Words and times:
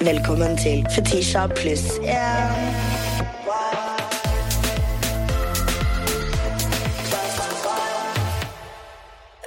Velkommen 0.00 0.58
til 0.60 0.84
Fetisha 0.92 1.46
pluss 1.56 1.84
én. 2.04 2.66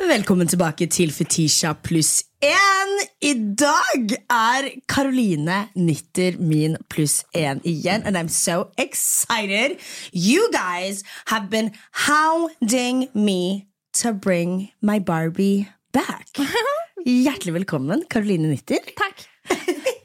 Velkommen 0.10 0.48
tilbake 0.48 0.88
til 0.90 1.14
Fetisha 1.14 1.74
pluss 1.74 2.24
én. 2.42 2.96
I 3.22 3.34
dag 3.62 4.18
er 4.30 4.70
Karoline 4.90 5.68
Nitter 5.76 6.40
min 6.40 6.78
pluss 6.90 7.24
én 7.38 7.62
igjen, 7.64 8.02
and 8.06 8.18
I'm 8.18 8.28
so 8.28 8.72
excited. 8.78 9.78
You 10.12 10.50
guys 10.52 11.04
have 11.28 11.50
been 11.52 11.72
hounding 11.94 13.08
me 13.14 13.68
to 14.02 14.14
bring 14.14 14.72
my 14.82 15.00
Barbie 15.00 15.70
back. 15.94 16.28
Hjertelig 17.06 17.54
velkommen, 17.54 18.04
Karoline 18.10 18.48
Nitter. 18.48 18.82
Takk. 18.98 19.30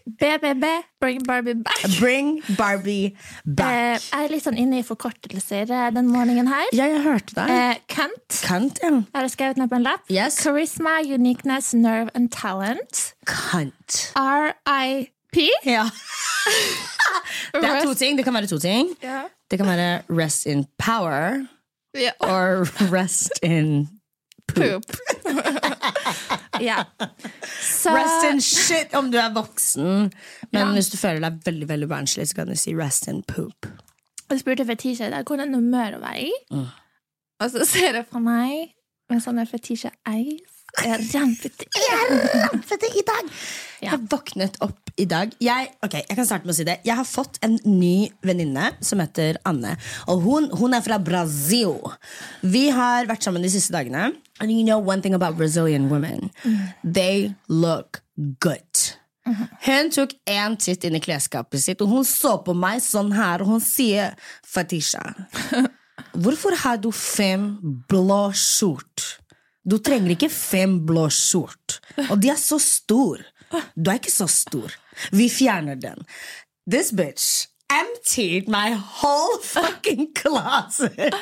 BBB, 0.07 0.65
Bring 1.01 1.23
Barbie 1.25 1.55
Back. 1.55 1.85
Bring 2.01 2.43
Barbie 2.59 3.07
Eh, 3.07 3.53
back. 3.57 4.03
jeg 4.13 4.25
er 4.27 4.29
litt 4.35 4.45
sånn 4.45 4.59
inne 4.61 4.83
i 4.83 4.85
forkortelser 4.85 5.71
eh, 5.73 5.87
den 5.97 6.11
morgenen 6.13 6.49
her. 6.53 6.67
Ja, 6.77 6.85
jeg 6.93 7.01
hørte 7.07 7.35
deg. 7.39 7.49
Eh, 7.51 7.79
Kent. 7.89 8.37
Kent, 8.45 8.81
ja. 8.85 8.91
Jeg 9.01 9.17
har 9.17 9.29
skrevet 9.33 9.57
ned 9.63 9.71
på 9.73 9.79
en 9.81 9.87
lapp. 9.87 10.05
Yes. 10.13 10.37
Charisma, 10.45 10.99
uniqueness, 11.09 11.73
nerve 11.75 12.11
and 12.15 12.29
talent. 12.33 13.15
Kent. 13.25 14.11
RIP. 14.19 15.41
Ja. 15.65 15.87
Det 17.55 17.65
er 17.65 17.81
to 17.83 17.95
ting. 17.97 18.19
Det 18.19 18.25
kan 18.27 18.35
være 18.37 18.47
to 18.51 18.59
ting. 18.61 18.93
Ja. 19.03 19.23
Det 19.51 19.57
kan 19.59 19.67
være 19.67 20.03
rest 20.13 20.45
in 20.47 20.67
power 20.79 21.47
Ja. 21.97 22.11
or 22.21 22.67
rest 22.93 23.31
in 23.43 23.89
poop. 24.49 24.85
Poop. 24.85 24.97
ja. 26.69 26.85
Så 27.63 27.91
Rest 27.95 28.25
in 28.31 28.41
shit 28.41 28.95
om 28.95 29.11
du 29.11 29.19
er 29.19 29.31
voksen. 29.35 30.13
Men 30.53 30.61
Ja. 30.61 30.73
hvis 30.73 30.91
du 30.91 30.97
føler 30.97 31.21
deg 31.21 31.41
veldig 31.45 31.69
veldig 31.69 31.89
barnslig, 31.89 32.29
så 32.29 32.35
kan 32.35 32.47
du 32.49 32.55
si 32.57 32.75
rest 32.75 33.09
in 33.09 33.23
poop. 33.23 33.67
jeg 34.31 34.41
spurte 34.41 34.65
Fetisha 34.67 35.07
i 35.07 35.11
dag 35.11 35.25
hvordan 35.25 35.55
humøret 35.55 36.01
var 36.01 36.15
i. 36.17 36.31
Mm. 36.51 36.67
Og 37.41 37.51
så 37.51 37.65
ser 37.67 37.95
jeg 37.95 38.07
for 38.11 38.19
meg 38.21 38.75
med 39.11 39.21
sånne 39.21 39.47
Fetisha 40.83 41.05
rampete. 41.15 41.67
Jeg 41.79 42.19
rampete. 42.35 42.91
I 42.99 43.05
dag! 43.07 43.29
Ja. 43.85 43.93
Jeg 43.95 44.09
våknet 44.11 44.57
opp 44.65 44.91
i 44.99 45.07
dag. 45.09 45.33
Jeg, 45.43 45.71
okay, 45.85 46.03
jeg 46.09 46.19
kan 46.19 46.27
starte 46.27 46.49
med 46.49 46.55
å 46.55 46.57
si 46.57 46.65
det 46.67 46.79
Jeg 46.87 46.97
har 46.97 47.07
fått 47.09 47.37
en 47.45 47.59
ny 47.67 48.09
venninne 48.25 48.71
som 48.85 49.03
heter 49.03 49.39
Anne. 49.49 49.77
Og 50.11 50.25
hun, 50.25 50.49
hun 50.57 50.77
er 50.77 50.85
fra 50.85 50.99
Brasil. 51.03 51.77
Vi 52.43 52.67
har 52.75 53.09
vært 53.11 53.27
sammen 53.27 53.45
de 53.45 53.53
siste 53.53 53.75
dagene. 53.75 54.13
And 54.41 54.51
you 54.51 54.65
know 54.65 54.81
one 54.81 55.03
thing 55.03 55.15
about 55.15 55.39
Brazilian 55.39 55.89
women. 55.93 56.31
They 56.83 57.35
look 57.49 58.03
good. 58.41 58.85
Hun 59.65 59.89
tok 59.95 60.13
en 60.29 60.57
titt 60.61 60.85
inn 60.85 60.99
i 60.99 61.03
klesskapet 61.03 61.63
sitt, 61.63 61.81
og 61.81 61.89
hun 61.89 62.05
så 62.05 62.37
på 62.45 62.53
meg 62.57 62.83
sånn 62.85 63.15
her, 63.17 63.41
og 63.41 63.55
hun 63.55 63.63
sier 63.65 64.13
Fatisha, 64.45 65.01
hvorfor 66.23 66.57
har 66.61 66.77
du 66.83 66.91
fem 66.93 67.55
blå 67.89 68.27
skjort? 68.37 68.94
Du 69.65 69.79
trenger 69.81 70.13
ikke 70.15 70.29
fem 70.33 70.79
blå 70.87 71.07
skjort. 71.13 71.81
Og 72.11 72.19
de 72.21 72.31
er 72.33 72.41
så 72.41 72.59
stor. 72.61 73.23
Du 73.77 73.91
er 73.91 74.01
ikke 74.01 74.13
så 74.13 74.29
stor. 74.31 74.73
Vi 75.15 75.29
fjerner 75.33 75.79
den. 75.81 76.05
This 76.71 76.93
bitch 76.93 77.49
emptied 77.75 78.49
my 78.49 78.75
whole 78.77 79.39
fucking 79.43 80.13
closet. 80.15 81.15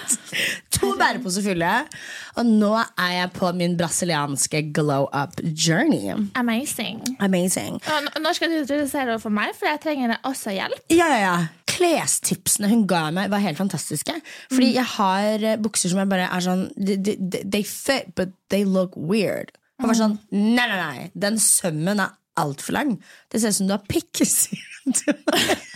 To 0.74 0.92
bæreposer 0.98 1.44
fulle. 1.46 1.72
Og 2.36 2.46
nå 2.46 2.72
er 2.76 3.12
jeg 3.14 3.30
på 3.36 3.52
min 3.56 3.76
brasilianske 3.78 4.64
glow 4.74 5.06
up 5.14 5.38
journey. 5.44 6.10
Amazing. 6.34 7.00
Amazing. 7.20 7.80
Når 8.20 8.32
skal 8.38 8.50
du 8.50 8.58
introdusere 8.62 9.12
det 9.12 9.22
for 9.22 9.34
meg? 9.34 9.54
For 9.58 9.70
jeg 9.70 9.80
trenger 9.84 10.16
også 10.28 10.54
hjelp. 10.56 10.82
Ja, 10.90 11.06
ja, 11.14 11.20
ja. 11.22 11.36
Klestipsene 11.82 12.70
hun 12.70 12.86
ga 12.90 13.08
meg, 13.14 13.30
var 13.32 13.42
helt 13.42 13.58
fantastiske. 13.58 14.14
Fordi 14.52 14.70
jeg 14.76 14.86
har 14.94 15.46
eh, 15.50 15.58
bukser 15.62 15.90
som 15.92 16.02
jeg 16.02 16.10
bare 16.12 16.30
er 16.30 16.44
sånn 16.44 16.68
They, 16.78 17.42
they, 17.42 17.66
fit, 17.66 18.14
but 18.18 18.36
they 18.54 18.62
look 18.64 18.94
weird. 18.96 19.50
Og 19.82 19.90
var 19.90 19.98
sånn, 19.98 20.18
nei, 20.30 20.66
nei, 20.70 20.78
nei, 20.78 21.06
Den 21.18 21.40
sømmen 21.42 22.00
er 22.04 22.14
altfor 22.38 22.78
lang. 22.78 22.94
Det 23.32 23.42
ser 23.42 23.52
ut 23.52 23.58
som 23.58 23.70
du 23.70 23.76
har 23.76 23.84
pikk. 23.90 24.22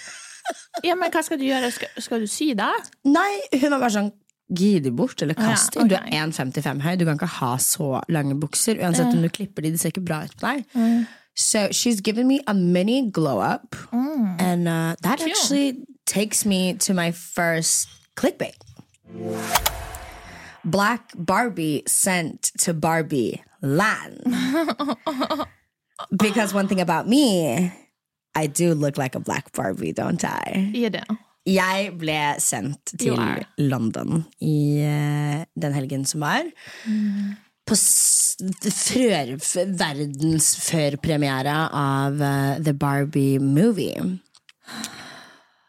Ja, 0.84 0.95
men 0.95 1.11
Hva 1.11 1.22
skal 1.25 1.41
du 1.41 1.47
gjøre? 1.47 1.71
Skal, 1.75 1.89
skal 2.05 2.22
du 2.22 2.28
sy, 2.31 2.50
da? 2.55 2.69
nei, 3.09 3.31
hun 3.56 3.71
var 3.72 3.81
bare 3.81 3.95
sånn 3.97 4.12
Gi 4.47 4.77
de 4.78 4.93
bort, 4.95 5.19
eller 5.25 5.34
kast. 5.34 5.75
Ja, 5.75 5.83
okay. 5.83 5.89
Du 5.91 5.95
er 5.99 6.21
1,55 6.22 6.83
høy. 6.84 6.93
Du 7.00 7.03
kan 7.09 7.16
ikke 7.19 7.27
ha 7.41 7.49
så 7.59 7.89
lange 8.15 8.37
bukser. 8.39 8.78
Uansett 8.78 9.11
om 9.11 9.25
du 9.25 9.27
klipper 9.34 9.65
de, 9.65 9.72
det 9.75 9.81
ser 9.83 9.91
ikke 9.91 10.05
bra 10.06 10.21
ut 10.22 10.37
på 10.39 10.45
deg. 10.45 10.61
So 11.37 11.71
she's 11.71 12.01
given 12.01 12.27
me 12.27 12.41
a 12.47 12.55
mini 12.55 13.11
glow 13.11 13.41
up, 13.41 13.77
and 13.93 14.67
uh, 14.67 14.97
that 15.03 15.19
Cute. 15.19 15.31
actually 15.31 15.85
takes 16.07 16.47
me 16.47 16.75
to 16.75 16.95
my 16.95 17.13
first 17.13 17.89
clickbait. 18.17 18.57
Black 20.65 21.13
Barbie 21.15 21.83
sent 21.87 22.53
to 22.61 22.73
Barbie 22.73 23.43
land. 23.61 24.25
because 26.17 26.55
one 26.55 26.69
thing 26.69 26.81
about 26.81 27.07
me, 27.07 27.71
I 28.35 28.47
do 28.47 28.75
look 28.75 28.97
like 28.97 29.15
a 29.15 29.21
black 29.21 29.53
Barbie, 29.53 29.93
don't 29.93 30.25
I? 30.25 30.71
Gi 30.73 30.89
det. 30.89 31.05
Jeg 31.47 31.93
ble 31.95 32.19
sendt 32.43 32.97
til 32.99 33.13
You. 33.15 33.45
London 33.71 34.25
i 34.43 34.83
eh, 34.83 35.45
den 35.55 35.77
helgen 35.77 36.03
som 36.05 36.25
var. 36.25 36.49
På 37.66 37.75
s- 37.75 38.37
frør, 38.71 39.32
verdens 39.81 40.53
førpremiere 40.69 41.54
av 41.75 42.21
uh, 42.21 42.59
The 42.62 42.72
Barbie 42.78 43.38
Movie. 43.43 44.19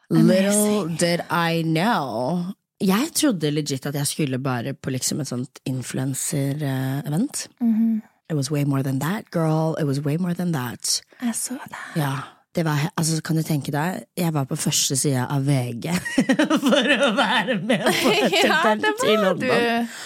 Little 0.09 0.87
did 0.97 1.21
I 1.31 1.63
know. 1.63 2.53
Jeg 2.79 3.09
trodde 3.17 3.49
legit 3.51 3.85
at 3.89 3.95
jeg 3.97 4.07
skulle 4.07 4.37
bare 4.39 4.73
på 4.77 4.91
liksom 4.93 5.19
et 5.23 5.27
sånt 5.31 5.59
influencer-event. 5.65 7.47
It 8.29 8.35
was 8.35 8.51
way 8.51 8.63
more 8.63 8.83
than 8.83 8.99
that, 8.99 9.31
girl. 9.31 9.75
It 9.79 9.85
was 9.87 9.99
way 10.03 10.17
more 10.17 10.33
than 10.35 10.51
that. 10.53 11.01
Jeg 11.21 11.33
så 11.35 11.57
det. 11.65 11.77
Ja, 12.01 12.11
det 12.55 12.65
var, 12.65 12.89
altså 12.97 13.21
kan 13.21 13.35
du 13.37 13.41
tenke 13.45 13.71
deg 13.71 14.03
Jeg 14.17 14.33
var 14.33 14.45
på 14.49 14.55
første 14.57 14.95
side 14.97 15.21
av 15.29 15.43
VG 15.45 15.91
For 16.69 16.93
å 17.05 17.09
være 17.17 17.57
med 17.61 17.83
på 17.85 18.13
dette 18.17 18.47
Ja, 18.47 18.61
det 18.81 18.93
i 19.05 19.15
London 19.17 19.41
du. 19.41 19.97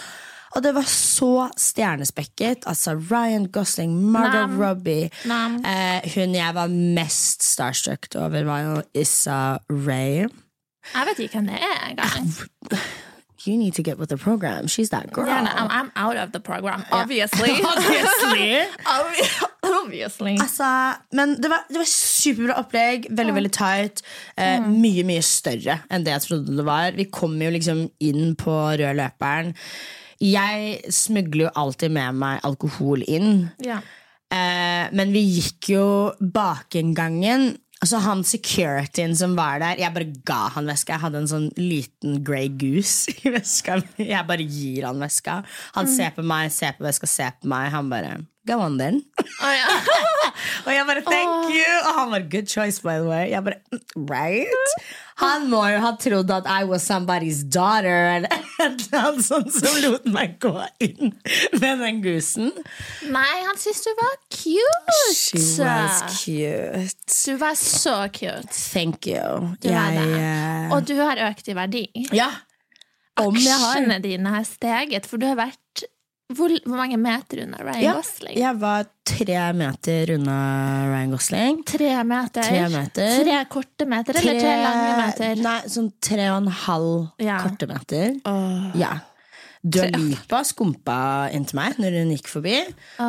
Og 0.56 0.64
det 0.66 0.74
var 0.76 0.84
så 0.90 1.48
stjernespekket 1.58 2.66
Altså 2.68 2.96
Ryan 3.12 3.46
Gosling, 3.56 3.94
Margot 4.12 4.50
Nam. 4.50 4.58
Robbie 4.62 5.10
Nam. 5.26 5.60
eh, 5.66 6.02
Hun 6.16 6.36
jeg 6.36 6.56
var 6.58 6.68
mest 6.68 7.44
starstruck 7.44 8.08
over 8.16 8.44
Var 8.44 8.66
jo 8.66 8.82
Issa 8.94 9.58
Rae 9.70 10.28
Jeg 10.28 11.08
vet 11.08 11.20
ikke 11.24 11.40
hvem 11.40 11.48
det 11.54 11.60
er 11.62 11.90
engang. 11.92 12.34
You 13.48 13.58
need 13.58 13.74
to 13.74 13.82
get 13.82 13.98
with 13.98 14.10
the 14.10 14.18
program 14.18 14.68
She's 14.68 14.90
that 14.90 15.12
girl 15.14 15.26
Gjerne, 15.26 15.48
I'm, 15.56 15.70
I'm 15.72 15.92
out 15.96 16.16
of 16.18 16.32
the 16.32 16.40
program, 16.40 16.84
obviously. 16.92 17.50
Obviously 17.74 18.60
obviously. 19.82 20.36
Altså, 20.42 20.68
men 21.18 21.36
det 21.42 21.50
var, 21.50 21.64
det 21.70 21.78
var 21.82 21.88
superbra 21.90 22.58
opplegg. 22.62 23.08
Veldig 23.10 23.34
veldig 23.36 23.52
tight. 23.56 24.02
Eh, 24.38 24.60
Mm. 24.62 24.76
Mye 24.84 25.04
mye 25.08 25.22
større 25.26 25.80
enn 25.90 26.04
det 26.06 26.12
jeg 26.14 26.22
trodde 26.28 26.56
det 26.58 26.66
var. 26.68 26.92
Vi 26.98 27.06
kom 27.14 27.34
jo 27.42 27.50
liksom 27.54 27.86
inn 28.04 28.36
på 28.38 28.52
rød 28.78 28.94
løperen. 29.00 29.54
Jeg 30.22 30.94
smugler 30.94 31.48
jo 31.48 31.56
alltid 31.64 31.94
med 31.96 32.22
meg 32.22 32.46
alkohol 32.46 33.04
inn. 33.10 33.50
Ja. 33.64 33.80
Eh, 34.32 34.88
men 34.96 35.12
vi 35.16 35.26
gikk 35.40 35.74
jo 35.74 35.86
bakinngangen. 36.22 37.56
Altså 37.82 37.98
Han 38.06 38.22
securityen 38.28 39.16
som 39.18 39.34
var 39.34 39.58
der, 39.64 39.80
jeg 39.82 39.94
bare 39.96 40.12
ga 40.28 40.52
han 40.54 40.70
veska. 40.70 40.94
Jeg 40.94 41.02
hadde 41.08 41.22
en 41.24 41.32
sånn 41.32 41.48
liten 41.58 42.20
Grey 42.24 42.52
Goose 42.54 43.10
i 43.24 43.32
veska. 43.38 43.80
Jeg 43.98 44.28
bare 44.30 44.46
gir 44.46 44.86
han 44.86 45.02
veska. 45.02 45.40
Han 45.80 45.90
ser 45.90 46.14
på 46.14 46.22
meg, 46.22 46.54
ser 46.54 46.78
på 46.78 46.86
veska, 46.86 47.10
ser 47.10 47.34
på 47.42 47.50
meg. 47.50 47.72
Han 47.74 47.90
bare 47.90 48.20
Go 48.48 48.58
on, 48.58 48.78
then. 48.82 49.04
Å, 49.22 49.50
ja. 49.54 49.68
Og 50.66 50.72
jeg 50.74 50.86
bare, 50.88 51.02
thank 51.06 51.52
you 51.54 51.66
Og 51.86 51.90
han 52.00 52.10
var 52.14 52.24
good 52.32 52.48
choice 52.50 52.82
by 52.82 52.96
the 52.98 53.06
way 53.06 53.28
Jeg 53.30 53.44
bare, 53.46 53.60
"Mm, 53.70 53.82
right? 54.10 54.74
Han 55.22 55.46
må 55.52 55.60
jo 55.70 55.80
ha 55.84 55.92
trodd 56.02 56.32
at 56.34 56.48
I 56.50 56.64
was 56.66 56.82
somebody's 56.88 57.44
daughter 57.44 58.10
Eller 58.16 58.34
et 58.66 58.82
eller 58.88 58.98
annet 59.02 59.26
sånt 59.28 59.54
Som 59.54 59.78
lot 59.86 60.06
meg 60.10 60.40
gå 60.42 60.54
inn 60.82 61.14
Med 61.62 61.84
den 61.86 62.02
gusen 62.02 62.50
Nei, 63.14 63.36
han 63.46 63.62
syntes 63.62 63.84
du 63.86 63.92
var 64.02 64.18
cute. 64.34 64.98
She 65.14 65.42
was 65.62 66.02
cute 66.18 67.22
Du 67.26 67.38
var 67.42 67.54
så 67.62 67.98
cute. 68.14 68.50
Thank 68.74 69.06
you 69.12 69.52
Du 69.62 69.70
Jeg, 69.70 70.02
eh, 70.18 70.74
Og 70.74 70.86
du 70.90 70.96
har 71.02 71.22
økt 71.30 71.50
i 71.54 71.58
verdi. 71.58 71.86
Ja 72.10 72.32
Om 73.22 73.38
Aksjene 73.38 74.02
dine 74.02 74.34
har 74.34 74.46
steget, 74.50 75.06
for 75.06 75.22
du 75.22 75.28
har 75.30 75.38
vært 75.38 75.86
hvor, 76.38 76.54
hvor 76.66 76.78
mange 76.80 76.98
meter 77.02 77.44
unna 77.46 77.60
Ryan 77.64 77.84
ja, 77.84 77.94
Gosling? 77.98 78.38
Jeg 78.40 78.60
var 78.62 78.88
tre 79.12 79.38
meter 79.58 80.14
unna 80.16 80.38
Ryan 80.90 81.14
Gosling 81.16 81.62
Tre 81.68 81.92
meter. 82.08 82.48
Tre 82.48 82.66
meter. 82.74 83.14
Tre 83.24 83.38
korte 83.52 83.88
meter, 83.90 84.20
eller 84.22 84.42
tre 84.42 84.56
lange 84.64 84.90
meter? 85.02 85.44
Nei, 85.46 85.56
sånn 85.76 85.92
tre 86.02 86.28
og 86.32 86.42
en 86.44 86.52
halv 86.66 87.08
Ja. 87.22 87.40
korte 87.46 87.70
meter 87.70 88.20
Oh. 88.26 88.72
Ja. 88.80 88.94
Dua 89.62 89.86
Lipa 89.94 90.42
skumpa 90.48 91.30
inn 91.36 91.46
til 91.46 91.60
meg 91.60 91.78
når 91.78 92.00
hun 92.00 92.14
gikk 92.16 92.28
forbi. 92.32 92.58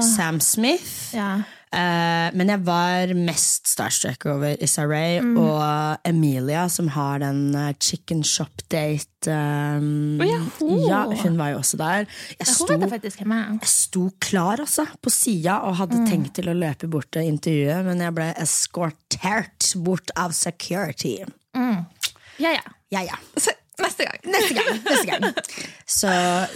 Sam 0.05 0.41
Smith. 0.45 1.15
Ja. 1.17 1.31
Eh, 1.73 2.29
men 2.37 2.51
jeg 2.53 2.61
var 2.67 3.13
mest 3.17 3.71
starstruck 3.71 4.27
over 4.29 4.59
Issa 4.61 4.85
Rae 4.85 5.23
og 5.23 6.03
Emilia, 6.09 6.67
som 6.69 6.91
har 6.93 7.23
den 7.23 7.55
eh, 7.57 7.73
chicken 7.81 8.21
shop 8.27 8.61
date. 8.73 9.09
Um, 9.23 10.19
oh, 10.19 10.27
ja, 10.27 10.39
hun. 10.59 10.83
ja, 10.85 11.01
hun 11.23 11.39
var 11.39 11.53
jo 11.55 11.61
også 11.63 11.79
der. 11.81 12.09
Jeg 12.41 12.51
sto, 12.51 12.77
jeg 12.77 13.71
sto 13.71 14.05
klar 14.21 14.61
altså, 14.65 14.85
på 15.01 15.13
sida 15.15 15.61
og 15.69 15.79
hadde 15.79 16.03
tenkt 16.11 16.35
til 16.41 16.51
å 16.51 16.57
løpe 16.59 16.91
bort 16.91 17.13
til 17.15 17.31
intervjuet, 17.31 17.87
men 17.87 18.03
jeg 18.03 18.17
ble 18.19 18.29
escortert 18.43 19.73
bort 19.87 20.13
av 20.19 20.35
security. 20.37 21.21
Ja, 22.43 22.57
ja. 22.59 22.79
Ja, 22.93 23.07
ja. 23.09 23.17
Neste 23.83 24.07
gang. 24.09 24.19
Neste 24.33 24.55
gang. 24.59 24.71
Neste 24.87 25.07
gang. 25.11 25.25
Så 25.87 26.13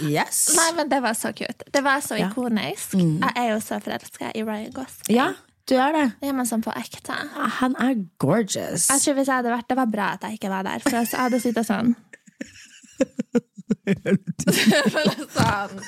yes. 0.06 0.40
Nei, 0.56 0.68
men 0.78 0.88
det 0.92 1.00
var 1.04 1.14
så 1.18 1.32
kult. 1.36 1.62
Det 1.72 1.82
var 1.84 2.00
så 2.04 2.16
Ja. 2.18 2.28
ikonisk. 2.30 2.94
Jeg 2.94 3.32
er 3.36 3.48
jo 3.52 3.58
så 3.64 3.80
forelska 3.82 4.30
i 4.34 4.42
Ryan 4.46 4.72
Gosling. 4.72 5.16
Ja, 5.16 5.28
du 5.68 5.74
er 5.76 5.92
det. 5.96 6.06
Ja, 6.22 6.32
men 6.32 6.46
sånn 6.46 6.62
på 6.64 6.72
ekte. 6.78 7.12
Han 7.60 7.74
er 7.82 7.94
gorgeous. 8.22 8.88
Jeg 8.88 9.00
tror 9.02 9.14
hvis 9.18 9.26
jeg 9.28 9.34
hadde 9.42 9.50
vært 9.56 9.68
Det 9.68 9.76
var 9.76 9.86
bra 9.90 10.12
at 10.14 10.22
jeg 10.28 10.38
ikke 10.38 10.48
var 10.52 10.62
der, 10.68 10.78
for 10.84 10.90
jeg 10.94 11.06
hadde 11.18 11.40
sittet 11.42 11.66
sånn. 11.66 11.94
Sånn 15.36 15.80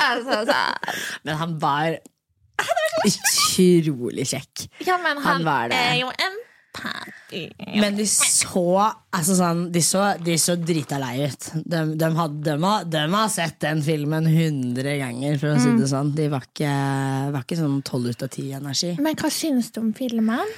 Altså 0.00 0.38
sånn 0.48 0.96
Men 1.26 1.36
han 1.40 1.52
var 1.62 1.98
utrolig 3.08 4.26
kjekk. 4.30 4.66
Ja, 4.86 4.96
men 5.02 5.16
han, 5.18 5.24
Han 5.40 5.44
var 5.46 5.68
det. 5.72 5.78
er 5.78 5.96
jo 6.02 6.10
en 6.12 6.36
Men 7.76 7.96
de 7.96 8.04
så 8.08 8.64
altså 9.12 9.36
sånn, 9.36 9.62
de 9.72 9.82
så, 9.84 10.04
de 10.24 10.36
så 10.40 10.56
drita 10.56 10.98
lei 11.00 11.26
ut. 11.26 11.48
De, 11.64 11.82
de, 12.00 12.10
hadde, 12.16 12.42
de, 12.46 12.56
har, 12.64 12.86
de 12.88 13.02
har 13.14 13.32
sett 13.32 13.58
den 13.64 13.82
filmen 13.84 14.28
hundre 14.28 14.96
ganger, 15.00 15.38
for 15.40 15.52
å 15.52 15.60
si 15.60 15.72
det 15.78 15.88
sånn. 15.90 16.12
De 16.16 16.28
var 16.32 16.46
ikke, 16.48 16.74
var 17.34 17.44
ikke 17.44 17.60
sånn 17.60 17.80
tolv 17.88 18.12
ut 18.12 18.24
av 18.24 18.32
ti-energi. 18.32 18.94
Men 19.04 19.18
hva 19.20 19.32
syns 19.32 19.72
du 19.74 19.82
om 19.82 19.92
filmen? 19.96 20.54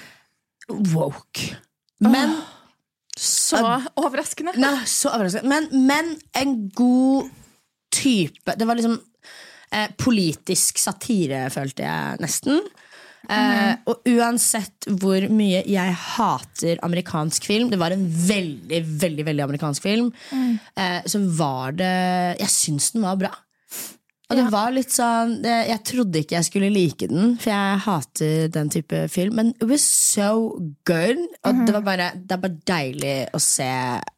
Woke. 0.94 1.54
Men 2.04 2.36
Så 3.16 3.60
overraskende. 4.00 4.56
Nei, 4.58 4.76
så 4.90 5.12
overraskende. 5.14 5.50
Men, 5.50 5.68
men 5.86 6.14
en 6.34 6.54
god 6.74 7.30
type 7.94 8.56
Det 8.58 8.66
var 8.66 8.74
liksom 8.74 8.96
eh, 9.70 9.92
politisk 10.02 10.80
satire, 10.82 11.44
følte 11.54 11.84
jeg 11.86 12.22
nesten. 12.24 12.58
Eh, 13.28 13.76
og 13.88 14.02
uansett 14.10 14.86
hvor 15.00 15.24
mye 15.32 15.62
jeg 15.66 15.94
hater 15.94 16.78
amerikansk 16.84 17.44
film 17.48 17.70
Det 17.72 17.78
var 17.80 17.94
en 17.94 18.04
veldig, 18.08 18.82
veldig 19.00 19.24
veldig 19.30 19.44
amerikansk 19.46 19.82
film. 19.82 20.12
Eh, 20.76 21.00
så 21.06 21.20
var 21.38 21.72
det 21.72 21.94
Jeg 22.40 22.48
syns 22.52 22.92
den 22.92 23.02
var 23.06 23.16
bra. 23.16 23.30
Og 24.30 24.36
det 24.38 24.44
Ja. 24.44 24.50
var 24.50 24.70
litt 24.72 24.88
sånn 24.90 25.42
Jeg 25.44 25.80
trodde 25.84 26.20
ikke 26.22 26.36
jeg 26.38 26.44
skulle 26.48 26.70
like 26.72 27.06
den, 27.08 27.36
for 27.36 27.50
jeg 27.50 27.78
hater 27.84 28.48
den 28.48 28.70
type 28.70 29.08
film. 29.12 29.34
Men 29.36 29.48
it 29.60 29.64
was 29.68 29.82
so 29.84 30.58
good. 30.86 31.18
Og 31.44 31.66
det 31.66 31.74
var 31.74 31.82
bare, 31.82 32.10
det 32.16 32.30
var 32.30 32.48
bare 32.48 32.60
deilig 32.66 33.28
å 33.36 33.40
se 33.40 33.68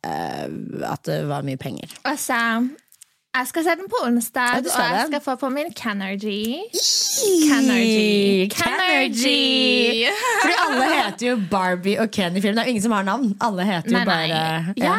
uh, 0.06 0.46
at 0.92 1.02
det 1.10 1.26
var 1.26 1.42
mye 1.42 1.58
penger. 1.58 1.90
Altså, 2.04 2.38
jeg 3.38 3.46
skal 3.50 3.64
se 3.66 3.70
den 3.80 3.88
på 3.92 3.98
onsdag, 4.06 4.52
Ja, 4.54 4.58
og 4.58 4.96
jeg 4.96 5.06
skal 5.10 5.20
få 5.24 5.34
på 5.40 5.48
min 5.52 5.72
Canergy. 5.76 6.62
Canergy. 7.48 8.48
Canergy. 8.50 10.06
Fordi 10.42 10.54
alle 10.66 10.86
heter 10.94 11.26
jo 11.30 11.36
Barbie 11.50 11.98
og 12.00 12.10
Ken 12.10 12.36
i 12.36 12.40
filmen. 12.40 12.56
Det 12.58 12.64
er 12.64 12.72
ingen 12.72 12.82
som 12.82 12.92
har 12.96 13.02
navn. 13.02 13.34
Alle 13.40 13.64
heter 13.68 13.90
jo 13.90 13.98
Nei, 13.98 14.04
nei. 14.04 14.14
bare 14.14 14.74
Ja. 14.76 14.96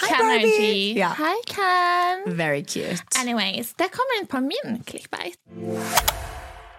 Hei, 0.00 0.08
Canergy. 0.08 0.94
Ja. 0.98 1.12
Hei, 1.18 1.34
Ken. 1.46 2.36
Very 2.38 2.62
cute. 2.62 3.02
Anyways, 3.20 3.72
det 3.78 3.90
kommer 3.92 4.20
inn 4.20 4.26
på 4.26 4.40
min 4.40 4.82
clickbait. 4.86 5.36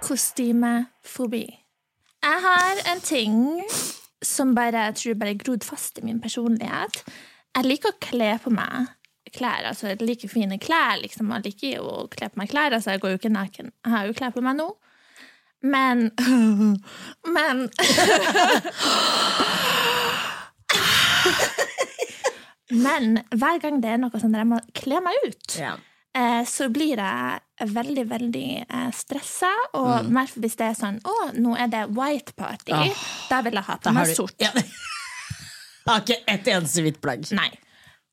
Kostymefobi. 0.04 1.46
Jeg 2.24 2.40
har 2.48 2.94
en 2.94 3.02
ting 3.02 3.62
som 4.24 4.56
bare, 4.56 4.86
jeg 4.90 4.96
tror 4.96 5.14
bare 5.20 5.36
grodd 5.36 5.64
fast 5.68 5.98
i 6.00 6.06
min 6.06 6.22
personlighet. 6.24 7.04
Jeg 7.56 7.66
liker 7.68 7.92
å 7.94 7.98
kle 8.02 8.30
på 8.44 8.50
meg 8.54 8.88
klær. 9.36 9.66
altså 9.72 9.88
Jeg 9.92 10.02
liker 10.02 10.30
fine 10.30 10.58
klær. 10.60 11.02
liksom, 11.02 11.30
Jeg 11.36 11.44
liker 11.50 11.76
jo 11.78 11.84
å 11.84 12.08
kle 12.10 12.30
på 12.30 12.38
meg 12.42 12.50
klær. 12.54 12.74
altså 12.78 12.92
Jeg 12.96 13.02
går 13.02 13.10
jo 13.16 13.18
ikke 13.22 13.34
naken. 13.34 13.72
Jeg 13.86 13.92
har 13.96 14.06
jo 14.08 14.14
klær 14.14 14.32
på 14.36 14.42
meg 14.46 14.56
nå. 14.58 14.70
Men 15.64 16.10
Men 17.36 17.70
Men 22.74 23.18
hver 23.38 23.60
gang 23.62 23.82
det 23.84 23.90
er 23.94 24.00
noe 24.02 24.20
sånn 24.22 24.34
der 24.34 24.42
jeg 24.44 24.50
må 24.50 24.60
kle 24.78 25.00
meg 25.06 25.26
ut, 25.28 25.56
Ja. 25.60 25.76
eh, 26.16 26.44
så 26.50 26.70
blir 26.74 26.98
jeg 26.98 27.40
veldig, 27.74 28.06
veldig 28.10 28.48
eh, 28.70 28.92
stressa. 28.92 29.52
Og 29.74 30.06
Mm. 30.10 30.28
hvis 30.42 30.56
det 30.58 30.66
er 30.72 30.74
sånn 30.80 31.00
Å, 31.04 31.34
nå 31.36 31.56
er 31.60 31.68
det 31.68 31.84
white 31.96 32.34
party. 32.36 32.72
Da 33.30 33.42
vil 33.42 33.54
jeg 33.54 33.64
ha 33.64 33.78
på 33.78 33.94
meg 33.94 34.16
sort. 34.16 34.36
ja. 34.40 34.52
Jeg 35.86 35.92
har 35.92 36.00
ikke 36.00 36.24
ett 36.32 36.46
eneste 36.48 36.82
hvitt 36.82 37.02
plagg. 37.02 37.26
Nei. 37.36 37.50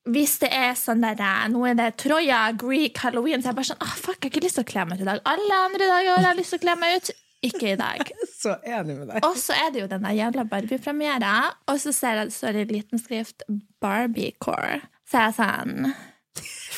Hvis 0.09 0.39
det 0.41 0.49
er 0.57 0.73
sånn 0.81 1.03
der 1.05 1.19
eh, 1.21 1.49
Nå 1.53 1.61
er 1.69 1.75
det 1.77 1.91
Troja, 2.01 2.47
Greek, 2.57 2.97
halloween, 3.05 3.43
så 3.43 3.51
er 3.51 3.53
jeg 3.53 3.59
bare 3.59 3.69
sånn 3.69 3.83
Åh, 3.85 3.97
fuck, 4.01 4.17
jeg 4.17 4.31
har 4.31 4.33
ikke 4.33 4.45
lyst 4.47 4.57
til 4.57 4.65
å 4.65 4.71
kle 4.71 4.85
meg 4.89 5.01
ut 5.01 5.05
i 5.05 5.09
dag. 5.11 5.21
Alle 5.29 5.59
andre 5.67 5.91
dager 5.91 6.15
har 6.15 6.29
jeg 6.31 6.39
lyst 6.41 6.55
til 6.55 6.61
å 6.61 6.65
kle 6.65 6.77
meg 6.81 6.97
ut. 6.97 7.11
Ikke 7.51 7.71
i 7.73 7.77
dag. 7.81 8.13
Så 8.41 8.55
enig 8.65 8.97
med 8.99 9.11
deg. 9.13 9.25
Og 9.29 9.37
så 9.41 9.57
er 9.57 9.73
det 9.73 9.83
jo 9.83 9.89
den 9.89 10.05
der 10.05 10.17
jævla 10.17 10.45
Barbie-premiera, 10.49 11.35
og 11.73 11.81
så 11.81 11.93
ser 11.93 12.23
jeg 12.25 12.55
det 12.57 12.65
i 12.67 12.75
liten 12.75 13.01
skrift 13.01 13.45
Barbie-core. 13.81 14.81
Så 15.09 15.21
er 15.21 15.27
jeg 15.29 15.37
sånn 15.39 15.93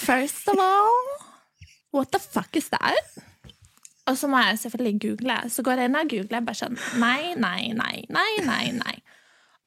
First 0.02 0.48
of 0.50 0.58
all, 0.62 1.10
what 1.94 2.10
the 2.14 2.18
fuck 2.22 2.58
is 2.58 2.70
that? 2.74 3.18
Og 4.10 4.18
så 4.18 4.26
må 4.30 4.40
jeg 4.42 4.58
selvfølgelig 4.64 5.00
google. 5.02 5.38
Så 5.50 5.62
går 5.66 5.82
jeg 5.82 5.90
inn 5.90 5.98
og 5.98 6.10
googler 6.10 6.46
bare 6.46 6.58
sånn 6.58 6.78
Nei, 6.98 7.34
nei, 7.38 7.70
nei, 7.78 8.02
nei, 8.10 8.30
nei, 8.46 8.64
nei. 8.78 8.96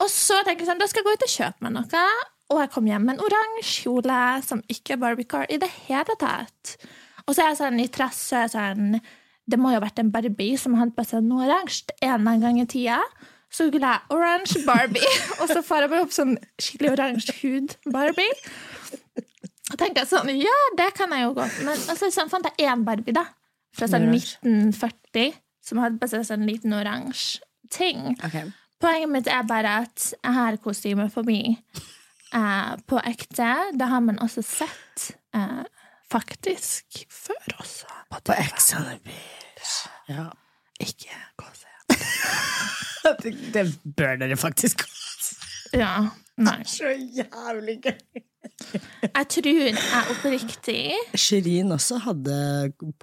Og 0.03 0.11
så 0.11 0.41
tenker 0.43 0.65
jeg 0.65 0.71
sånn, 0.73 0.81
da 0.81 0.87
skal 0.91 1.03
jeg 1.03 1.07
gå 1.07 1.15
ut 1.15 1.27
og 1.27 1.35
kjøpe 1.37 1.63
meg 1.67 1.75
noe. 1.77 2.05
Og 2.53 2.61
jeg 2.61 2.71
kom 2.75 2.87
hjem 2.89 3.07
med 3.07 3.15
en 3.15 3.25
oransje 3.25 3.81
kjole 3.81 4.17
som 4.45 4.61
ikke 4.69 4.95
er 4.95 5.01
Barbie-car 5.01 5.47
i 5.49 5.57
det 5.61 5.69
hele 5.87 6.17
tatt. 6.21 6.75
Og 7.25 7.33
så 7.33 7.41
er 7.41 7.51
jeg 7.51 7.61
sånn 7.61 7.81
i 7.81 7.87
trass, 7.89 8.19
så 8.29 8.37
er 8.37 8.43
jeg 8.45 8.53
sånn 8.53 8.99
Det 9.49 9.57
må 9.61 9.71
jo 9.71 9.79
ha 9.79 9.85
vært 9.85 10.01
en 10.01 10.11
Barbie 10.13 10.57
som 10.57 10.77
hadde 10.77 10.93
på 10.97 11.05
seg 11.05 11.25
noe 11.25 11.45
oransje 11.45 11.93
en 11.99 12.15
eller 12.15 12.21
annen 12.21 12.43
gang 12.45 12.59
i 12.61 12.67
tida. 12.69 12.99
Så 13.53 13.69
googler 13.69 13.93
jeg 13.93 14.01
'Orange 14.09 14.61
Barbie', 14.65 15.19
og 15.41 15.47
så 15.49 15.61
får 15.61 15.85
jeg 15.85 15.91
bare 15.93 16.05
opp 16.05 16.13
sånn 16.13 16.33
skikkelig 16.61 16.91
oransje 16.95 17.35
hud-Barbie. 17.41 18.33
Og 19.71 19.77
tenker 19.79 20.01
jeg 20.01 20.09
sånn, 20.09 20.29
ja, 20.37 20.57
det 20.77 20.91
kan 20.97 21.13
jeg 21.13 21.25
jo 21.25 21.33
godt. 21.37 21.61
Men 21.65 21.77
altså, 21.77 22.09
sånn 22.13 22.29
fant 22.29 22.45
jeg 22.49 22.67
én 22.69 22.85
Barbie, 22.85 23.15
da. 23.15 23.25
Fra 23.75 23.87
sånn 23.91 24.09
1940, 24.11 25.37
som 25.65 25.81
hadde 25.81 26.01
på 26.01 26.09
seg 26.09 26.25
sånn 26.27 26.45
liten 26.47 26.73
oransje 26.73 27.41
ting. 27.73 28.13
Okay. 28.23 28.49
Poenget 28.81 29.11
mitt 29.13 29.29
er 29.31 29.45
bare 29.47 29.79
at 29.85 30.11
jeg 30.13 30.33
har 30.35 30.57
kostymefobi 30.61 31.39
eh, 32.33 32.73
på 32.87 33.01
ekte. 33.05 33.51
Det 33.73 33.89
har 33.91 33.99
man 34.05 34.19
også 34.23 34.41
sett 34.45 35.11
eh, 35.35 35.63
faktisk 36.11 37.05
før 37.11 37.59
også. 37.59 37.89
På 38.09 38.33
Ex 38.33 38.73
on 38.77 38.87
the 38.89 38.99
Beach. 39.03 39.73
Ja. 40.09 40.29
Ikke 40.79 41.15
gå 41.37 41.45
og 41.45 41.55
se. 41.55 41.71
Det, 43.21 43.31
det 43.53 43.63
bør 43.97 44.15
dere 44.17 44.33
faktisk 44.37 44.81
Ja, 45.73 46.07
nei. 46.41 46.63
Så 46.65 46.89
jævlig 46.89 47.75
gøy. 47.83 48.23
Jeg 49.03 49.27
tror 49.29 49.47
jeg 49.51 49.75
oppriktig 50.13 50.93
Shirin 51.13 51.71
også 51.75 51.99
hadde 52.01 52.37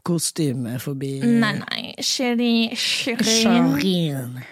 kostymefobi. 0.03 1.13
Nei, 1.23 1.53
nei. 1.61 1.95
Shirin 2.03 2.77
Shirin. 2.77 3.25
Shirin. 3.25 4.43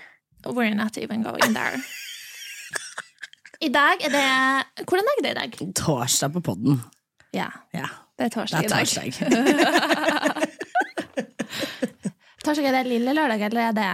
We're 0.46 0.74
not 0.74 0.98
even 0.98 1.22
going 1.22 1.54
there. 1.54 1.82
I 3.60 3.68
dag 3.68 4.00
er 4.06 4.10
det 4.14 4.24
Hvordan 4.88 5.04
dag 5.08 5.14
er 5.18 5.22
det 5.26 5.30
i 5.30 5.34
dag? 5.40 5.50
Torsdag 5.76 6.32
på 6.32 6.40
podden. 6.40 6.80
Ja, 7.34 7.46
Ja, 7.74 7.86
det 8.18 8.24
er 8.24 8.28
det 8.28 8.32
torsdag 8.32 8.64
i 8.64 8.68
dag. 8.68 8.78
torsdag. 8.78 9.12
Torsdag 12.44 12.64
er 12.64 12.72
det 12.72 12.86
lille 12.88 13.12
lørdag, 13.14 13.42
eller 13.50 13.60
er 13.68 13.72
det 13.76 13.90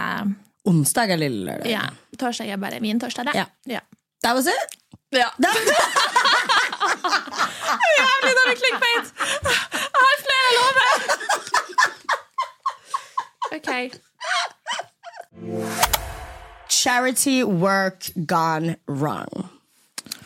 Onsdag 0.66 1.10
er 1.10 1.16
lille 1.18 1.44
lørdag. 1.46 1.70
Ja, 1.70 1.80
torsdag 2.18 2.48
er 2.48 2.56
bare 2.62 2.80
min 2.80 3.00
torsdag, 3.00 3.24
det. 3.26 3.34
Ja. 3.34 3.44
ja. 3.66 3.80
That 4.22 4.34
was 4.34 4.46
it. 4.46 4.76
Ja. 5.12 5.28
Jævlig 7.98 8.32
dårlig 8.38 8.56
clickbait! 8.62 9.06
Jeg 9.72 9.80
har 10.02 10.16
flere, 10.26 10.48
lover! 10.58 10.90
OK. 13.56 13.70
Charity 16.70 17.42
work 17.44 18.02
gone 18.26 18.76
wrong. 18.88 19.45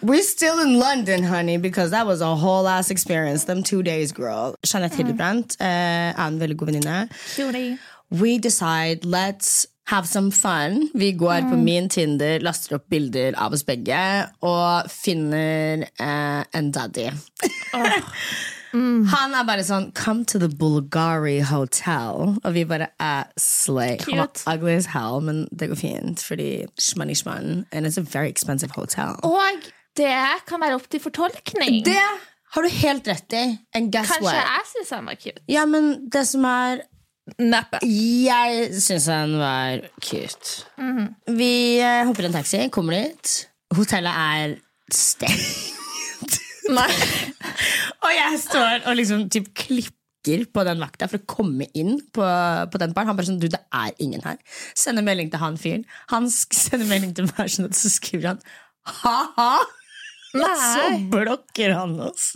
We're 0.02 0.22
still 0.22 0.60
in 0.60 0.78
London, 0.78 1.22
honey, 1.22 1.58
because 1.58 1.90
that 1.90 2.06
was 2.06 2.22
a 2.22 2.34
whole 2.34 2.66
ass 2.66 2.90
experience. 2.90 3.44
Them 3.44 3.62
two 3.62 3.82
days, 3.82 4.12
girl. 4.12 4.54
Jeanette 4.64 4.94
Hildebrandt 4.94 5.56
eh, 5.60 6.12
er 6.16 6.26
en 6.26 6.40
veldig 6.40 6.56
god 6.56 6.70
venninne. 6.70 7.78
We 8.10 8.38
decide, 8.38 9.04
let's 9.04 9.66
have 9.86 10.06
some 10.08 10.30
fun. 10.30 10.90
Vi 10.94 11.12
går 11.12 11.50
på 11.50 11.56
min 11.56 11.88
Tinder, 11.88 12.40
laster 12.40 12.78
opp 12.78 12.88
bilder 12.88 13.36
av 13.36 13.52
oss 13.52 13.64
begge 13.66 14.00
og 14.40 14.88
finner 14.90 15.84
eh, 16.00 16.44
en 16.54 16.72
daddy. 16.72 17.10
Han 18.70 19.34
er 19.34 19.46
bare 19.48 19.64
sånn 19.66 19.88
Come 19.98 20.24
to 20.30 20.38
the 20.38 20.48
Bulgari 20.48 21.40
Hotel. 21.42 22.36
Og 22.38 22.54
vi 22.54 22.62
bare 22.64 22.92
er 23.02 23.26
slay. 23.36 23.98
Han 24.06 24.22
var 24.22 24.54
ugly 24.54 24.76
as 24.78 24.92
hell, 24.94 25.18
men 25.20 25.44
det 25.50 25.72
går 25.72 25.80
fint, 25.82 26.22
fordi 26.22 26.68
shmoney 26.78 27.18
shmon. 27.18 27.66
And 27.72 27.84
it's 27.84 27.98
a 27.98 28.06
very 28.06 28.30
expensive 28.30 28.70
hotel. 28.78 29.18
Og 29.26 29.70
det 29.98 30.14
kan 30.46 30.60
være 30.62 30.76
opp 30.78 30.86
til 30.92 31.00
fortolkning. 31.02 31.80
Det 31.86 31.96
har 32.54 32.62
du 32.66 32.68
helt 32.80 33.06
rett 33.10 33.34
i. 33.36 33.42
And 33.76 33.90
guess 33.94 34.10
Kanskje 34.10 34.24
what? 34.26 34.46
jeg 34.46 34.68
syns 34.74 34.90
han 34.96 35.06
var 35.10 35.18
cute. 35.20 35.42
Ja, 35.50 35.66
men 35.70 35.92
det 36.10 36.24
som 36.30 36.44
er 36.50 36.86
Neppe. 37.38 37.78
Jeg 37.86 38.72
syns 38.82 39.04
han 39.12 39.36
var 39.38 39.84
cute. 40.02 40.64
Mhm. 40.80 41.04
Vi 41.38 41.52
eh, 41.78 42.00
hopper 42.08 42.26
i 42.26 42.30
en 42.30 42.34
taxi, 42.34 42.64
kommer 42.74 42.96
dit. 42.96 43.34
Hotellet 43.76 44.10
er 44.18 44.56
stengt. 44.90 45.76
Nei. 46.74 46.88
Og 48.02 48.10
jeg 48.16 48.40
står 48.42 48.86
og 48.90 48.96
liksom 48.98 49.28
typ 49.30 49.50
klikker 49.58 50.42
på 50.52 50.64
den 50.66 50.82
vakta 50.82 51.06
for 51.10 51.20
å 51.22 51.28
komme 51.30 51.68
inn 51.78 52.00
på, 52.14 52.24
på 52.72 52.80
den 52.82 52.96
baren. 52.96 53.12
Han 53.12 53.18
bare 53.20 53.30
sånn, 53.30 53.38
du, 53.42 53.46
det 53.52 53.62
er 53.78 53.94
ingen 54.02 54.24
her. 54.26 54.40
Sender 54.76 55.06
melding 55.06 55.30
til 55.32 55.40
han 55.44 55.56
fyren. 55.60 55.86
Han 56.10 56.26
sk- 56.32 56.56
sender 56.66 56.88
melding 56.90 57.14
til 57.16 57.30
meg, 57.30 57.46
sånn 57.52 57.70
så 57.76 57.92
skriver 57.94 58.32
han 58.32 58.42
ha-ha. 59.04 59.52
Og 60.36 60.62
så 60.72 60.84
blokker 61.10 61.74
han 61.74 61.96
oss. 62.04 62.32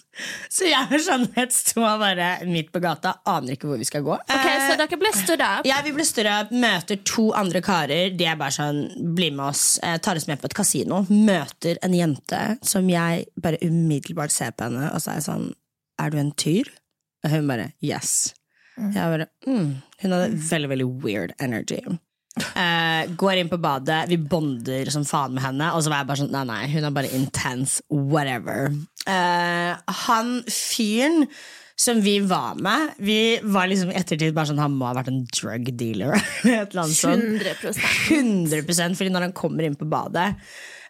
Så 0.52 0.66
jeg 0.68 0.88
og 0.88 0.96
Jeanette 0.98 1.54
sto 1.54 1.84
bare 2.00 2.28
midt 2.48 2.70
på 2.74 2.82
gata, 2.82 3.16
aner 3.30 3.54
ikke 3.54 3.68
hvor 3.70 3.80
vi 3.80 3.88
skal 3.88 4.04
gå. 4.06 4.16
Ok, 4.18 4.46
Så 4.68 4.76
dere 4.80 4.98
ble 5.00 5.12
stood 5.14 5.42
up? 5.44 5.66
Ja, 5.68 5.80
vi 5.86 5.94
ble 5.94 6.06
større, 6.08 6.36
møter 6.54 7.00
to 7.06 7.28
andre 7.36 7.62
karer. 7.64 8.14
De 8.14 8.28
er 8.30 8.38
bare 8.40 8.54
sånn, 8.54 8.86
bli 9.16 9.30
med 9.34 9.48
oss, 9.52 9.64
eh, 9.82 9.98
tar 10.02 10.18
oss 10.20 10.28
med 10.30 10.42
på 10.42 10.50
et 10.50 10.56
kasino. 10.58 11.04
Møter 11.10 11.78
en 11.86 11.94
jente 11.96 12.42
som 12.66 12.88
jeg 12.90 13.28
bare 13.40 13.60
umiddelbart 13.62 14.34
ser 14.34 14.54
på 14.56 14.68
henne, 14.68 14.90
og 14.92 15.02
så 15.02 15.14
er 15.14 15.20
jeg 15.20 15.28
sånn, 15.28 15.50
er 16.02 16.10
du 16.10 16.18
en 16.20 16.32
tyr? 16.34 16.70
Og 17.24 17.30
hun 17.32 17.46
bare, 17.48 17.70
yes. 17.84 18.34
Jeg 18.76 18.94
bare, 18.98 19.28
mm. 19.46 19.68
Hun 20.02 20.16
hadde 20.16 20.34
veldig, 20.50 20.70
veldig 20.72 20.88
weird 21.04 21.34
energy. 21.40 21.78
Eh, 22.34 23.10
går 23.14 23.38
inn 23.38 23.50
på 23.50 23.60
badet, 23.62 24.08
vi 24.10 24.18
bonder 24.18 24.88
som 24.90 25.04
faen 25.06 25.36
med 25.36 25.44
henne, 25.44 25.70
og 25.74 25.84
så 25.84 25.92
var 25.92 26.02
jeg 26.02 26.08
bare 26.08 26.20
sånn, 26.24 26.32
nei, 26.34 26.46
nei, 26.48 26.62
hun 26.72 26.86
er 26.88 26.94
bare 26.96 27.10
intense, 27.14 27.84
whatever. 27.94 28.72
Uh, 29.06 29.78
han 30.06 30.40
fyren 30.50 31.28
som 31.78 32.00
vi 32.02 32.16
var 32.26 32.58
med, 32.62 32.94
vi 33.02 33.18
var 33.54 33.68
liksom 33.70 33.92
i 33.92 33.98
ettertid 33.98 34.34
bare 34.34 34.50
sånn, 34.50 34.62
han 34.62 34.74
må 34.74 34.88
ha 34.88 34.96
vært 34.98 35.12
en 35.12 35.22
drug 35.30 35.70
dealer. 35.78 36.16
et 36.42 36.74
eller 36.74 36.84
annet 36.84 36.98
sånt. 36.98 37.46
100% 38.10 38.64
100% 38.64 38.98
fordi 38.98 39.14
når 39.14 39.28
han 39.28 39.36
kommer 39.36 39.66
inn 39.66 39.78
på 39.78 39.86
badet, 39.90 40.32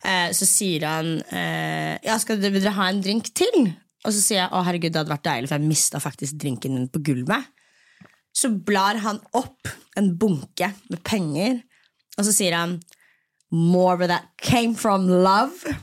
uh, 0.05 0.31
så 0.33 0.49
sier 0.49 0.89
han 0.89 1.17
Ja, 1.29 2.17
skal 2.21 2.41
dere, 2.41 2.57
vil 2.57 2.65
dere 2.65 2.79
ha 2.79 2.89
en 2.89 3.05
drink 3.05 3.29
til? 3.37 3.69
Og 4.05 4.13
så 4.13 4.21
sier 4.21 4.43
jeg 4.43 4.53
å 4.53 4.65
herregud, 4.65 4.93
det 4.93 5.01
hadde 5.01 5.13
vært 5.13 5.29
deilig, 5.29 5.51
for 5.51 5.61
jeg 5.61 5.69
mista 5.69 6.01
faktisk 6.01 6.41
drinken 6.41 6.77
min 6.77 6.89
på 6.93 7.05
gulvet. 7.05 7.53
Så 8.35 8.51
blar 8.67 8.99
han 9.05 9.21
opp 9.33 9.71
en 9.97 10.11
bunke 10.19 10.73
med 10.91 11.03
penger, 11.07 11.61
og 12.19 12.27
så 12.27 12.35
sier 12.35 12.57
han 12.59 12.81
More 13.55 13.95
where 13.97 14.09
that 14.09 14.25
came 14.43 14.75
from 14.75 15.07
love. 15.07 15.77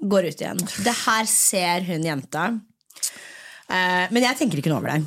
Går 0.00 0.28
ut 0.28 0.42
igjen. 0.42 0.58
Det 0.84 0.92
her 1.06 1.24
ser 1.24 1.86
hun 1.86 2.04
jenta. 2.04 2.50
Uh, 3.68 4.04
men 4.12 4.26
jeg 4.26 4.36
tenker 4.36 4.60
ikke 4.60 4.72
noe 4.72 4.82
over 4.82 4.92
det. 4.92 5.00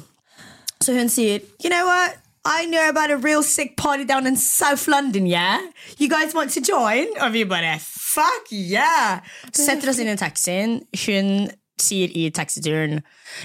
Så 0.81 0.95
hun 0.97 1.11
sier 1.13 1.45
You 1.61 1.69
know 1.69 1.85
what? 1.85 2.17
I 2.43 2.65
know 2.65 2.89
about 2.89 3.11
a 3.11 3.17
real 3.17 3.43
sick 3.43 3.77
party 3.77 4.03
down 4.03 4.25
in 4.25 4.35
South 4.35 4.87
London, 4.87 5.27
yeah? 5.27 5.59
You 5.99 6.09
guys 6.09 6.33
want 6.33 6.49
to 6.57 6.61
join? 6.61 7.05
Og 7.21 7.33
vi 7.33 7.45
bare 7.45 7.77
Fuck 7.79 8.49
yeah! 8.51 9.21
Setter 9.53 9.91
oss 9.91 10.01
inn 10.01 10.09
i 10.09 10.17
taxien. 10.17 10.79
Hun 11.05 11.51
sier 11.83 12.13
i 12.17 12.29
taxituren 12.33 12.99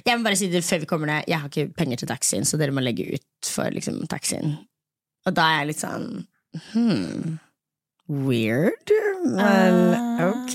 Jeg 0.07 0.17
må 0.17 0.27
bare 0.27 0.39
si 0.39 0.51
det 0.53 0.65
før 0.67 0.83
vi 0.85 0.91
kommer 0.91 1.11
ned 1.11 1.29
Jeg 1.31 1.43
har 1.43 1.51
ikke 1.51 1.75
penger 1.77 2.03
til 2.03 2.11
taxien, 2.11 2.47
så 2.49 2.61
dere 2.61 2.75
må 2.75 2.85
legge 2.85 3.09
ut 3.17 3.51
for 3.51 3.73
liksom, 3.75 4.03
taxien. 4.11 4.57
Og 5.27 5.35
da 5.37 5.49
er 5.51 5.63
jeg 5.63 5.71
litt 5.73 5.83
sånn 5.83 6.09
hmm, 6.73 7.37
Weird, 8.07 8.93
men 9.27 9.81
ok. 10.23 10.55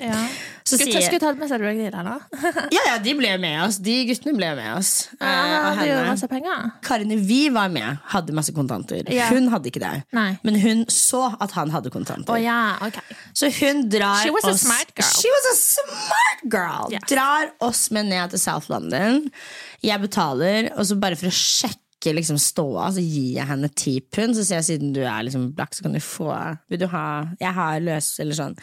Ja. 0.00 0.20
Så 0.66 0.74
Skulle, 0.80 0.96
sier 0.98 1.04
skulle 1.06 1.22
tatt 1.22 1.38
med 1.38 1.52
drug 1.62 1.78
dealer, 1.78 2.08
da. 2.08 2.62
Ja, 2.74 2.80
ja, 2.88 2.94
de 2.98 3.12
ble 3.14 3.28
med 3.38 3.60
oss. 3.62 3.76
De 3.86 3.92
guttene 4.08 4.32
ble 4.34 4.48
med 4.58 4.72
oss. 4.74 4.90
Eh, 5.14 5.26
Ja, 5.26 5.60
og 5.70 5.78
gjorde 5.86 6.08
masse 6.08 6.28
penger. 6.32 6.64
Karene 6.82 7.18
vi 7.22 7.38
var 7.54 7.70
med, 7.70 8.00
hadde 8.10 8.34
masse 8.34 8.54
kontanter. 8.56 9.06
Ja. 9.14 9.28
Hun 9.30 9.46
hadde 9.52 9.70
ikke 9.70 9.82
det. 9.84 9.92
Nei. 10.16 10.32
Men 10.42 10.58
hun 10.64 10.82
så 10.90 11.22
at 11.38 11.54
han 11.54 11.70
hadde 11.70 11.92
kontanter. 11.94 12.34
Oh, 12.34 12.40
ja, 12.42 12.74
okay. 12.82 13.16
Så 13.30 13.52
hun 13.60 13.84
drar 13.92 14.24
She 14.24 14.34
was 14.34 14.44
a 14.48 14.56
oss 14.56 14.66
smart 14.66 14.90
girl. 14.98 15.12
She 15.22 15.30
was 15.36 15.48
a 15.52 15.56
smart 15.62 16.44
girl 16.50 16.90
Yeah. 16.90 17.02
Drar 17.10 17.54
oss 17.66 17.86
med 17.94 18.10
ned 18.10 18.30
til 18.34 18.42
South 18.42 18.66
London. 18.70 19.30
Jeg 19.86 20.00
betaler, 20.02 20.72
og 20.76 20.86
så 20.86 20.98
bare 20.98 21.16
for 21.18 21.30
å 21.30 21.34
sjekke 21.34 22.12
liksom 22.14 22.38
ståa, 22.42 22.90
så 22.94 23.02
gir 23.02 23.38
jeg 23.38 23.46
henne 23.48 23.70
ti 23.74 24.00
pund. 24.00 24.34
Så 24.36 24.44
sier 24.46 24.60
jeg 24.60 24.68
siden 24.72 24.92
du 24.94 25.02
er 25.06 25.22
liksom 25.26 25.52
blakk, 25.56 25.74
så 25.78 25.86
kan 25.86 25.94
du 25.96 26.02
få 26.02 26.30
Vil 26.70 26.82
du 26.82 26.86
ha 26.90 27.06
Jeg 27.40 27.54
har 27.54 27.78
løs, 27.86 28.16
eller 28.22 28.34
sånn. 28.38 28.58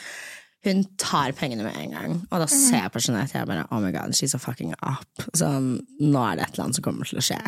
Hun 0.64 0.86
tar 0.98 1.34
pengene 1.36 1.66
med 1.66 1.76
en 1.76 1.92
gang, 1.92 2.16
og 2.32 2.40
da 2.40 2.48
ser 2.48 2.86
jeg 2.86 2.92
på 2.94 3.02
Jeanette. 3.04 3.36
Jeg 3.36 3.50
bare, 3.50 3.66
oh 3.72 3.82
my 3.84 3.92
god, 3.92 4.16
she's 4.16 4.36
a 4.36 4.40
fucking 4.40 4.72
up. 4.80 5.26
Sånn, 5.36 5.76
nå 6.00 6.24
er 6.24 6.40
det 6.40 6.46
et 6.46 6.56
eller 6.56 6.70
annet 6.70 6.80
som 6.80 6.86
kommer 6.86 7.10
til 7.10 7.20
å 7.20 7.26
skje. 7.26 7.40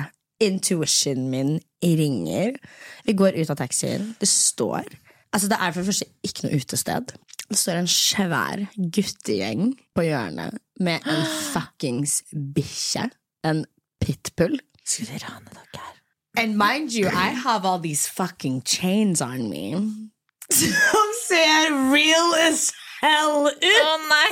Intuitionen 0.43 1.29
min 1.31 1.53
ringer. 1.79 2.57
Vi 3.07 3.15
går 3.15 3.39
ut 3.39 3.53
av 3.53 3.61
taxien. 3.61 4.13
Det 4.19 4.27
står 4.29 4.97
Altså 5.35 5.49
Det 5.51 5.57
er 5.59 5.71
for 5.71 5.81
det 5.81 5.89
første 5.89 6.05
ikke 6.23 6.43
noe 6.45 6.57
utested. 6.61 7.09
Det 7.49 7.57
står 7.59 7.79
en 7.81 7.89
svær 7.91 8.61
guttegjeng 8.95 9.73
på 9.91 10.05
hjørnet 10.05 10.61
med 10.79 11.03
en 11.11 11.25
fuckings 11.53 12.21
bikkje. 12.55 13.09
En 13.43 13.65
pitbull. 13.99 14.55
Skulle 14.85 15.17
de 15.17 15.25
rane 15.25 15.51
dere? 15.51 15.91
And 16.37 16.57
mind 16.57 16.93
you, 16.93 17.07
I 17.07 17.35
have 17.35 17.65
all 17.65 17.79
these 17.79 18.07
fucking 18.07 18.61
chains 18.61 19.21
on 19.21 19.49
me. 19.49 19.75
Som 20.51 21.11
ser 21.27 21.91
real 21.91 22.35
as 22.47 22.71
hell 23.05 23.49
ut! 23.51 23.83
Å 23.85 23.97
nei! 24.09 24.31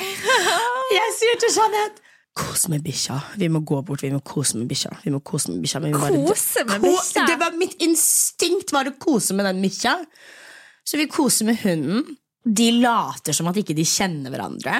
Jeg 0.97 1.13
sier 1.19 1.39
til 1.43 1.53
Jeanette 1.53 2.01
Kos 2.33 2.65
med 2.71 2.81
bikkja. 2.81 3.19
Vi 3.37 3.45
må 3.53 3.61
gå 3.61 3.77
bort, 3.85 4.01
vi 4.01 4.09
må 4.09 4.17
kose 4.25 4.57
med 4.57 4.65
bikkja. 4.71 4.89
Vi 5.03 5.11
må 5.13 5.19
kose 5.21 5.51
med 5.53 5.61
bikkja. 5.61 5.81
Kose 6.09 6.63
med 6.65 6.81
bikkja? 6.81 7.27
Det 7.29 7.35
var 7.37 7.53
Mitt 7.59 7.75
instinkt 7.85 8.73
var 8.73 8.89
å 8.89 8.95
kose 8.97 9.35
med 9.37 9.45
den 9.45 9.59
bikkja. 9.61 9.99
Så 10.81 10.97
vi 10.97 11.05
koser 11.11 11.51
med 11.51 11.61
hunden. 11.61 12.15
De 12.43 12.71
later 12.81 13.37
som 13.37 13.47
at 13.51 13.59
ikke 13.61 13.75
de 13.77 13.85
kjenner 13.85 14.33
hverandre. 14.33 14.79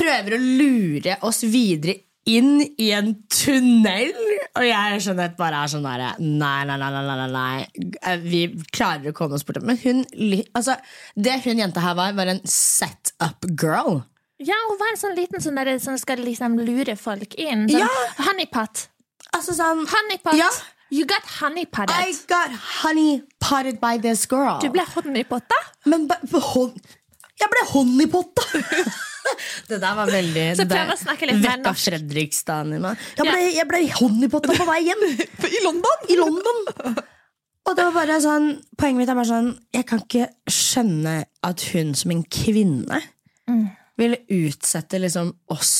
Prøver 0.00 0.38
å 0.38 0.40
lure 0.40 1.18
oss 1.28 1.44
videre 1.44 1.98
inn 2.28 2.60
i 2.78 2.90
en 2.96 3.14
tunnel. 3.32 4.12
Og 4.58 4.64
jeg 4.66 5.00
skjønner 5.04 5.30
at 5.30 5.36
bare 5.38 5.62
er 5.64 5.70
sånn 5.72 5.86
der 5.86 6.02
Nei, 6.20 6.64
nei, 6.68 6.76
nei, 6.80 6.90
nei, 6.92 7.28
nei. 7.32 8.16
Vi 8.24 8.42
klarer 8.74 9.12
å 9.12 9.16
komme 9.16 9.38
oss 9.38 9.46
bort. 9.46 9.62
Men 9.64 9.78
hun, 9.84 10.04
altså, 10.58 10.76
det 11.16 11.38
hun 11.46 11.62
jenta 11.62 11.84
her 11.84 11.96
var, 11.98 12.12
var 12.18 12.32
en 12.34 12.42
set 12.44 13.14
up 13.24 13.46
girl. 13.54 14.02
Ja, 14.40 14.56
hun 14.68 14.78
var 14.80 14.92
en 14.94 15.00
sånn 15.00 15.16
liten 15.18 15.42
sånn 15.44 15.58
der, 15.60 15.74
som 15.82 15.98
skal 16.00 16.22
liksom 16.24 16.58
lure 16.64 16.96
folk 16.96 17.34
inn. 17.40 17.66
Sånn, 17.68 17.80
Ja. 17.84 17.88
Honeypot. 18.24 18.86
Altså 19.36 19.54
sånn 19.56 19.84
Honeypot. 19.88 20.36
Ja. 20.38 20.48
You 20.90 21.04
got 21.06 21.22
honeypotted. 21.38 21.94
I 21.94 22.16
got 22.26 22.50
honeypotted 22.82 23.78
by 23.80 23.96
this 24.02 24.24
girl. 24.26 24.58
Du 24.58 24.72
ble 24.74 24.82
honeypotta? 24.96 25.54
Men 25.86 26.08
ba, 26.10 26.16
hon, 26.50 26.72
jeg 27.38 27.52
ble 27.52 27.62
honeypotta! 27.74 28.48
det 29.70 29.78
der 29.82 29.96
var 29.98 30.10
veldig 30.10 30.44
Så 30.58 30.66
prøv 30.70 30.92
å 30.94 30.98
snakke 31.00 31.28
litt 31.30 31.40
mer 31.42 31.62
norsk. 31.62 31.86
Fredrikstad 31.90 32.74
i 32.76 32.80
meg. 32.82 33.06
Jeg 33.18 33.28
ble, 33.28 33.40
jeg 33.56 33.68
ble 33.70 33.80
honeypotta 34.00 34.56
på 34.56 34.68
vei 34.68 34.80
hjem. 34.88 35.06
I 35.58 35.62
London? 35.66 36.04
I 36.08 36.18
London. 36.20 36.62
Og 37.68 37.76
det 37.76 37.86
var 37.86 37.96
bare 38.00 38.20
sånn 38.24 38.46
Poenget 38.80 39.02
mitt 39.02 39.10
er 39.12 39.18
bare 39.18 39.28
sånn 39.28 39.50
Jeg 39.76 39.84
kan 39.86 40.00
ikke 40.02 40.30
skjønne 40.50 41.16
at 41.46 41.66
hun 41.74 41.92
som 41.98 42.14
en 42.14 42.24
kvinne 42.32 43.02
ville 44.00 44.16
utsette 44.32 44.96
liksom 45.02 45.32
oss 45.52 45.74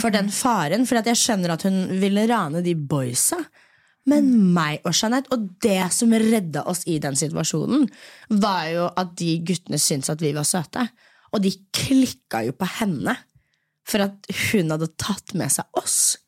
for 0.00 0.10
den 0.14 0.30
faren. 0.34 0.86
For 0.88 0.98
jeg 0.98 1.18
skjønner 1.18 1.52
at 1.54 1.66
hun 1.66 1.76
ville 2.00 2.24
rane 2.30 2.62
de 2.64 2.74
boysa. 2.74 3.38
Men 4.08 4.30
meg 4.54 4.86
og 4.88 4.94
Jeanette, 4.96 5.30
og 5.34 5.50
det 5.62 5.92
som 5.94 6.12
redda 6.14 6.64
oss 6.70 6.86
i 6.88 6.96
den 7.02 7.18
situasjonen, 7.18 7.84
var 8.40 8.64
jo 8.72 8.88
at 8.98 9.12
de 9.20 9.34
guttene 9.46 9.78
syntes 9.78 10.10
at 10.12 10.22
vi 10.24 10.32
var 10.36 10.48
søte. 10.48 10.86
Og 11.30 11.44
de 11.44 11.52
klikka 11.76 12.44
jo 12.46 12.54
på 12.56 12.68
henne 12.80 13.16
for 13.90 14.04
at 14.04 14.28
hun 14.50 14.70
hadde 14.72 14.90
tatt 15.00 15.34
med 15.38 15.52
seg 15.52 15.80
oss. 15.80 16.18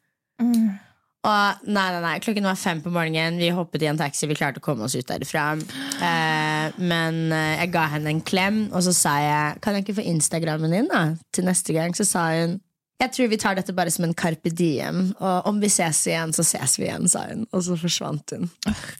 Og 1.23 1.66
nei, 1.71 1.85
nei, 1.94 2.00
nei, 2.02 2.16
klokken 2.23 2.49
var 2.49 2.59
fem 2.59 2.80
på 2.82 2.90
morgenen, 2.90 3.38
vi 3.38 3.52
hoppet 3.54 3.85
i 3.85 3.88
en 3.92 4.00
taxi, 4.00 4.26
vi 4.26 4.35
klarte 4.35 4.59
å 4.59 4.64
komme 4.64 4.88
oss 4.88 4.97
ut 4.99 5.06
derifra. 5.06 5.52
Eh, 5.54 6.80
men 6.82 7.21
eh, 7.30 7.61
jeg 7.61 7.71
ga 7.76 7.85
henne 7.92 8.11
en 8.11 8.25
klem, 8.26 8.64
og 8.75 8.82
så 8.82 8.94
sa 8.97 9.12
jeg 9.23 9.62
Kan 9.62 9.76
jeg 9.76 9.85
ikke 9.85 10.00
få 10.00 10.09
Instagrammen 10.11 10.75
din 10.75 10.90
da, 10.90 11.04
til 11.30 11.47
neste 11.47 11.76
gang? 11.76 11.94
Så 11.94 12.09
sa 12.09 12.26
hun 12.35 12.59
jeg 13.02 13.11
tror 13.16 13.30
vi 13.32 13.38
tar 13.40 13.56
dette 13.59 13.75
bare 13.75 13.90
som 13.90 14.04
en 14.06 14.12
carpe 14.14 14.52
diem, 14.54 15.09
og 15.18 15.49
om 15.50 15.56
vi 15.59 15.66
ses 15.75 16.04
igjen, 16.06 16.30
så 16.37 16.44
ses 16.47 16.76
vi 16.78 16.87
igjen, 16.87 17.09
sa 17.11 17.25
hun. 17.32 17.42
Og 17.50 17.64
så 17.66 17.75
forsvant 17.80 18.37
hun. 18.37 18.47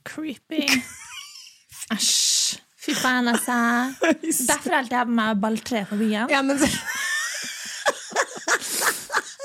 Creepy. 0.09 0.65
Æsj. 1.95 2.32
Fy 2.83 2.95
faen, 2.99 3.31
altså. 3.31 3.57
Derfor 4.51 4.79
alltid 4.81 4.97
har 4.97 5.05
jeg 5.05 5.11
på 5.11 5.17
meg 5.19 5.43
balltre 5.43 5.85
på 5.87 5.99
byen. 6.01 6.31
Ja, 6.33 6.43
men. 6.43 6.59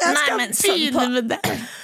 Nei, 0.08 0.28
men 0.40 0.54
sånn 0.56 0.86
på- 0.94 1.10
med 1.12 1.30
det. 1.34 1.42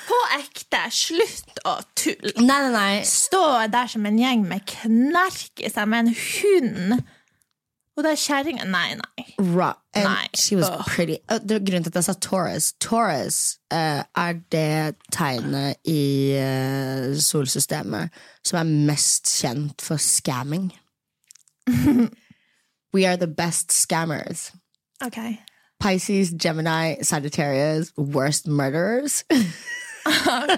På 0.08 0.20
ekte, 0.38 0.86
slutt 0.94 1.60
å 1.68 1.76
tulle. 1.98 2.34
Nei, 2.40 2.60
nei, 2.68 2.72
nei. 2.74 2.94
Stå 3.08 3.44
der 3.72 3.90
som 3.92 4.06
en 4.10 4.20
gjeng 4.20 4.46
med 4.48 4.66
knark 4.70 5.62
i 5.62 5.70
seg 5.72 5.90
med 5.92 6.08
en 6.08 6.16
hund. 6.16 7.04
Og 7.94 8.02
det 8.02 8.16
er 8.16 8.18
kjerringa 8.18 8.64
Nei, 8.66 8.96
nei. 8.98 9.26
Right. 9.38 9.78
Nei. 9.94 10.26
she 10.34 10.56
was 10.58 10.70
oh. 10.70 10.82
pretty. 10.88 11.20
Grunnen 11.30 11.86
til 11.86 11.92
at 11.92 12.00
jeg 12.00 12.08
sa 12.08 12.16
Taurus. 12.18 12.72
Taurus 12.82 13.60
uh, 13.74 14.02
er 14.02 14.40
det 14.54 14.96
tegnet 15.14 15.78
i 15.86 16.34
uh, 16.34 17.14
solsystemet 17.22 18.24
som 18.42 18.64
er 18.64 18.72
mest 18.90 19.30
kjent 19.30 19.86
for 19.86 20.02
scamming. 20.02 20.72
We 22.94 23.06
are 23.06 23.18
the 23.18 23.28
best 23.28 23.70
scammers. 23.72 24.52
Ok. 25.04 25.40
Pisces, 25.80 26.32
Gemini, 26.32 26.96
Sagittarius, 27.02 27.92
worst 27.98 28.48
murderers. 28.48 29.24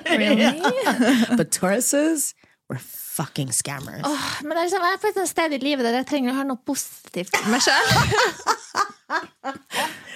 Really? 0.09 0.59
But 1.37 1.51
Tauruses, 1.51 2.33
we're 2.67 2.79
fucking 2.79 3.49
scammers. 3.49 4.01
Åh, 4.03 4.41
men 4.41 4.49
det 4.49 4.57
er 4.57 4.63
liksom, 4.63 4.81
jeg 4.81 4.93
er 4.93 5.01
på 5.03 5.11
et 5.21 5.29
sted 5.29 5.53
i 5.53 5.59
livet 5.61 5.85
der 5.85 5.99
jeg 5.99 6.07
trenger 6.09 6.33
å 6.33 6.37
ha 6.39 6.45
noe 6.49 6.57
positivt 6.65 7.29
for 7.37 7.53
meg 7.53 7.61
sjøl. 7.61 7.91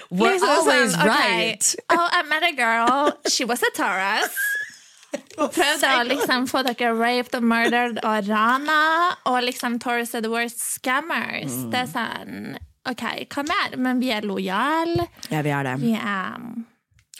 we're 0.10 0.34
Liksom 0.34 0.50
always 0.50 0.96
sånn, 0.96 1.06
ok, 1.06 1.12
right. 1.14 1.76
Oh, 1.94 2.08
I 2.10 2.24
met 2.26 2.48
a 2.50 2.52
girl. 2.58 3.14
She 3.30 3.46
was 3.46 3.62
a 3.62 3.70
Taurus. 3.78 4.34
Og 5.40 5.52
prøvde 5.56 5.90
å 5.96 6.02
liksom 6.06 6.48
få 6.52 6.62
dere 6.68 6.90
raped 7.00 7.36
og 7.40 7.44
murdered 7.48 8.00
og 8.04 8.28
rana. 8.30 8.80
Og 9.32 9.40
liksom 9.48 9.78
Taurus 9.82 10.14
are 10.16 10.22
the 10.22 10.30
worst 10.30 10.60
scammers. 10.62 11.54
Mm. 11.56 11.70
Det 11.72 11.80
er 11.86 11.94
sånn 11.94 12.58
Ok, 12.90 13.02
hva 13.36 13.44
mer? 13.46 13.74
Men 13.78 14.00
vi 14.02 14.10
er 14.16 14.22
lojale. 14.26 15.06
Ja, 15.30 15.42
vi 15.46 15.52
er 15.54 15.64
det. 15.68 15.74
Vi 15.82 15.94
er 15.94 16.38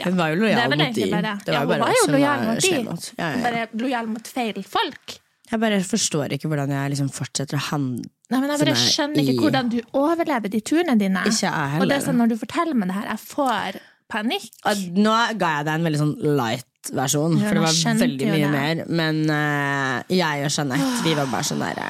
Hun 0.06 0.16
var 0.18 0.30
jo 0.32 0.38
lojal 0.40 0.70
mot 0.72 0.96
de. 0.96 1.10
bare 1.12 1.34
Det 1.46 1.54
Ja, 1.54 1.60
hun 1.60 1.68
bare 1.70 1.80
var 1.84 1.96
jo 1.98 2.06
lojal 2.14 2.46
mot 2.48 2.62
de. 2.64 2.70
Ja, 2.72 2.94
ja, 3.20 3.30
ja. 3.36 3.42
Bare 3.44 3.66
lojal 3.84 4.08
mot 4.08 4.28
feil 4.28 4.62
folk. 4.64 5.18
Jeg 5.52 5.60
bare 5.60 5.80
forstår 5.82 6.36
ikke 6.38 6.48
hvordan 6.52 6.70
jeg 6.70 6.92
liksom 6.94 7.10
fortsetter 7.12 7.58
å 7.58 7.64
handle 7.72 8.06
Nei, 8.30 8.40
men 8.44 8.52
Jeg 8.54 8.60
bare 8.62 8.74
er 8.76 8.82
skjønner 8.94 9.24
ikke 9.24 9.34
i- 9.34 9.40
hvordan 9.42 9.70
du 9.74 9.80
overlever 9.98 10.50
de 10.54 10.60
turene 10.62 10.94
dine. 11.00 11.24
Ikke 11.26 11.50
jeg 11.50 11.52
Og 11.52 11.64
det 11.66 11.72
heller. 11.80 11.96
er 11.96 12.06
sånn, 12.06 12.18
Når 12.22 12.28
du 12.30 12.36
forteller 12.38 12.76
meg 12.76 12.88
det 12.90 12.96
her, 13.00 13.08
jeg 13.10 13.18
får 13.26 13.80
panikk. 14.10 14.50
Og 14.66 14.78
Nå 14.94 15.16
ga 15.40 15.48
jeg 15.58 15.66
deg 15.66 15.74
en 15.74 15.84
veldig 15.90 16.02
sånn 16.04 16.16
light 16.38 16.66
versjon, 16.96 17.38
for 17.42 17.58
det 17.58 17.64
var 17.64 18.02
veldig 18.02 18.34
mye 18.34 18.50
mer. 18.54 18.84
Men 18.90 19.24
uh, 19.30 20.02
jeg 20.12 20.46
og 20.46 20.52
Jeanette, 20.54 20.92
vi 21.06 21.16
var 21.18 21.32
bare 21.32 21.48
sånn 21.48 21.64
derre 21.64 21.90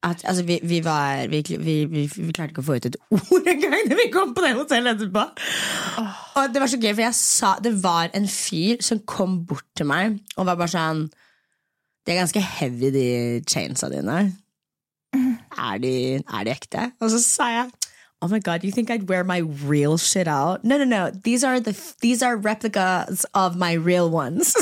at, 0.00 0.22
altså, 0.24 0.42
vi, 0.48 0.58
vi, 0.62 0.80
var, 0.84 1.28
vi, 1.28 1.42
vi, 1.48 1.74
vi, 1.84 2.04
vi 2.16 2.32
klarte 2.32 2.54
ikke 2.54 2.62
å 2.62 2.68
få 2.70 2.78
ut 2.80 2.86
et 2.88 2.96
ord 3.18 3.48
engang 3.52 3.88
da 3.90 3.98
vi 3.98 4.06
kom 4.12 4.32
på 4.36 4.44
det 4.44 4.54
hotellet 4.56 4.96
etterpå. 4.96 5.24
Og 6.40 6.54
det 6.54 6.62
var 6.62 6.72
så 6.72 6.78
gøy, 6.80 6.92
for 6.94 7.04
jeg 7.04 7.18
sa 7.18 7.50
det 7.60 7.74
var 7.82 8.12
en 8.16 8.28
fyr 8.32 8.80
som 8.84 9.02
kom 9.04 9.42
bort 9.48 9.68
til 9.76 9.90
meg 9.90 10.16
og 10.38 10.48
var 10.48 10.56
bare 10.56 10.72
sånn 10.72 11.08
De 12.06 12.14
er 12.14 12.22
ganske 12.22 12.40
heavy, 12.40 12.88
de 12.94 13.06
chainsa 13.44 13.90
dine. 13.92 14.22
Er 15.12 15.82
de, 15.82 15.92
er 16.22 16.46
de 16.46 16.54
ekte? 16.54 16.86
Og 17.02 17.12
så 17.12 17.20
sa 17.20 17.50
jeg 17.52 17.68
Oh 18.22 18.28
my 18.28 18.38
god, 18.38 18.60
do 18.60 18.66
you 18.66 18.72
think 18.72 18.90
I'd 18.90 19.08
wear 19.08 19.24
my 19.24 19.38
real 19.38 19.96
shit 19.96 20.28
out? 20.28 20.62
No, 20.62 20.76
no, 20.76 20.84
no. 20.84 21.10
These 21.10 21.42
are 21.42 21.58
the 21.58 21.72
these 22.00 22.22
are 22.22 22.36
replicas 22.36 23.24
of 23.34 23.56
my 23.56 23.72
real 23.72 24.10
ones. 24.10 24.54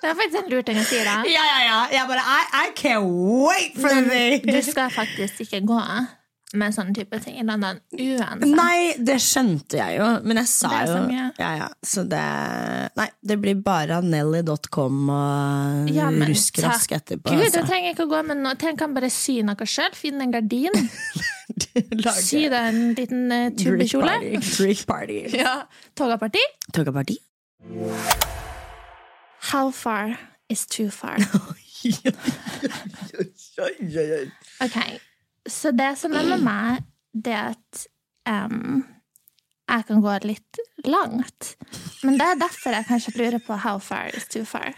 Det 0.00 0.10
er 0.10 0.14
faktisk 0.14 0.44
en 0.44 0.50
lur 0.50 0.62
ting 0.62 0.78
å 0.78 0.84
si. 0.84 0.98
da 1.04 1.22
ja, 1.26 1.44
ja, 1.50 1.58
ja. 1.64 1.76
Jeg 1.92 2.08
bare 2.08 2.20
I, 2.20 2.42
I 2.66 2.66
can't 2.76 3.06
wait 3.46 3.74
for 3.80 3.88
the 3.90 4.38
du 4.44 4.62
skal 4.62 4.90
faktisk 4.92 5.40
ikke 5.40 5.60
gå 5.66 5.78
med 6.54 6.74
sånne 6.74 6.94
type 6.94 7.18
ting 7.24 7.40
uansett. 7.90 8.44
Nei, 8.46 8.94
det 9.02 9.16
skjønte 9.22 9.80
jeg 9.80 9.96
jo, 9.98 10.06
men 10.22 10.38
jeg 10.38 10.50
sa 10.52 10.70
jo 10.86 10.98
ja, 11.10 11.50
ja, 11.58 11.66
Så 11.82 12.04
det 12.06 12.22
Nei, 12.96 13.08
det 13.26 13.36
blir 13.42 13.58
bare 13.66 13.98
Nelly.com 14.04 15.10
og 15.10 15.90
Ja, 15.90 16.10
men 16.14 16.30
etterpå. 17.00 17.34
Gud, 17.34 17.48
altså. 17.48 17.64
du 17.64 17.70
trenger 17.72 17.92
ikke 17.92 18.06
å 18.06 18.12
gå 18.14 18.22
med 18.28 18.40
noe. 18.44 18.54
Tenk 18.60 18.78
kan 18.80 18.94
bare 18.94 19.10
sy 19.12 19.40
noe 19.46 19.66
sjøl. 19.68 19.94
Finn 19.96 20.22
en 20.22 20.34
gardin. 20.34 20.76
Sy 22.16 22.46
deg 22.50 22.54
en 22.70 22.94
liten 22.96 23.26
uh, 23.32 23.48
Greek 23.50 23.58
tubekjole. 23.60 24.12
party. 24.12 24.40
Greek 24.56 24.86
party. 24.88 25.18
Ja. 25.40 25.54
Togaparti. 25.98 26.42
Togaparty? 26.72 27.18
How 29.52 29.70
far 29.70 30.18
is 30.48 30.66
too 30.66 30.90
far? 30.90 31.18
Ok, 34.64 34.76
så 35.48 35.72
det 35.76 35.92
som 36.00 36.14
er 36.16 36.28
med 36.28 36.44
meg, 36.44 36.84
det 37.14 37.32
er 37.32 37.54
at 37.54 37.86
um, 38.28 38.84
jeg 39.66 39.86
kan 39.88 40.02
gå 40.04 40.14
litt 40.26 40.60
langt. 40.86 41.56
Men 42.04 42.18
det 42.20 42.26
er 42.26 42.40
derfor 42.40 42.76
jeg 42.76 42.88
kanskje 42.88 43.16
lurer 43.18 43.40
på 43.42 43.58
how 43.64 43.78
far 43.82 44.10
is 44.14 44.28
too 44.30 44.44
far. 44.46 44.72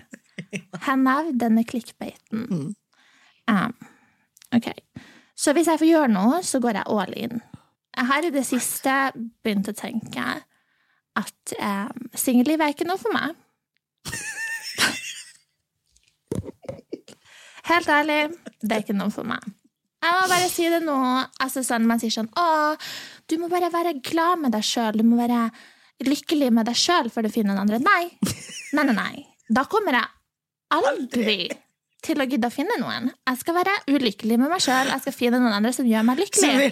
Hennev 0.87 1.33
denne 1.41 1.65
clickbaiten. 1.69 2.75
Um, 3.49 3.75
ok, 4.55 4.69
så 5.37 5.53
hvis 5.57 5.69
jeg 5.69 5.81
får 5.81 5.89
gjøre 5.91 6.13
noe, 6.13 6.43
så 6.45 6.61
går 6.61 6.81
jeg 6.81 6.87
all 6.87 7.15
in. 7.17 7.43
Jeg 7.99 8.07
har 8.07 8.23
i 8.25 8.35
det 8.35 8.47
siste 8.47 8.95
begynt 9.43 9.69
å 9.69 9.77
tenke 9.77 10.25
at 11.19 11.55
um, 11.59 12.09
singelliv 12.15 12.61
er 12.63 12.69
ikke 12.73 12.89
noe 12.89 13.01
for 13.01 13.13
meg. 13.15 13.35
Helt 17.69 17.89
ærlig, 17.93 18.21
det 18.63 18.73
er 18.73 18.81
ikke 18.85 18.97
noe 18.97 19.13
for 19.13 19.25
meg. 19.29 19.43
Jeg 19.99 20.15
må 20.15 20.27
bare 20.31 20.49
si 20.53 20.69
det 20.71 20.81
nå. 20.85 20.97
Altså 21.43 21.65
sånn, 21.67 21.87
Man 21.91 21.99
sier 21.99 22.13
sånn 22.15 22.29
Å, 22.39 22.77
du 23.29 23.35
må 23.43 23.49
bare 23.51 23.71
være 23.73 23.97
glad 24.05 24.45
med 24.45 24.55
deg 24.55 24.67
sjøl. 24.67 24.99
Du 25.01 25.05
må 25.07 25.19
være 25.19 25.49
lykkelig 26.07 26.53
med 26.55 26.69
deg 26.71 26.79
sjøl 26.79 27.11
før 27.11 27.27
du 27.27 27.33
finner 27.35 27.55
noen 27.57 27.65
andre. 27.67 27.81
Nei. 27.83 28.35
Nei, 28.77 28.85
nei, 28.85 28.95
nei. 28.95 29.25
Da 29.51 29.65
kommer 29.71 29.97
jeg 29.97 30.07
aldri 30.77 31.49
til 32.05 32.21
å 32.23 32.27
gidde 32.29 32.47
å 32.51 32.55
finne 32.55 32.77
noen. 32.79 33.09
Jeg 33.27 33.41
skal 33.41 33.57
være 33.57 33.75
ulykkelig 33.91 34.37
med 34.39 34.53
meg 34.53 34.63
sjøl. 34.63 34.91
Jeg 34.93 35.03
skal 35.03 35.17
finne 35.17 35.41
noen 35.43 35.57
andre 35.57 35.73
som 35.75 35.89
gjør 35.89 36.05
meg 36.07 36.21
lykkelig. 36.23 36.69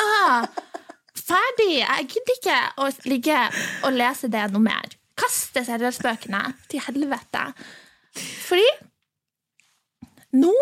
Ah, 0.00 0.46
ferdig! 1.18 1.82
Jeg 1.82 2.06
gidder 2.14 2.38
ikke 2.38 2.60
å 2.80 2.86
ligge 3.10 3.40
og 3.84 3.98
lese 3.98 4.30
det 4.32 4.46
noe 4.54 4.64
mer. 4.64 4.94
Kaste 5.18 5.60
seriøsbøkene 5.66 6.40
til 6.72 6.80
helvete. 6.86 7.42
Fordi 8.46 8.70
nå 10.40 10.54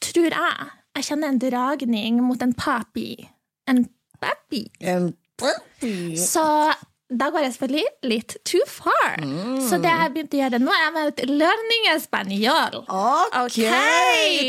tror 0.00 0.32
jeg 0.38 0.70
jeg 0.96 1.04
kjenner 1.10 1.28
en 1.34 1.38
dragning 1.42 2.22
mot 2.22 2.42
en 2.42 2.52
papi. 2.54 3.08
En 3.68 3.84
papi. 4.20 4.64
En 4.80 5.12
puppy. 5.40 6.16
Så 6.20 6.44
da 7.14 7.28
går 7.30 7.44
jeg 7.44 7.52
selvfølgelig 7.54 7.84
litt 8.10 8.36
too 8.48 8.62
far. 8.70 9.18
Så 9.68 9.76
det 9.82 9.90
jeg 9.90 10.12
begynte 10.14 10.38
å 10.38 10.40
gjøre 10.40 10.60
nå, 10.62 10.72
er 10.72 10.92
med 10.94 11.20
learning 11.30 11.88
español. 11.92 12.78
Ok, 12.88 13.34
Ok. 13.42 13.58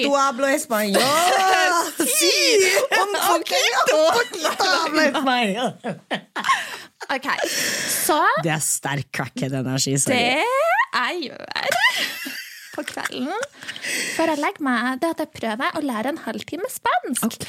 tu 0.06 0.14
hablo 0.16 0.48
español. 0.48 1.02
si! 2.18 2.32
poquito, 2.94 4.00
un 4.00 4.14
poquito. 4.18 4.72
Ok, 7.16 7.28
Så 7.92 8.22
Det 8.44 8.52
er 8.56 8.64
sterk 8.64 9.12
crackhead-energi. 9.14 9.98
sorry. 9.98 10.16
det 10.16 10.44
jeg 10.96 11.30
gjør 11.30 12.45
på 12.76 12.84
kvelden 12.92 13.32
før 14.16 14.32
jeg 14.32 14.42
legger 14.42 14.66
meg, 14.66 15.00
det 15.02 15.12
at 15.14 15.24
jeg 15.24 15.32
prøver 15.36 15.78
å 15.78 15.84
lære 15.86 16.12
en 16.14 16.22
halvtime 16.26 16.70
spansk. 16.72 17.48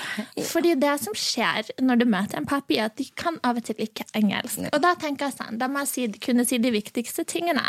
Fordi 0.50 0.74
det 0.80 0.94
som 1.02 1.16
skjer 1.16 1.70
når 1.82 2.02
du 2.02 2.06
møter 2.10 2.40
en 2.40 2.48
papi, 2.48 2.78
er 2.80 2.90
at 2.90 2.96
de 2.98 3.06
kan 3.18 3.38
av 3.46 3.60
og 3.60 3.68
til 3.68 3.80
ikke 3.82 4.06
engelsk. 4.18 4.66
Og 4.72 4.80
da 4.82 4.94
tenker 5.00 5.28
jeg 5.28 5.38
sånn, 5.38 5.60
da 5.60 5.68
må 5.70 5.84
jeg 5.84 5.92
si, 5.92 6.06
kunne 6.22 6.46
si 6.48 6.60
de 6.62 6.72
viktigste 6.74 7.26
tingene. 7.28 7.64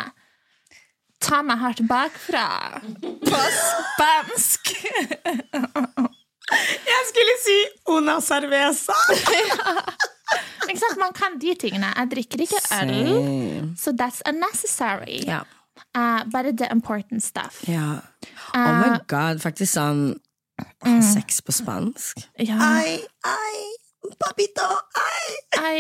Ta 1.24 1.42
meg 1.46 1.62
hardt 1.64 1.82
bakfra 1.90 2.48
på 3.02 3.44
spansk. 3.62 4.74
Jeg 6.48 7.08
skulle 7.10 7.34
si 7.44 7.56
una 7.92 8.22
cerveza. 8.24 8.96
Man 11.02 11.12
kan 11.16 11.36
de 11.40 11.54
tingene. 11.60 11.90
Jeg 11.92 12.12
drikker 12.12 12.44
ikke 12.46 12.62
øl, 12.80 13.10
så 13.80 13.92
that's 13.92 14.22
unnecessary. 14.28 15.20
Ja. 15.28 15.42
Eh, 15.96 16.24
bare 16.32 16.54
the 16.54 16.68
important 16.72 17.24
stuff. 17.24 17.64
ja. 17.68 18.02
Oh 18.54 18.74
my 18.82 18.98
god, 19.08 19.42
faktisk 19.42 19.74
sånn 19.74 20.02
mm. 20.86 21.02
Sex 21.06 21.42
på 21.46 21.54
spansk. 21.56 22.22
Ja. 22.42 22.58
Ai, 22.60 22.98
ai, 23.28 24.12
papito, 24.20 24.66
ai. 24.98 25.38
ai. 25.62 25.80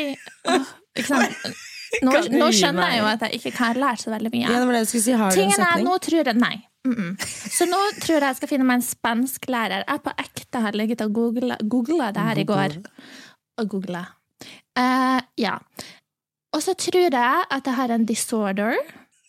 Oh, 0.53 0.67
ikke 0.97 1.07
sant? 1.09 1.49
Nå, 2.03 2.13
nå 2.33 2.49
skjønner 2.51 2.91
jeg 2.91 2.99
jo 2.99 3.05
at 3.09 3.21
jeg 3.25 3.39
ikke 3.39 3.53
kan 3.55 3.77
lære 3.79 4.01
så 4.01 4.11
veldig 4.11 4.31
mye. 4.33 4.47
Ja, 4.49 4.59
det 4.59 4.73
det 4.75 4.89
si. 4.91 5.13
Tingen 5.37 5.63
er, 5.63 5.83
nå 5.85 5.95
tror 6.03 6.27
jeg 6.27 6.35
Nei. 6.35 6.57
Mm 6.87 6.95
-mm. 6.95 7.11
Så 7.57 7.65
nå 7.65 7.79
tror 8.01 8.19
jeg 8.19 8.27
jeg 8.27 8.35
skal 8.35 8.49
finne 8.49 8.65
meg 8.65 8.75
en 8.75 8.89
spansklærer. 8.89 9.83
Jeg 9.87 10.03
på 10.03 10.11
ekte 10.17 10.59
har 10.59 10.71
ligget 10.71 11.01
og 11.01 11.13
googla 11.13 12.11
det 12.11 12.21
her 12.21 12.37
i 12.37 12.43
går. 12.43 12.77
Og 13.57 13.69
googla. 13.69 14.05
Uh, 14.79 15.21
ja. 15.37 15.57
Og 16.53 16.63
så 16.63 16.73
tror 16.73 17.11
jeg 17.11 17.43
at 17.51 17.65
jeg 17.65 17.75
har 17.75 17.91
en 17.91 18.05
disorder. 18.05 18.73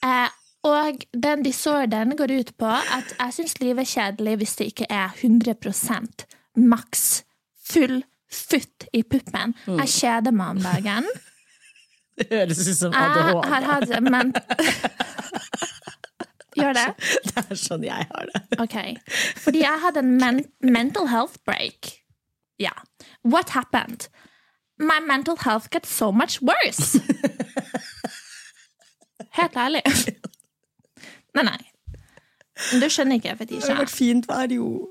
Eh, 0.05 0.29
og 0.67 1.05
den 1.13 1.43
disorderen 1.47 2.17
går 2.17 2.33
ut 2.41 2.57
på 2.59 2.67
at 2.67 3.15
jeg 3.15 3.33
syns 3.37 3.61
livet 3.61 3.81
er 3.85 3.91
kjedelig 3.93 4.37
hvis 4.41 4.57
det 4.59 4.67
ikke 4.73 4.87
er 4.91 5.09
100% 5.15 6.25
maks 6.59 7.25
full 7.69 8.03
futt 8.29 8.85
i 8.93 9.03
puppen. 9.03 9.55
Jeg 9.67 9.89
kjeder 9.95 10.31
meg 10.35 10.49
om 10.57 10.63
dagen. 10.63 11.05
Det 12.19 12.27
høres 12.33 12.59
ut 12.67 12.75
som 12.75 12.91
ADHD. 12.99 13.29
Jeg 13.31 13.47
har 13.53 13.63
hatt 13.63 13.89
hatt 13.95 14.03
men 14.03 14.35
Gjør 16.59 16.73
det? 16.75 16.91
Det 17.29 17.45
er 17.45 17.55
sånn 17.61 17.85
jeg 17.87 18.07
har 18.11 18.25
det. 18.33 18.41
Ok. 18.59 18.75
Fordi 19.39 19.63
jeg 19.63 19.79
hadde 19.85 20.01
en 20.03 20.19
men 20.19 20.43
mental 20.59 21.07
health 21.13 21.39
break. 21.47 22.03
Ja. 22.59 22.75
What 23.23 23.55
happened? 23.55 24.09
My 24.79 24.99
mental 24.99 25.37
health 25.45 25.71
got 25.71 25.87
so 25.87 26.11
much 26.11 26.43
worse. 26.43 26.99
Helt 29.39 29.57
ærlig. 29.57 29.83
Nei, 31.39 31.45
nei. 31.49 31.59
Du 32.81 32.89
skjønner 32.91 33.21
ikke, 33.21 33.37
Det 33.37 33.39
Fetisha. 33.47 33.75
har 33.75 33.85
vært 33.85 33.95
fint 33.95 34.27
vær, 34.27 34.51
jo. 34.51 34.89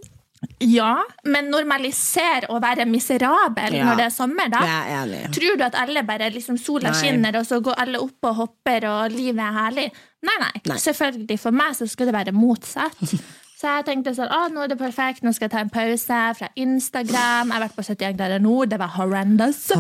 Ja, 0.62 0.92
men 1.26 1.48
normaliser 1.50 2.46
å 2.54 2.60
være 2.62 2.86
miserabel 2.86 3.74
Ja. 3.74 3.86
når 3.88 3.96
det 3.98 4.06
er 4.06 4.14
sommer, 4.14 4.50
da. 4.54 4.60
Er. 4.62 5.28
Tror 5.34 5.58
du 5.58 5.64
at 5.66 5.76
alle 5.76 6.04
bare 6.06 6.30
liksom 6.32 6.60
sola 6.62 6.92
Nei. 6.92 7.00
skinner, 7.00 7.36
og 7.40 7.46
så 7.50 7.60
går 7.62 7.74
alle 7.82 8.00
opp 8.00 8.24
og 8.30 8.36
hopper, 8.36 8.86
og 8.88 9.12
livet 9.12 9.42
er 9.42 9.58
herlig? 9.58 9.88
Nei, 10.24 10.38
nei. 10.40 10.62
Nei. 10.70 10.78
Selvfølgelig. 10.78 11.40
For 11.40 11.52
meg 11.52 11.74
så 11.76 11.88
skulle 11.90 12.12
det 12.14 12.20
være 12.28 12.34
motsatt. 12.38 12.96
Så 13.58 13.66
jeg 13.74 13.86
tenkte 13.88 14.12
sånn, 14.14 14.30
å, 14.30 14.52
nå 14.54 14.62
er 14.64 14.68
det 14.70 14.78
perfekt, 14.78 15.24
nå 15.26 15.32
skal 15.34 15.48
jeg 15.48 15.52
ta 15.56 15.62
en 15.64 15.72
pause 15.74 16.18
fra 16.38 16.48
Instagram. 16.56 17.50
Jeg 17.50 17.56
har 17.58 17.64
vært 17.64 17.76
på 17.76 17.82
71 17.88 18.14
grader 18.20 18.40
nord, 18.40 18.70
det 18.70 18.78
var 18.78 18.92
horrendous. 18.94 19.72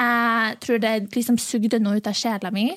Jeg 0.00 0.56
tror 0.64 0.80
det 0.82 0.92
liksom 1.14 1.38
sugde 1.38 1.78
noe 1.78 2.00
ut 2.00 2.08
av 2.10 2.16
sjela 2.18 2.50
mi. 2.50 2.72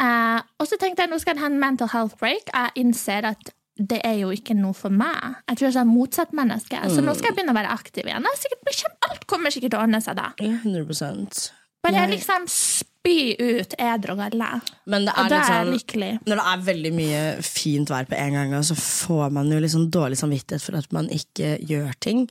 Eh, 0.00 0.40
og 0.58 0.68
så 0.68 0.78
tenkte 0.80 1.04
jeg 1.04 1.10
nå 1.12 1.18
skal 1.22 1.36
jeg 1.36 1.44
ha 1.44 1.50
en 1.52 1.60
mental 1.60 1.90
health 1.92 2.16
break. 2.20 2.48
Jeg 2.52 2.70
innser 2.82 3.28
at 3.32 3.52
det 3.80 4.02
er 4.04 4.18
jo 4.20 4.30
ikke 4.34 4.54
noe 4.54 4.76
for 4.76 4.92
meg. 4.92 5.40
Jeg 5.48 5.58
tror 5.58 5.68
jeg 5.70 5.80
er 5.80 5.88
motsatt 5.88 6.34
menneske. 6.36 6.76
Så 6.92 7.00
nå 7.04 7.14
skal 7.16 7.30
jeg 7.30 7.38
begynne 7.38 7.54
å 7.54 7.58
være 7.60 7.72
aktiv 7.72 8.04
igjen. 8.04 8.26
Jeg 8.28 8.36
er 8.36 8.42
sikkert, 8.42 8.94
alt 9.08 9.26
kommer 9.30 9.54
sikkert 9.54 9.72
til 9.74 9.80
å 9.80 9.84
ordne 9.86 10.00
seg 10.04 10.18
da. 10.18 10.28
100%. 10.38 11.50
Bare 11.82 11.94
Jeg- 11.94 12.10
liksom 12.10 12.44
spy 12.46 13.34
ut 13.40 13.74
edru 13.78 14.12
og 14.12 14.18
galle. 14.18 14.60
Men 14.86 15.04
det 15.06 15.14
Og 15.16 15.24
er 15.24 15.28
da 15.28 15.36
litt 15.38 15.48
er 15.50 15.52
jeg 15.52 15.66
sånn 15.66 15.74
lykkelig. 15.74 16.12
Når 16.26 16.36
det 16.36 16.46
er 16.52 16.74
veldig 16.74 16.92
mye 16.94 17.42
fint 17.42 17.88
vær 17.88 18.06
på 18.06 18.18
en 18.18 18.32
gang, 18.32 18.52
så 18.62 18.76
får 18.76 19.32
man 19.32 19.50
jo 19.50 19.58
sånn 19.58 19.90
dårlig 19.90 20.18
samvittighet 20.20 20.62
for 20.62 20.76
at 20.76 20.92
man 20.92 21.08
ikke 21.08 21.58
gjør 21.66 21.92
ting. 21.98 22.28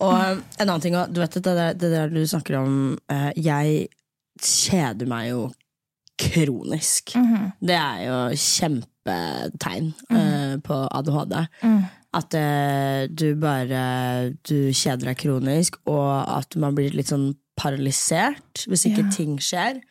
Og 0.00 0.12
en 0.12 0.42
annen 0.60 0.80
ting, 0.80 0.92
du 1.12 1.20
vet 1.20 1.30
det 1.30 1.42
der, 1.42 1.74
det 1.74 1.90
der 1.90 2.08
du 2.08 2.22
snakker 2.26 2.58
om 2.62 2.98
eh, 3.08 3.32
Jeg 3.36 3.88
kjeder 4.40 5.06
meg 5.08 5.30
jo 5.30 5.52
kronisk. 6.18 7.14
Mhm. 7.16 7.52
Det 7.60 7.76
er 7.76 8.04
jo 8.06 8.18
kjempetegn 8.36 9.92
eh, 10.10 10.56
på 10.64 10.78
ADHD. 10.90 11.36
Mm. 11.62 11.82
At 12.16 12.32
uh, 12.32 13.02
du 13.12 13.34
bare 13.36 13.80
Du 14.46 14.70
kjeder 14.72 15.10
deg 15.10 15.18
kronisk, 15.20 15.76
og 15.90 16.24
at 16.38 16.56
man 16.56 16.74
blir 16.78 16.94
litt 16.96 17.10
sånn 17.12 17.34
paralysert 17.56 18.64
hvis 18.68 18.86
ikke 18.88 19.04
Ja. 19.04 19.10
ting 19.12 19.36
skjer. 19.42 19.82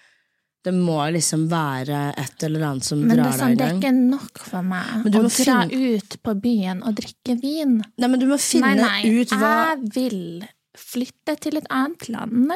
Det 0.66 0.74
må 0.74 0.98
liksom 1.14 1.44
være 1.52 2.16
et 2.18 2.44
eller 2.48 2.64
annet 2.66 2.84
som 2.88 3.04
Men 3.06 3.18
drar 3.20 3.36
sånn, 3.38 3.54
deg 3.54 3.58
det 3.60 3.68
er 3.68 3.76
ikke 3.78 4.10
nok 4.10 4.40
for 4.40 4.64
meg 4.66 5.06
å 5.06 5.12
dra 5.14 5.30
finne- 5.30 5.98
ut 5.98 6.18
på 6.26 6.34
byen 6.42 6.82
og 6.82 6.96
drikke 6.98 7.36
vin. 7.42 7.84
Nei, 8.00 8.08
men 8.10 8.20
du 8.20 8.26
må 8.26 8.40
finne 8.42 8.74
nei, 8.74 9.04
nei. 9.04 9.22
ut 9.22 9.30
hva 9.30 9.52
Jeg 9.78 9.94
vil 9.94 10.48
flytte 10.76 11.38
til 11.40 11.58
et 11.58 11.68
annet 11.70 12.10
land, 12.10 12.52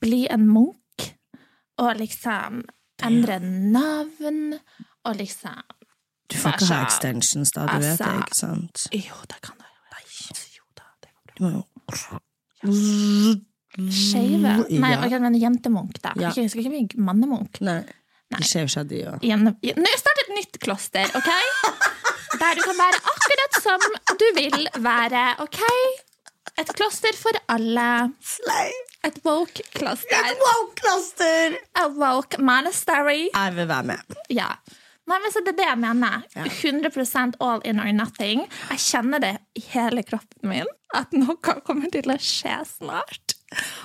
bli 0.00 0.26
en 0.32 0.48
munk, 0.48 1.10
og 1.78 1.96
liksom 2.00 2.62
endre 3.04 3.38
navn, 3.42 4.58
og 5.04 5.16
liksom 5.16 5.62
Du 6.30 6.36
får 6.38 6.56
ikke 6.56 6.66
ha 6.74 6.82
extensions 6.86 7.52
da, 7.54 7.66
du 7.66 7.78
vet 7.84 7.98
det, 7.98 8.14
ikke 8.24 8.34
sant? 8.34 8.86
Jo, 8.92 9.14
det 9.28 9.40
kan 9.42 9.54
du. 9.58 9.64
jo. 9.64 10.38
Jo 10.56 10.64
da, 10.74 10.88
det 11.02 11.10
går 11.12 11.22
bra. 11.26 11.34
Du 11.36 11.42
må 11.44 11.50
jo 11.52 11.64
Skeive? 13.76 14.52
Nei, 14.72 14.90
Ja. 14.94 15.04
okay, 15.04 15.18
men 15.20 15.34
jentemunk, 15.38 15.98
da. 16.02 16.12
Ja. 16.16 16.30
Ikke, 16.32 16.48
skal 16.48 16.62
ikke 16.64 16.70
bli 16.72 16.88
mannemunk. 17.04 17.60
Nei. 17.60 17.82
Nei. 18.32 18.40
skjever 18.42 18.68
seg, 18.72 18.88
de 18.88 19.02
òg. 19.06 19.20
Igjen- 19.22 19.52
igjen- 19.62 19.76
Nå 19.78 19.90
start 20.00 20.18
et 20.24 20.30
nytt 20.34 20.58
kloster, 20.58 21.06
ok? 21.14 21.28
Der 22.40 22.54
du 22.56 22.62
kan 22.64 22.76
være 22.80 22.98
akkurat 23.12 23.62
som 23.62 23.80
du 24.18 24.24
vil 24.34 24.66
være, 24.82 25.36
ok? 25.44 25.60
Et 26.58 26.72
kloster 26.74 27.12
for 27.14 27.32
alle. 27.48 28.12
Et 29.06 29.18
woke-kloster. 29.22 30.32
Wow-klaster! 30.42 31.54
A 31.78 31.86
woke 31.94 32.40
monastery. 32.42 33.28
Jeg 33.30 33.54
vil 33.54 33.68
være 33.70 33.86
med. 33.92 34.16
Ja. 34.34 34.48
Nei, 35.06 35.20
men 35.22 35.30
så 35.30 35.42
Det 35.46 35.52
er 35.54 35.58
det 35.60 35.66
jeg 35.68 35.78
mener. 35.78 36.24
100% 36.34 37.36
all 37.40 37.60
in 37.64 37.78
or 37.78 37.92
nothing. 37.94 38.42
Jeg 38.72 38.82
kjenner 38.82 39.22
det 39.22 39.36
i 39.54 39.62
hele 39.70 40.02
kroppen 40.02 40.50
min 40.50 40.72
at 40.96 41.12
noe 41.14 41.36
kommer 41.38 41.90
til 41.92 42.10
å 42.10 42.16
skje 42.18 42.56
snart. 42.66 43.36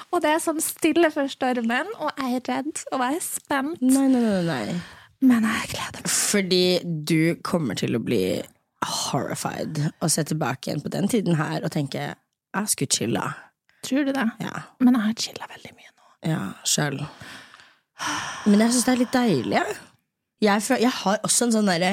Og 0.09 0.23
det 0.23 0.31
er 0.33 0.41
sånn 0.41 0.61
stille 0.63 1.11
for 1.13 1.29
stormen, 1.29 1.91
og 2.01 2.09
jeg 2.17 2.39
er 2.39 2.47
redd 2.49 2.81
og 2.89 3.03
jeg 3.05 3.19
er 3.19 3.25
spent. 3.25 3.83
Nei, 3.85 4.07
nei, 4.09 4.23
nei, 4.25 4.41
nei. 4.47 4.79
Men 5.21 5.45
jeg 5.45 5.69
gleder 5.75 6.01
meg. 6.01 6.15
Fordi 6.15 6.63
du 7.11 7.35
kommer 7.45 7.77
til 7.77 7.93
å 7.97 8.01
bli 8.01 8.23
horrified 8.81 9.83
og 10.01 10.09
se 10.09 10.25
tilbake 10.25 10.71
igjen 10.71 10.81
på 10.81 10.89
den 10.93 11.09
tiden 11.11 11.37
her 11.37 11.61
og 11.61 11.69
tenke 11.75 12.07
jeg 12.09 12.73
skulle 12.73 12.97
chilla. 12.97 13.27
Tror 13.83 14.05
du 14.05 14.11
det? 14.13 14.29
Ja, 14.39 14.61
Men 14.79 14.93
jeg 14.97 15.03
har 15.07 15.13
chilla 15.25 15.45
veldig 15.49 15.71
mye 15.77 15.91
nå. 15.91 16.01
ja 16.31 16.41
sjøl. 16.67 16.99
Men 18.45 18.59
jeg 18.65 18.71
syns 18.75 18.85
det 18.87 18.93
er 18.93 18.97
litt 19.03 19.13
deilig. 19.13 19.55
jeg. 19.57 19.65
Jeg, 20.41 20.61
føl- 20.65 20.81
jeg 20.81 20.91
har 21.03 21.17
også 21.27 21.41
en 21.47 21.51
sånn 21.53 21.67
derre 21.69 21.91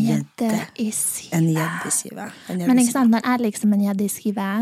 gjedde 0.00 0.50
i 0.80 0.88
sivet. 0.96 1.32
Men 2.64 2.78
ikke 2.80 2.92
sant, 2.96 3.10
når 3.12 3.20
jeg 3.28 3.36
ligger 3.44 3.60
som 3.64 3.72
en 3.76 3.84
gjedde 3.88 4.04
i 4.04 4.08
sivet, 4.12 4.60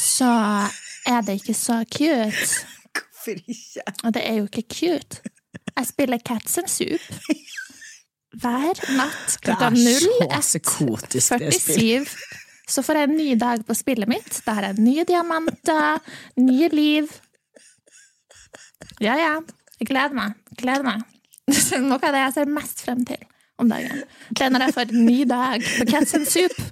så 0.00 0.30
er 1.12 1.20
det 1.26 1.34
ikke 1.42 1.56
så 1.58 1.76
cute. 1.90 2.46
Hvorfor 3.22 3.48
ikke? 3.48 3.82
Og 4.04 4.14
det 4.14 4.28
er 4.28 4.34
jo 4.40 4.44
ikke 4.44 4.62
cute. 4.68 5.20
Jeg 5.76 5.86
spiller 5.86 6.18
Cats 6.18 6.58
and 6.58 6.68
Soup 6.68 7.00
hver 8.40 8.72
natt 8.96 9.34
klokka 9.44 9.68
Det 9.74 9.92
er 9.92 9.98
så 10.00 10.16
01.47. 10.24 10.40
psykotisk, 10.40 11.32
det 11.38 11.60
spillet. 11.60 12.08
Så 12.68 12.82
får 12.82 12.94
jeg 12.96 13.02
en 13.10 13.16
ny 13.16 13.34
dag 13.36 13.66
på 13.66 13.74
spillet 13.76 14.08
mitt. 14.08 14.42
Har 14.46 14.62
jeg 14.64 14.74
nye 14.80 15.04
diamanter, 15.04 15.98
nye 16.40 16.68
liv. 16.72 17.12
Ja, 19.02 19.16
ja. 19.18 19.40
Jeg 19.80 19.86
gleder 19.90 20.14
meg. 20.16 20.32
Gleder 20.56 20.82
meg. 20.86 21.02
Noe 21.82 21.98
av 21.98 22.12
det 22.14 22.20
jeg 22.22 22.32
ser 22.38 22.46
mest 22.56 22.80
frem 22.86 23.04
til 23.04 23.18
om 23.60 23.68
dagen. 23.68 24.02
Det 24.30 24.42
er 24.46 24.50
når 24.54 24.60
jeg 24.68 24.74
får 24.78 24.86
en 24.94 25.06
ny 25.06 25.20
dag 25.28 25.58
på 25.68 25.84
Cats 25.90 26.14
and 26.16 26.26
Soup. 26.30 26.56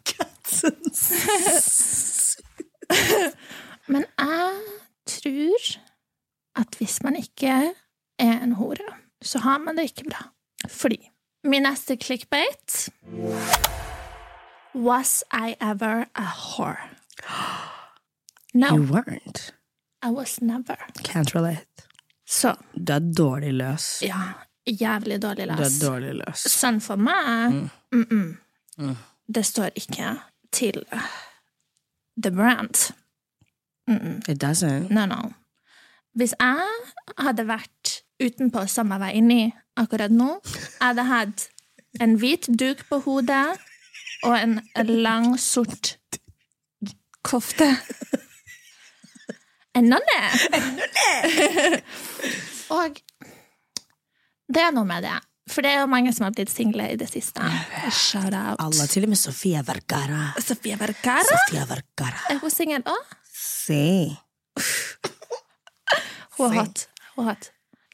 Men 3.91 4.03
jeg 4.07 4.15
tror 4.17 4.57
at 4.57 4.70
hvis 6.81 7.03
man 7.05 7.17
ikke 7.17 7.75
er 8.19 8.37
en 8.43 8.53
hore, 8.57 8.93
så 9.23 9.39
har 9.39 9.59
man 9.59 9.77
det 9.77 9.91
ikke 9.91 10.09
bra. 10.09 10.23
Fordi 10.69 11.11
min 11.45 11.63
neste 11.63 11.97
clickbait 11.97 12.89
Was 14.75 15.25
I 15.33 15.55
ever 15.61 16.05
a 16.15 16.27
whore? 16.37 16.89
No, 18.55 18.67
You 18.67 18.83
weren't. 18.83 19.53
I 20.03 20.11
was 20.11 20.41
never. 20.41 20.77
Can't 21.05 21.35
relate. 21.35 21.67
Så 22.29 22.55
Du 22.87 22.93
er 22.93 22.99
dårlig 22.99 23.53
løs. 23.55 24.03
ja, 24.03 24.33
jævlig 24.67 25.23
dårlig 25.23 25.47
løs. 25.47 25.57
Du 25.59 25.63
er 25.65 25.91
dårlig 25.91 26.15
løs. 26.15 26.47
Sånn 26.49 26.81
for 26.81 26.97
meg 26.97 27.53
mm 27.53 27.71
-mm. 27.93 28.37
Mm. 28.79 28.97
Det 29.35 29.47
står 29.47 29.71
ikke 29.75 30.17
til 30.53 30.85
the 32.23 32.31
brand. 32.31 32.93
It 34.29 34.43
doesn't. 34.43 34.91
No, 34.91 35.07
no. 35.07 35.33
Hvis 36.19 36.35
jeg 36.35 36.69
hadde 37.19 37.47
vært 37.47 38.01
utenpå 38.21 38.67
jeg 38.67 39.01
var 39.01 39.15
inni 39.17 39.53
akkurat 39.79 40.13
nå, 40.13 40.41
jeg 40.45 40.83
hadde 40.83 41.07
hatt 41.09 41.49
en 42.03 42.17
hvit 42.21 42.49
duk 42.59 42.83
på 42.91 43.01
hodet 43.07 43.47
og 44.27 44.35
en 44.37 44.59
lang, 45.01 45.33
sort 45.41 45.97
kofte. 47.25 47.69
En 49.75 49.87
nonne! 49.87 50.21
og 52.77 53.01
det 54.51 54.63
er 54.67 54.73
noe 54.75 54.89
med 54.89 55.07
det. 55.07 55.17
For 55.51 55.67
det 55.67 55.73
er 55.73 55.81
jo 55.83 55.91
mange 55.91 56.13
som 56.15 56.27
har 56.29 56.35
blitt 56.35 56.51
single 56.53 56.87
i 56.93 56.99
det 56.99 57.09
siste. 57.11 57.43
Shout 57.91 58.35
out. 58.35 58.61
Alle, 58.63 58.87
til 58.91 59.07
og 59.07 59.13
med 59.15 59.19
Sofia 59.19 59.65
Vergara. 59.67 60.31
Sofia 60.43 60.79
Vergara. 60.79 61.25
Sofia 61.27 61.65
Vergara. 61.71 62.21
Er 62.31 62.43
hun 62.43 62.53
singel 62.55 62.87
òg? 62.87 63.17
Se. 63.31 63.83
Hun 66.41 66.53
er 66.57 66.61
hot. 66.65 66.87
Hun 67.17 67.29
hot. 67.31 67.51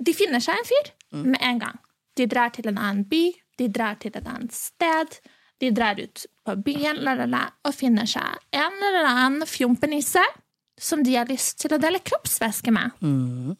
De 0.06 0.14
finner 0.14 0.40
seg 0.44 0.58
en 0.60 0.68
fyr 0.68 0.92
med 1.24 1.38
en 1.40 1.58
gang. 1.62 1.78
De 2.16 2.26
drar 2.26 2.50
til 2.54 2.68
en 2.70 2.78
annen 2.78 3.04
by, 3.08 3.24
de 3.58 3.68
drar 3.72 3.94
til 4.00 4.12
et 4.14 4.26
annet 4.28 4.52
sted. 4.56 5.18
De 5.60 5.70
drar 5.72 5.96
ut 6.00 6.26
på 6.44 6.54
byen 6.64 6.98
la, 7.04 7.14
la, 7.16 7.24
la, 7.26 7.44
og 7.64 7.74
finner 7.74 8.04
seg 8.08 8.36
en 8.56 8.76
eller 8.90 9.06
annen 9.08 9.46
fjompenisse 9.48 10.22
som 10.78 11.00
de 11.04 11.14
har 11.16 11.28
lyst 11.30 11.58
til 11.62 11.72
å 11.72 11.78
dele 11.80 12.02
kroppsvæske 12.04 12.72
med. 12.76 12.92
Mm. 13.00 13.54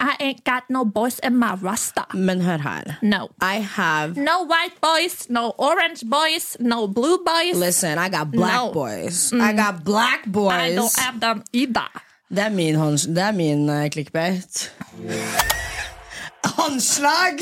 I 0.00 0.14
ain't 0.20 0.44
got 0.44 0.68
no 0.72 0.84
boys 0.84 1.18
in 1.24 1.36
my 1.36 1.54
rasta. 1.60 2.06
Men 2.14 2.40
hør 2.40 2.58
her. 2.64 2.98
No. 3.02 3.28
I 3.40 3.60
have 3.60 4.16
No 4.16 4.42
white 4.48 4.80
boys, 4.80 5.26
no 5.28 5.52
orange 5.58 6.04
boys, 6.08 6.56
no 6.60 6.86
blue 6.88 7.18
boys. 7.24 7.56
Listen, 7.56 7.98
I 7.98 8.08
got 8.08 8.30
black 8.30 8.54
No. 8.60 8.72
boys. 8.72 9.32
I 9.32 9.52
got 9.52 9.84
black 9.84 10.24
boys. 10.26 10.52
I 10.52 10.74
don't 10.76 10.96
have 11.00 11.20
them 11.20 11.42
either. 11.52 11.88
Det 12.30 12.38
er 12.38 12.50
min, 12.54 12.76
hånds- 12.78 13.08
det 13.10 13.22
er 13.22 13.32
min 13.34 13.64
uh, 13.70 13.88
clickbait. 13.90 14.72
Håndslag! 16.44 17.40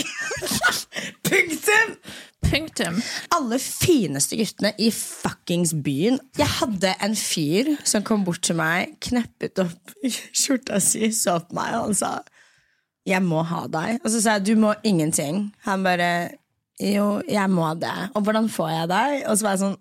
Punktum! 1.29 1.91
Punktum. 2.51 3.03
Alle 3.37 3.59
fineste 3.61 4.39
guttene 4.39 4.71
i 4.81 4.89
fuckings 4.95 5.75
byen. 5.85 6.17
Jeg 6.39 6.49
hadde 6.61 6.95
en 7.05 7.17
fyr 7.19 7.75
som 7.85 8.03
kom 8.07 8.25
bort 8.25 8.41
til 8.47 8.57
meg, 8.57 8.95
kneppet 9.05 9.61
opp 9.61 9.93
skjorta 10.41 10.81
si, 10.81 11.11
så 11.13 11.37
på 11.45 11.59
meg, 11.59 11.75
og 11.77 11.91
han 11.91 11.99
sa 11.99 12.13
jeg 13.09 13.21
må 13.25 13.43
ha 13.45 13.63
deg. 13.73 14.01
Og 14.05 14.13
så 14.13 14.23
sa 14.25 14.39
jeg 14.39 14.47
du 14.51 14.55
må 14.61 14.73
ingenting. 14.89 15.51
Han 15.69 15.85
bare 15.85 16.09
jo, 16.81 17.19
jeg 17.29 17.51
må 17.51 17.69
det. 17.81 17.93
Og 18.15 18.25
hvordan 18.25 18.49
får 18.53 18.69
jeg 18.73 18.89
deg? 18.95 19.15
Og 19.29 19.37
så 19.37 19.49
var 19.49 19.57
jeg 19.57 19.63
sånn 19.67 19.77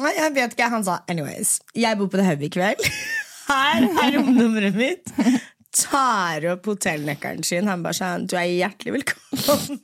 Jeg 0.20 0.32
vet 0.36 0.54
ikke. 0.56 0.70
Han 0.72 0.84
sa 0.84 1.00
anyways, 1.12 1.58
jeg 1.76 1.96
bor 2.00 2.08
på 2.12 2.20
The 2.20 2.28
Hub 2.28 2.44
i 2.44 2.52
kveld. 2.52 2.80
Her 3.50 3.86
er 3.88 4.12
romnummeret 4.18 4.76
mitt. 4.78 5.10
Tar 5.74 6.44
opp 6.50 6.66
hotellnøkkelen 6.66 7.44
sin. 7.46 7.68
Han 7.70 7.82
bare 7.84 7.94
sånn 7.98 8.26
Du 8.30 8.34
er 8.38 8.48
hjertelig 8.50 8.96
velkommen. 9.00 9.80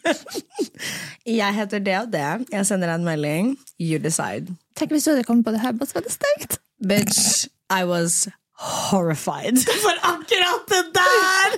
Jeg 1.39 1.55
heter 1.59 1.83
det 1.83 1.97
og 2.01 2.11
det. 2.15 2.27
Jeg 2.53 2.67
sender 2.69 2.91
deg 2.91 3.01
en 3.01 3.07
melding. 3.07 3.53
You 3.83 3.99
decide. 4.03 4.55
Tenk 4.79 4.95
hvis 4.95 5.07
du 5.07 5.13
hadde 5.15 5.27
kommet 5.27 5.47
på 5.47 5.55
det 5.55 5.63
her, 5.63 5.75
bare 5.79 5.91
så 5.91 5.99
var 5.99 6.07
det 6.07 6.15
stengt. 6.15 6.59
Bitch, 6.87 7.47
I 7.71 7.83
was 7.89 8.27
horrified 8.67 9.59
for 9.85 9.97
akkurat 10.11 10.67
det 10.73 10.85
der! 10.97 11.57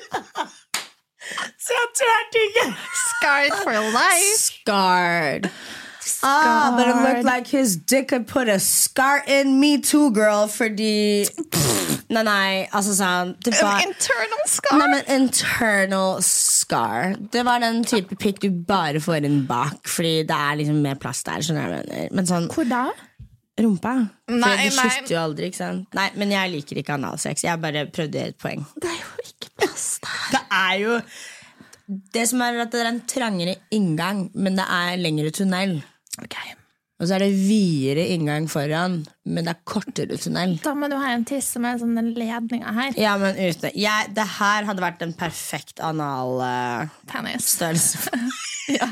Så 1.61 1.75
jeg 1.77 1.89
turte 1.99 2.45
ikke. 2.47 2.67
Scarred 3.09 3.57
for 3.65 3.83
life. 3.93 4.39
Scarred. 4.41 5.51
Ah, 6.23 6.75
but 6.77 6.89
it 6.89 6.97
looked 6.97 7.25
like 7.25 7.47
his 7.47 7.77
dick 7.77 8.09
could 8.09 8.27
put 8.27 8.49
a 8.49 8.59
scar 8.59 9.23
in 9.27 9.61
me 9.61 9.79
too, 9.81 10.11
girl, 10.11 10.49
fordi 10.49 11.27
Nei, 12.09 12.23
nei, 12.25 12.53
altså 12.73 12.95
sånn 12.97 13.35
det 13.45 13.53
var, 13.61 13.83
Internal 13.85 14.45
scar. 14.49 14.79
Nei, 14.81 14.87
men 14.95 15.11
internal 15.21 16.23
scar. 16.25 17.17
Det 17.35 17.43
var 17.45 17.61
den 17.61 17.83
type 17.85 18.17
pikk 18.17 18.41
du 18.47 18.49
bare 18.69 19.03
får 19.05 19.27
inn 19.29 19.43
bak, 19.49 19.83
fordi 19.89 20.23
det 20.29 20.39
er 20.39 20.57
liksom 20.63 20.79
mer 20.87 20.97
plass 21.03 21.21
der. 21.27 21.45
skjønner 21.45 21.67
jeg 21.69 21.83
mener. 21.85 22.09
Men 22.17 22.31
sånn 22.31 22.49
Hvor 22.55 22.69
da? 22.71 22.87
rumpa. 23.59 23.93
For 24.29 24.39
Nei, 24.39 24.55
det 24.57 24.71
nei. 24.77 24.89
slutter 24.89 25.13
jo 25.17 25.21
aldri, 25.21 25.49
ikke 25.51 25.59
sant? 25.59 25.89
Nei, 25.99 26.09
men 26.15 26.31
jeg 26.31 26.53
liker 26.53 26.79
ikke 26.81 26.95
analsex. 26.95 27.43
Jeg 27.45 27.61
bare 27.61 27.87
prøvde 27.91 28.15
å 28.17 28.23
gjøre 28.23 28.35
et 28.37 28.39
poeng. 28.39 28.65
Det 28.79 28.93
er 28.93 29.01
jo 29.03 29.27
ikke 29.29 29.51
plass 29.59 29.87
der. 30.05 30.21
Det 30.37 30.43
er 30.63 30.79
jo 30.85 31.01
Det 32.15 32.25
som 32.29 32.43
er 32.45 32.59
at 32.61 32.71
det 32.73 32.81
er 32.85 32.91
en 32.91 33.01
trangere 33.09 33.55
inngang, 33.73 34.27
men 34.37 34.57
det 34.61 34.65
er 34.69 34.97
lengre 35.01 35.31
tunnel. 35.33 35.79
Ok. 36.23 36.37
Og 36.99 37.07
så 37.07 37.15
er 37.15 37.23
det 37.23 37.31
videre 37.31 38.09
inngang 38.11 38.49
foran, 38.51 39.05
men 39.23 39.47
det 39.47 39.53
er 39.53 39.61
kortere 39.69 40.17
tunnel. 40.19 40.57
Da 40.65 40.73
må 40.75 40.89
du 40.91 40.97
ha 40.99 41.13
en 41.15 41.27
tiss 41.29 41.53
som 41.55 41.67
er 41.69 41.79
sånn 41.79 41.95
den 41.95 42.11
ledninga 42.17 42.73
her. 42.75 42.99
Ja, 42.99 43.13
men 43.23 43.39
ute. 43.39 43.71
Jeg, 43.79 44.11
det 44.17 44.27
her 44.39 44.67
hadde 44.67 44.83
vært 44.83 45.05
en 45.07 45.15
perfekt 45.19 45.79
anal 45.79 46.43
uh, 46.43 47.39
størrelse. 47.39 48.11
ja. 48.81 48.91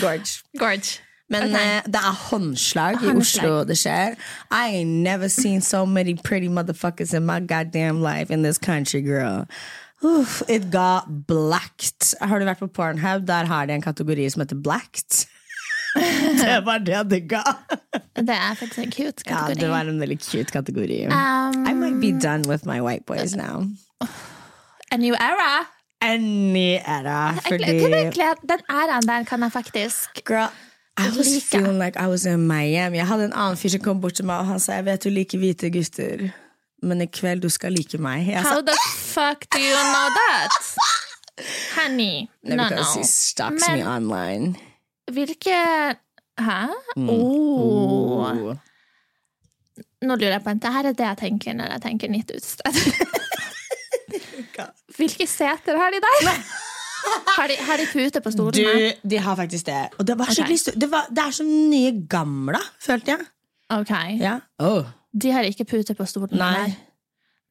Gorge. 0.00 0.42
Gorge. 0.58 0.98
Men 1.32 1.42
okay. 1.48 1.76
eh, 1.78 1.82
det 1.86 2.00
er 2.02 2.16
håndslag 2.28 2.98
i 2.98 3.06
Håndslag. 3.06 3.46
Oslo 3.46 3.64
det 3.64 3.78
skjer. 3.78 4.18
I 4.50 4.82
ain't 4.82 5.02
never 5.06 5.28
seen 5.28 5.60
so 5.60 5.86
many 5.86 6.14
pretty 6.14 6.48
motherfuckers 6.48 7.14
in 7.14 7.24
my 7.24 7.40
goddamn 7.40 8.02
life 8.02 8.30
in 8.30 8.42
this 8.42 8.58
country, 8.58 9.00
girl. 9.00 9.46
Uff, 10.02 10.42
it 10.48 10.70
got 10.72 11.06
blacked. 11.28 12.14
Har 12.20 12.38
du 12.42 12.44
vært 12.48 12.58
på 12.62 12.66
Pornhub? 12.74 13.26
Der 13.28 13.46
har 13.46 13.66
de 13.66 13.76
en 13.76 13.82
kategori 13.84 14.28
som 14.34 14.42
heter 14.42 14.58
blacked. 14.58 15.26
det 16.42 16.56
var 16.64 16.78
det 16.82 17.02
det 17.10 17.20
ga. 17.28 17.42
Det 18.16 18.32
er 18.34 18.54
faktisk 18.56 18.78
en 18.78 18.92
cute 18.92 19.26
Ja, 19.28 19.42
det 19.54 19.68
var 19.68 19.84
en 19.84 20.00
veldig 20.00 20.18
cute 20.20 20.50
kategori. 20.52 21.04
Um, 21.06 21.66
I 21.68 21.74
might 21.74 22.00
be 22.00 22.12
done 22.12 22.42
with 22.48 22.64
my 22.66 22.80
white 22.80 23.04
boys 23.06 23.36
now. 23.36 23.66
A 24.90 24.96
new 24.96 25.14
era. 25.14 25.66
Any 26.02 26.80
era, 26.82 27.32
fordi 27.46 27.64
den 28.42 28.60
æraen 28.70 29.06
der 29.06 29.22
kan 29.24 29.42
jeg 29.42 29.52
faktisk 29.52 30.22
Girl, 30.26 30.48
I 30.98 31.02
was 31.16 31.26
Like. 31.28 31.46
feeling 31.50 31.78
like 31.78 31.96
I 32.00 32.06
was 32.08 32.24
in 32.26 32.40
Miami. 32.48 32.96
Jeg 32.98 33.06
hadde 33.06 33.24
en 33.24 33.32
annen 33.32 33.56
fyr 33.56 33.68
som 33.68 33.80
kom 33.80 34.00
bort 34.00 34.14
til 34.18 34.24
meg, 34.26 34.36
og 34.42 34.46
han 34.46 34.58
sa 34.60 34.74
jeg 34.80 34.84
vet 34.84 35.04
du 35.04 35.08
liker 35.10 35.38
hvite 35.38 35.70
gutter, 35.70 36.24
men 36.82 37.02
i 37.04 37.06
kveld 37.06 37.42
du 37.44 37.48
skal 37.52 37.72
like 37.76 37.98
meg. 38.02 38.26
Jeg 38.28 38.42
How 38.42 38.60
the 38.66 38.74
fuck 38.98 39.46
do 39.54 39.58
you 39.62 39.76
know 39.92 40.08
that? 40.18 40.52
Honey. 41.76 42.28
no, 42.42 42.56
No, 42.56 42.68
because 42.68 42.94
he 42.98 43.04
stalks 43.04 43.68
men, 43.68 43.78
me 43.78 43.86
online. 43.86 44.56
Hvilke 45.12 45.54
Hæ? 46.38 46.66
Mm. 46.96 47.08
Oh. 47.10 48.24
Oh. 48.24 48.56
Nå 50.02 50.16
lurer 50.16 50.32
jeg 50.32 50.42
på 50.42 50.52
Det 50.58 50.72
her 50.72 50.86
er 50.88 50.92
det 50.98 51.04
jeg 51.06 51.16
tenker 51.20 51.52
når 51.54 51.64
jeg 51.76 51.82
tenker 51.82 52.08
nytt 52.10 52.30
utsted. 52.34 52.74
Hvilke 54.96 55.26
seter 55.26 55.78
har 55.78 55.90
de 55.94 56.00
der? 56.02 56.32
Har 57.36 57.50
de, 57.50 57.56
har 57.66 57.80
de 57.80 57.86
pute 57.90 58.20
på 58.22 58.30
Du, 58.30 58.36
stolene? 58.36 58.92
de 59.10 59.18
har 59.18 59.36
faktisk 59.36 59.66
det. 59.66 59.88
Og 59.98 60.06
det, 60.06 60.18
var 60.18 60.30
okay. 60.30 60.56
det, 60.56 60.88
var, 60.90 61.06
det 61.10 61.22
er 61.24 61.30
som 61.34 61.46
nye 61.70 61.92
gamla, 62.08 62.60
følte 62.80 63.14
jeg. 63.14 63.26
Ok. 63.72 63.92
Ja. 64.20 64.36
Oh, 64.62 64.84
De 65.12 65.30
har 65.30 65.44
ikke 65.44 65.64
pute 65.68 65.94
på 65.94 66.06
stolen. 66.08 66.38
nei. 66.38 66.72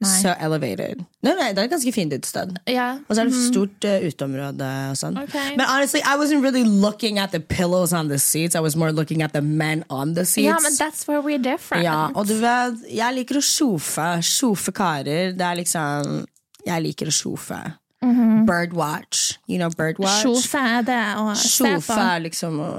Nei. 0.02 0.10
So 0.18 0.32
elevated. 0.42 1.04
Nei, 1.22 1.34
nei, 1.38 1.52
det 1.54 1.62
er 1.62 1.68
et 1.68 1.74
ganske 1.76 1.92
fint 1.94 2.14
utested. 2.16 2.56
Ja. 2.66 2.88
Og 3.06 3.14
så 3.14 3.22
er 3.22 3.28
det 3.30 3.36
et 3.38 3.44
stort 3.52 3.86
uh, 3.86 4.08
uteområde 4.10 4.70
og 4.90 4.98
sånn. 4.98 5.20
Ok. 5.22 5.36
Men 5.60 5.68
honestly, 5.70 6.02
I 6.02 6.16
wasn't 6.18 6.42
really 6.42 6.64
looking 6.66 7.20
at 7.22 7.30
the 7.36 7.40
pillows 7.40 7.94
on 7.94 8.10
the 8.10 8.18
seats. 8.18 8.58
I 8.58 8.64
was 8.66 8.76
more 8.76 8.90
looking 8.92 9.22
at 9.22 9.34
the 9.38 9.44
men 9.46 9.84
on 9.92 10.16
the 10.16 10.26
seats. 10.26 10.48
ja, 10.48 10.58
men 10.64 10.74
that's 10.80 11.06
where 11.08 11.22
we're 11.22 11.38
different. 11.38 11.86
Ja, 11.86 12.10
og 12.16 12.26
du 12.26 12.34
vet, 12.42 12.82
jeg 12.90 13.20
liker 13.20 13.38
å 13.38 13.46
sjofe. 13.46 14.08
Sjofe 14.26 14.74
karer. 14.74 15.38
Det 15.38 15.46
er 15.46 15.62
liksom 15.62 16.26
Jeg 16.66 16.82
liker 16.82 17.10
å 17.10 17.14
sjofe. 17.14 17.62
Birdwatch. 18.02 19.38
You 19.48 19.58
know 19.62 19.70
birdwatch? 19.70 20.26
Sjofe 20.26 20.58
er 20.58 20.82
det 20.86 21.02
å 21.22 21.32
se 21.38 21.50
Sjofe 21.62 21.98
er 22.02 22.26
liksom 22.26 22.58
å 22.62 22.72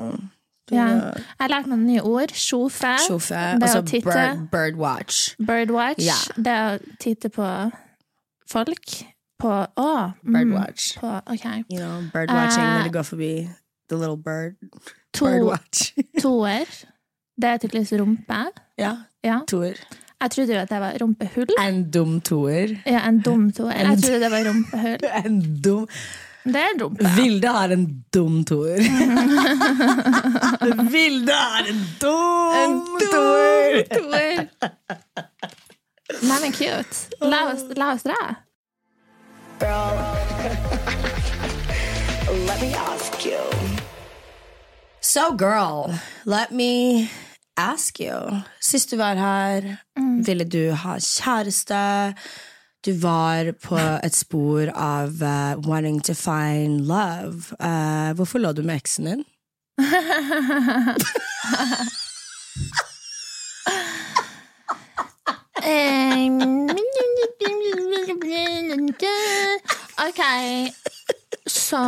Ja. 0.70 0.86
Jeg 0.86 1.24
har 1.40 1.48
lært 1.50 1.66
meg 1.66 1.78
nye 1.82 2.02
ord. 2.06 2.30
Sjofe. 2.38 2.92
Sjofe. 3.08 3.40
Og 3.58 3.68
så 3.68 3.82
bird, 3.82 4.44
birdwatch. 4.52 5.34
Birdwatch. 5.46 6.04
Ja. 6.06 6.18
Det 6.36 6.54
å 6.54 6.96
titte 7.02 7.28
på 7.34 7.48
folk. 8.48 8.94
På 9.42 9.50
Å! 9.66 9.88
mm, 10.22 10.32
Birdwatch. 10.36 10.92
På, 11.00 11.16
ok. 11.26 11.46
You 11.68 11.80
know, 11.80 12.04
birdwatching 12.14 12.62
uh, 12.62 12.76
når 12.78 12.86
du 12.86 12.92
går 12.94 13.02
forbi 13.08 13.32
the 13.90 13.96
little 13.98 14.16
bird. 14.16 14.54
To, 15.18 15.26
Birdwatch. 15.26 15.88
toer. 16.22 16.70
Det 17.34 17.48
er 17.50 17.58
tydeligvis 17.58 17.92
rumpe. 17.98 18.44
ja, 18.78 18.96
Ja. 19.24 19.40
toer. 19.48 19.74
Jeg 20.22 20.30
trodde 20.30 20.54
jo 20.54 20.58
at 20.62 20.70
det 20.70 20.78
var 20.78 20.94
rumpehull. 21.02 21.50
En 21.58 21.90
dum 21.90 22.20
toer. 22.22 22.76
Ja, 22.86 23.00
en 23.08 23.18
dum 23.20 23.48
toer. 23.52 23.72
Jeg 23.74 23.98
trodde 24.04 24.20
det 24.22 24.30
var 24.30 24.44
rumpehull. 24.46 25.08
En 25.24 25.40
dum 25.64 25.88
Det 26.44 26.56
er 26.58 26.68
en 26.74 26.96
Ja. 27.00 27.08
Vilde 27.16 27.48
har 27.48 27.68
en 27.70 28.04
dum 28.12 28.44
toer. 28.44 28.78
Vilde 30.94 31.32
har 31.32 31.66
en 31.70 31.86
dum 32.00 32.98
toer! 32.98 33.82
Toer. 33.92 34.48
Nei, 36.22 36.40
men 36.40 36.52
cute. 36.52 36.96
La 37.20 37.44
oss, 37.52 37.62
la 37.76 37.92
oss 37.94 38.02
dra. 38.02 38.34
Let 42.32 42.60
me 42.60 42.74
ask 42.74 43.24
you. 43.24 43.38
So 45.00 45.32
girl, 45.36 45.94
let 46.24 46.50
me 46.52 47.08
ask 47.56 48.00
you. 48.00 48.42
Sist 48.60 48.90
du 48.90 48.96
var 48.96 49.14
her, 49.14 49.76
ville 50.26 50.44
du 50.44 50.70
ha 50.72 50.96
kjæreste. 50.98 52.14
Du 52.82 52.92
var 52.98 53.52
på 53.62 53.78
et 53.78 54.14
spor 54.14 54.66
av 54.74 55.22
uh, 55.22 55.54
wanting 55.68 56.00
to 56.02 56.14
find 56.14 56.88
love. 56.88 57.54
Uh, 57.60 58.12
hvorfor 58.18 58.38
lå 58.42 58.52
du 58.52 58.62
med 58.62 58.76
eksen 58.82 59.06
din? 59.06 59.24
Ok, 70.02 70.18
så 71.46 71.78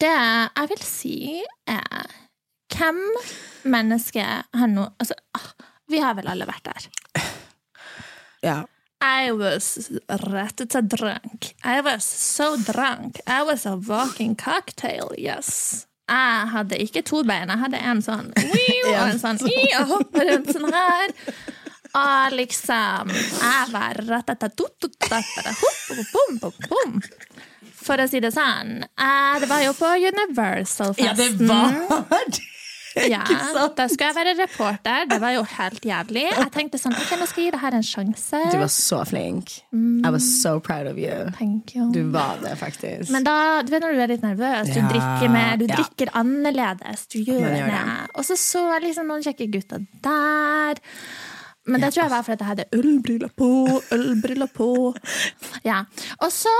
Det 0.00 0.12
jeg 0.12 0.68
vil 0.68 0.82
si, 0.84 1.42
er 1.66 2.12
Hvem 2.76 3.00
mennesker 3.64 4.44
har 4.54 4.68
nå 4.68 4.84
altså, 5.00 5.16
ah, 5.34 5.48
Vi 5.88 6.02
har 6.02 6.16
vel 6.18 6.28
alle 6.28 6.48
vært 6.48 6.68
der. 6.68 6.88
Ja. 8.42 8.64
I 9.04 9.30
was 9.32 9.90
rettete 10.08 10.80
drunk. 10.88 11.50
I 11.64 11.80
was 11.84 12.04
so 12.04 12.56
drunk. 12.56 13.20
I 13.26 13.42
was 13.44 13.66
a 13.66 13.76
walking 13.76 14.34
cocktail, 14.34 15.12
yes. 15.18 15.86
Jeg 16.08 16.48
hadde 16.52 16.78
ikke 16.80 17.02
to 17.04 17.22
bein, 17.26 17.50
jeg 17.50 17.58
hadde 17.58 17.80
en 17.82 18.00
sånn 18.02 18.28
og 18.88 18.98
en 19.08 19.18
sånn 19.18 19.40
og 19.42 19.88
hopper 19.90 20.28
rundt 20.30 20.52
sånn 20.54 20.72
her. 20.72 21.14
Og 21.96 22.32
liksom 22.36 23.10
Jeg 23.10 23.72
var. 23.72 24.00
For 27.86 28.02
å 28.02 28.06
si 28.10 28.20
det 28.20 28.32
sånn. 28.34 28.80
eh, 28.84 29.34
Det 29.40 29.48
var 29.50 29.60
jo 29.62 29.72
på 29.78 29.86
Universal-festen. 30.10 31.46
Ja, 31.48 32.00
da 33.78 33.86
skulle 33.92 34.08
jeg 34.08 34.16
være 34.16 34.34
reporter. 34.40 35.04
Det 35.10 35.18
var 35.20 35.34
jo 35.36 35.42
helt 35.50 35.84
jævlig. 35.84 36.24
Jeg 36.30 36.50
tenkte 36.54 36.80
sånn, 36.80 36.94
ok, 36.96 37.12
nå 37.20 37.28
skal 37.28 37.42
jeg 37.42 37.50
gi 37.50 37.54
det 37.56 37.60
her 37.62 37.76
en 37.76 37.86
sjanse. 37.86 38.40
Du 38.52 38.58
var 38.62 38.72
så 38.72 39.02
flink. 39.08 39.52
I 39.76 40.12
was 40.14 40.26
so 40.42 40.56
proud 40.60 40.88
of 40.90 40.98
you. 41.00 41.28
Thank 41.38 41.74
you. 41.76 41.90
Du 41.92 42.02
var 42.14 42.40
det, 42.42 42.54
faktisk. 42.60 43.10
Men 43.12 43.26
da, 43.26 43.36
du 43.66 43.72
vet 43.74 43.84
når 43.84 43.96
du 43.96 44.02
er 44.06 44.12
litt 44.14 44.24
nervøs, 44.24 44.72
du 44.72 44.80
Ja, 44.80 44.88
drikker 44.90 45.32
mer, 45.32 45.56
du 45.60 45.66
ja. 45.68 45.76
drikker 45.76 46.12
annerledes. 46.16 47.06
Du 47.12 47.18
gjør, 47.20 47.44
gjør 47.44 47.72
det. 47.76 47.84
Og 48.16 48.24
så 48.28 48.38
så 48.40 48.64
jeg 48.74 48.86
liksom 48.88 49.10
noen 49.12 49.24
kjekke 49.26 49.50
gutter 49.52 49.84
der. 50.04 50.80
Men 51.66 51.82
det 51.82 51.92
tror 51.92 52.04
jeg 52.04 52.12
var 52.12 52.22
fordi 52.26 52.44
jeg 52.44 52.50
hadde 52.52 52.66
ølbriller 52.78 53.32
på, 53.36 53.52
ølbriller 53.92 54.50
på. 54.54 54.70
Ja. 55.66 55.82
Og 56.22 56.30
så 56.32 56.52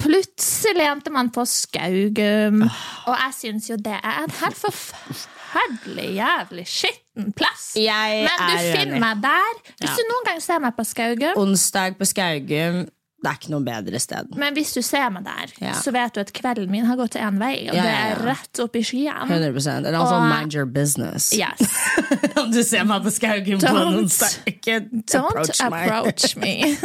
plutselig 0.00 0.86
endte 0.88 1.10
man 1.14 1.30
på 1.34 1.44
Skaugum. 1.48 2.64
Og 2.66 3.14
jeg 3.14 3.34
syns 3.38 3.70
jo 3.70 3.78
det 3.78 3.96
er 4.00 4.24
et 4.24 4.36
helt 4.42 4.58
forferdelig 4.58 5.30
jævlig 5.54 6.66
skitten 6.68 7.32
plass. 7.36 7.72
Jeg 7.78 8.24
Men 8.26 8.42
du 8.48 8.56
er 8.56 8.74
finner 8.76 9.00
meg 9.02 9.22
der. 9.22 9.62
Hvis 9.80 9.96
du 9.98 10.04
noen 10.10 10.26
gang 10.28 10.40
ser 10.44 10.60
meg 10.64 10.76
på 10.76 10.84
Skaugum, 10.88 11.38
Onsdag 11.44 11.96
på 11.98 12.06
Skaugum, 12.10 12.84
det 13.24 13.30
er 13.30 13.38
ikke 13.38 13.52
noe 13.54 13.64
bedre 13.64 13.98
sted. 14.02 14.34
Men 14.36 14.52
hvis 14.52 14.74
du 14.76 14.82
ser 14.84 15.08
meg 15.14 15.24
der, 15.24 15.52
Ja. 15.62 15.72
så 15.80 15.90
vet 15.94 16.12
du 16.12 16.20
at 16.20 16.32
kvelden 16.36 16.68
min 16.70 16.84
har 16.84 16.96
gått 17.00 17.14
én 17.16 17.38
vei, 17.40 17.68
og 17.70 17.74
Ja, 17.74 17.82
det 17.82 17.94
ja, 17.94 18.10
er 18.10 18.18
rett 18.26 18.60
opp 18.60 18.76
i 18.76 18.82
skyene. 18.84 19.24
100 19.30 19.86
And 19.86 19.96
also 19.96 20.14
Og- 20.16 20.28
mind 20.28 20.52
your 20.54 20.66
business. 20.66 21.32
Yes. 21.32 21.62
Om 22.36 22.50
du 22.52 22.62
ser 22.62 22.84
meg 22.84 23.02
på 23.02 23.10
Skaugum 23.10 23.60
på 23.60 23.72
onsdag, 23.72 24.36
ikke 24.46 24.80
Don't 25.08 25.30
approach 25.30 25.60
approach 25.62 26.36
me. 26.36 26.76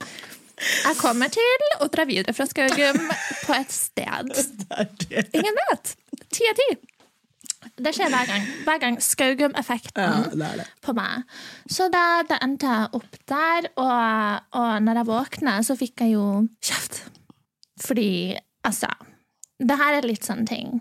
Jeg 0.60 0.96
kommer 1.00 1.30
til 1.32 1.62
å 1.80 1.86
dra 1.88 2.04
videre 2.04 2.34
fra 2.36 2.44
Skaugum 2.44 2.98
på 3.46 3.54
et 3.56 3.72
sted. 3.72 4.28
Ingen 5.32 5.56
vet. 5.70 5.94
Ti 6.30 6.44
av 6.50 6.58
ti. 6.58 6.68
Det 7.80 7.92
skjer 7.96 8.12
hver 8.12 8.28
gang. 8.28 8.46
Hver 8.66 8.80
gang 8.82 8.98
Skaugum-effekten 9.04 10.36
Ja, 10.40 10.66
på 10.84 10.94
meg. 10.96 11.24
Så 11.70 11.88
da, 11.92 12.22
da 12.28 12.38
endte 12.44 12.68
jeg 12.68 12.90
opp 13.00 13.18
der, 13.30 13.70
og, 13.80 14.46
og 14.60 14.70
når 14.84 15.00
jeg 15.02 15.10
våkna, 15.10 15.56
så 15.66 15.76
fikk 15.80 16.04
jeg 16.04 16.16
jo 16.18 16.26
kjeft. 16.64 17.02
Fordi, 17.80 18.36
altså 18.66 18.90
Det 19.60 19.76
her 19.80 19.98
er 20.00 20.08
litt 20.08 20.26
sånn 20.28 20.46
ting. 20.48 20.80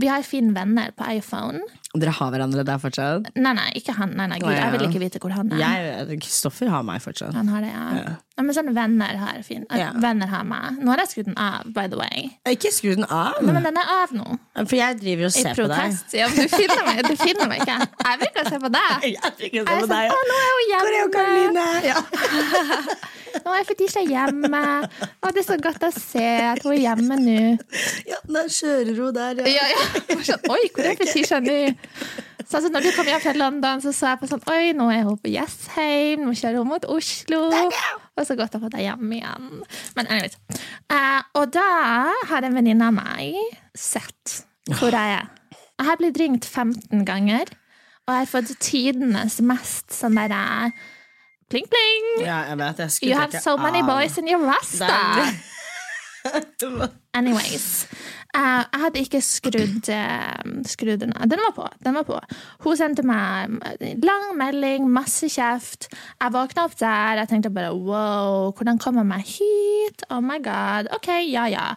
Vi 0.00 0.08
har 0.08 0.22
fine 0.24 0.54
venner 0.56 0.94
på 0.96 1.04
iPhone. 1.12 1.60
Dere 1.92 2.12
har 2.16 2.30
hverandre 2.32 2.62
der 2.64 2.78
fortsatt? 2.80 3.26
Nei, 3.36 3.52
nei, 3.56 3.66
ikke 3.76 3.92
han. 3.98 4.14
Nei, 4.16 4.28
nei, 4.32 4.38
Gud, 4.40 4.54
jeg 4.54 4.72
vil 4.72 4.84
ikke 4.86 5.02
vite 5.02 5.20
hvor 5.20 5.34
han 5.36 5.50
er. 5.56 6.14
Kristoffer 6.22 6.70
har 6.72 6.86
meg 6.86 7.02
fortsatt. 7.04 7.34
Han 7.36 7.50
har 7.52 7.64
det, 7.66 7.72
ja. 7.74 7.84
Ja. 7.98 8.14
Ja 8.40 8.44
men 8.48 8.56
sånne 8.56 8.72
venner 8.72 9.18
har 9.20 9.42
Finn. 9.44 9.66
Eh, 9.68 9.76
Ja. 9.84 9.90
Venner 10.00 10.26
har 10.32 10.44
meg. 10.48 10.80
Nå 10.80 10.88
har 10.94 11.02
jeg 11.04 11.10
skrudd 11.12 11.28
den 11.28 11.36
av, 11.38 11.68
by 11.76 11.84
the 11.92 12.00
way. 12.00 12.30
Ikke 12.48 12.72
skru 12.72 12.94
den 12.96 13.04
av, 13.04 13.36
Nei, 13.44 13.52
men 13.52 13.68
den 13.68 13.76
er 13.76 13.90
av 14.00 14.14
nå. 14.16 14.26
for 14.64 14.76
jeg 14.80 14.96
driver 15.02 15.28
og 15.28 15.36
I 15.36 15.42
ser 15.44 15.60
på 15.60 15.68
deg. 15.70 15.98
Ja, 16.16 16.28
du 16.32 16.40
finner 16.56 16.82
meg, 16.88 17.02
du 17.04 17.16
finner 17.20 17.50
meg 17.52 17.62
ikke. 17.66 17.76
Jeg 18.06 18.20
vil 18.22 18.30
ikke 18.32 18.46
se 18.48 18.60
på 18.64 18.72
deg. 18.72 19.06
Jeg 19.20 19.34
bruker 19.38 19.60
å 19.60 19.64
Jeg 19.64 19.68
se 19.68 19.76
på 19.76 19.84
sånn, 19.84 19.92
deg. 19.92 20.10
å, 20.10 20.20
nå 20.30 20.40
er 20.40 20.50
hun 20.56 20.66
Hvor 20.80 20.90
er 20.90 20.98
jo 20.98 21.04
hjemme. 21.04 21.14
Karoline? 21.20 21.68
Ja. 21.84 22.00
Nå 23.44 23.52
er 23.54 23.64
Fetisha 23.68 24.00
hjemme. 24.02 24.60
Å, 25.22 25.30
det 25.30 25.42
er 25.42 25.46
så 25.46 25.56
godt 25.62 25.84
å 25.86 25.90
se 25.94 26.24
at 26.50 26.64
hun 26.66 26.72
er 26.74 26.80
hjemme 26.82 27.18
nå. 27.20 27.36
ja, 28.10 28.18
der 28.26 28.48
kjører 28.50 28.96
hun 28.98 29.14
der, 29.14 29.42
ja. 29.44 29.52
Ja, 29.54 29.68
ja. 29.70 30.16
Sånn, 30.26 30.48
Oi, 30.50 30.64
hvor 30.74 30.88
er 30.90 30.96
Fetisha 31.00 31.38
nå? 31.44 31.58
Så 32.50 32.58
altså, 32.58 32.70
når 32.74 32.82
du 32.82 32.90
kom 32.96 33.06
hjem 33.06 33.20
fra 33.22 33.32
London, 33.38 33.82
så 33.82 33.92
så 33.94 34.08
jeg 34.10 34.18
på 34.24 34.28
sånn 34.32 34.42
Oi, 34.50 34.72
nå 34.74 34.88
er 34.90 35.04
hun 35.06 35.18
på 35.22 35.30
Jessheim. 35.30 36.24
Nå 36.26 36.32
kjører 36.34 36.58
hun 36.58 36.70
mot 36.72 36.86
Oslo. 36.90 37.44
Og 38.18 38.26
så 38.26 38.34
godt 38.38 38.56
å 38.58 38.60
få 38.64 38.70
deg 38.72 38.88
hjem 38.88 39.12
igjen. 39.20 39.50
Men 39.94 40.10
anyways. 40.10 40.34
Uh, 40.90 41.20
og 41.38 41.52
da 41.54 41.68
har 42.32 42.46
en 42.48 42.56
venninne 42.58 42.88
av 42.90 42.96
meg 42.96 43.38
sett 43.78 44.40
hvor 44.80 44.90
jeg 44.90 45.20
er. 45.20 45.30
Jeg 45.78 45.88
har 45.88 46.00
blitt 46.02 46.18
ringt 46.20 46.44
15 46.44 47.06
ganger, 47.08 47.54
og 48.04 48.12
jeg 48.16 48.24
har 48.26 48.32
fått 48.34 48.50
tidenes 48.60 49.38
mest 49.46 49.94
sånn 49.96 50.18
derre 50.18 50.72
Pling, 51.50 51.66
pling! 51.66 52.10
Ja, 52.22 52.44
jeg 52.46 52.58
vet. 52.60 52.78
Jeg 52.78 53.08
You 53.08 53.16
have 53.18 53.40
so 53.42 53.56
many 53.58 53.80
av. 53.82 53.88
boys 53.88 54.18
in 54.18 54.28
your 54.30 54.42
rasta! 54.46 54.86
Anyways. 57.14 57.88
Eh, 58.36 58.64
jeg 58.64 58.82
hadde 58.84 59.02
ikke 59.04 59.20
skrudd, 59.24 59.88
uh, 59.92 60.50
skrudd 60.68 61.02
den 61.02 61.14
av. 61.16 61.28
Den 61.30 61.42
var 61.42 61.54
på. 61.56 61.66
Den 61.84 61.98
var 61.98 62.06
på. 62.08 62.18
Hun 62.64 62.78
sendte 62.78 63.04
meg 63.06 63.56
lang 64.04 64.28
melding, 64.38 64.88
masse 64.90 65.30
kjeft. 65.32 65.88
Jeg 65.90 66.34
våkna 66.36 66.66
opp 66.68 66.76
der. 66.80 67.22
Jeg 67.22 67.32
tenkte 67.32 67.52
bare 67.54 67.72
wow, 67.74 68.50
hvordan 68.54 68.80
kom 68.82 69.00
jeg 69.00 69.10
meg 69.10 69.26
hit? 69.26 70.04
Oh 70.10 70.22
my 70.24 70.38
god. 70.44 70.92
Ok, 70.96 71.10
ja, 71.28 71.46
ja. 71.50 71.70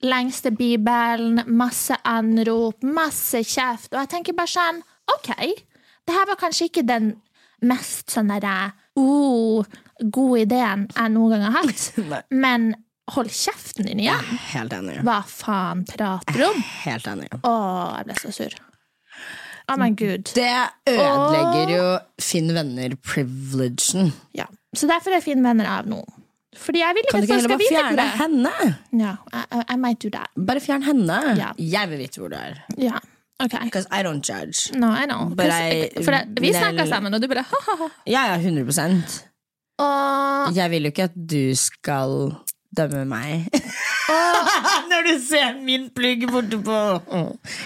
Lengste 0.00 0.52
bibelen, 0.56 1.42
masse 1.46 1.96
anrop, 2.08 2.80
masse 2.82 3.44
kjeft. 3.44 3.92
Og 3.92 4.00
jeg 4.00 4.14
tenker 4.14 4.36
bare 4.38 4.54
sånn, 4.54 4.84
ok, 5.16 5.34
det 6.08 6.16
her 6.16 6.30
var 6.30 6.40
kanskje 6.40 6.70
ikke 6.70 6.86
den 6.88 7.12
mest 7.60 8.08
sånn 8.08 8.30
derre 8.32 8.70
oh, 8.98 9.66
god 10.00 10.38
ideen 10.44 10.86
jeg 10.88 11.12
noen 11.14 11.34
gang 11.34 11.44
har 11.48 11.58
hatt. 11.60 11.84
Men 12.44 12.72
hold 13.14 13.30
kjeften 13.34 13.86
din 13.90 14.00
igjen. 14.04 14.26
Helt 14.52 14.72
enig. 14.76 14.98
Hva 15.06 15.20
faen 15.26 15.84
prater 15.88 16.38
du 16.38 16.44
om? 16.48 16.60
Helt 16.84 17.06
enig. 17.10 17.28
Å, 17.42 17.54
jeg 17.98 18.08
ble 18.10 18.18
så 18.22 18.32
sur. 18.36 18.56
Oh 19.70 19.76
my 19.78 19.90
gud. 19.94 20.30
Det 20.34 20.50
ødelegger 20.90 21.70
jo 21.76 21.84
Finn 22.22 22.48
venner-privilegen. 22.56 24.10
Ja. 24.34 24.46
Så 24.76 24.88
derfor 24.90 25.14
er 25.14 25.22
Finn 25.24 25.42
venner 25.46 25.68
av 25.70 25.86
nå. 25.90 26.00
Fordi 26.58 26.80
jeg 26.82 26.96
vil 26.96 27.04
ikke 27.06 27.12
Kan 27.14 27.22
du 27.22 27.24
at 27.24 27.28
ikke 27.28 27.36
folk 27.36 27.38
heller 27.38 27.46
skal 27.46 27.54
bare 27.54 27.62
vite 27.62 27.70
hvor 27.70 27.78
fjerne 27.78 27.96
det 27.96 28.04
er. 28.04 28.18
henne? 28.18 29.04
Ja, 29.04 29.12
I, 29.30 29.42
I, 29.60 29.62
I 29.74 29.76
might 29.78 30.00
do 30.02 30.10
that. 30.16 30.32
Bare 30.34 30.60
fjern 30.64 30.82
henne. 30.82 31.18
Ja. 31.38 31.52
Jeg 31.62 31.90
vil 31.92 32.02
vite 32.02 32.18
hvor 32.22 32.32
du 32.32 32.36
er. 32.40 32.58
Ja, 32.82 32.98
ok. 33.44 33.54
Because 33.68 33.86
I 33.94 34.02
don't 34.02 34.26
judge. 34.26 34.72
No, 34.74 34.90
I 34.90 35.06
know. 35.06 35.28
But 35.30 35.46
I- 35.54 36.02
for 36.02 36.10
det, 36.16 36.24
vi 36.42 36.50
Nell- 36.50 36.58
snakka 36.58 36.88
sammen, 36.90 37.14
og 37.14 37.22
du 37.22 37.28
bare 37.30 37.46
ha-ha-ha. 37.46 37.88
Ja, 38.10 38.26
ja, 38.32 38.40
100 38.42 38.66
Og 39.80 40.54
Jeg 40.58 40.70
vil 40.74 40.82
jo 40.88 40.90
ikke 40.92 41.06
at 41.08 41.14
du 41.14 41.54
skal 41.56 42.34
dømme 42.76 43.04
meg. 43.10 43.48
Når 44.90 45.06
du 45.06 45.12
ser 45.22 45.58
min 45.64 45.88
plugg 45.94 46.26
borte 46.30 46.58
på 46.64 46.78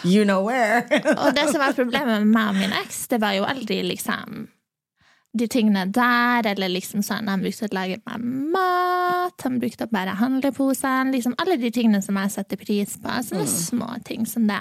You 0.05 0.25
know 0.25 0.45
where. 0.49 0.85
Og 1.17 1.37
det 1.37 1.49
som 1.51 1.61
var 1.63 1.77
problemet 1.77 2.25
med 2.25 2.33
meg 2.33 2.51
og 2.53 2.61
min 2.61 2.77
eks, 2.83 3.07
det 3.13 3.21
var 3.23 3.37
jo 3.39 3.47
aldri 3.49 3.83
liksom 3.85 4.47
de 5.35 5.49
tingene 5.51 5.89
der, 5.91 6.47
eller 6.47 6.71
liksom 6.71 7.03
sånn 7.03 7.27
Han 7.27 7.43
brukte 7.43 7.67
å 7.67 7.75
lage 7.75 7.99
meg 8.07 8.27
mat, 8.55 9.35
han 9.43 9.59
brukte 9.59 9.89
å 9.89 9.91
bære 9.91 10.15
handleposen. 10.21 11.11
Liksom 11.11 11.35
alle 11.43 11.57
de 11.59 11.73
tingene 11.75 11.99
som 12.05 12.19
jeg 12.21 12.31
setter 12.37 12.61
pris 12.61 12.95
på. 13.03 13.17
Sånne 13.27 13.47
små 13.51 13.89
ting 14.07 14.29
som 14.31 14.47
det. 14.47 14.61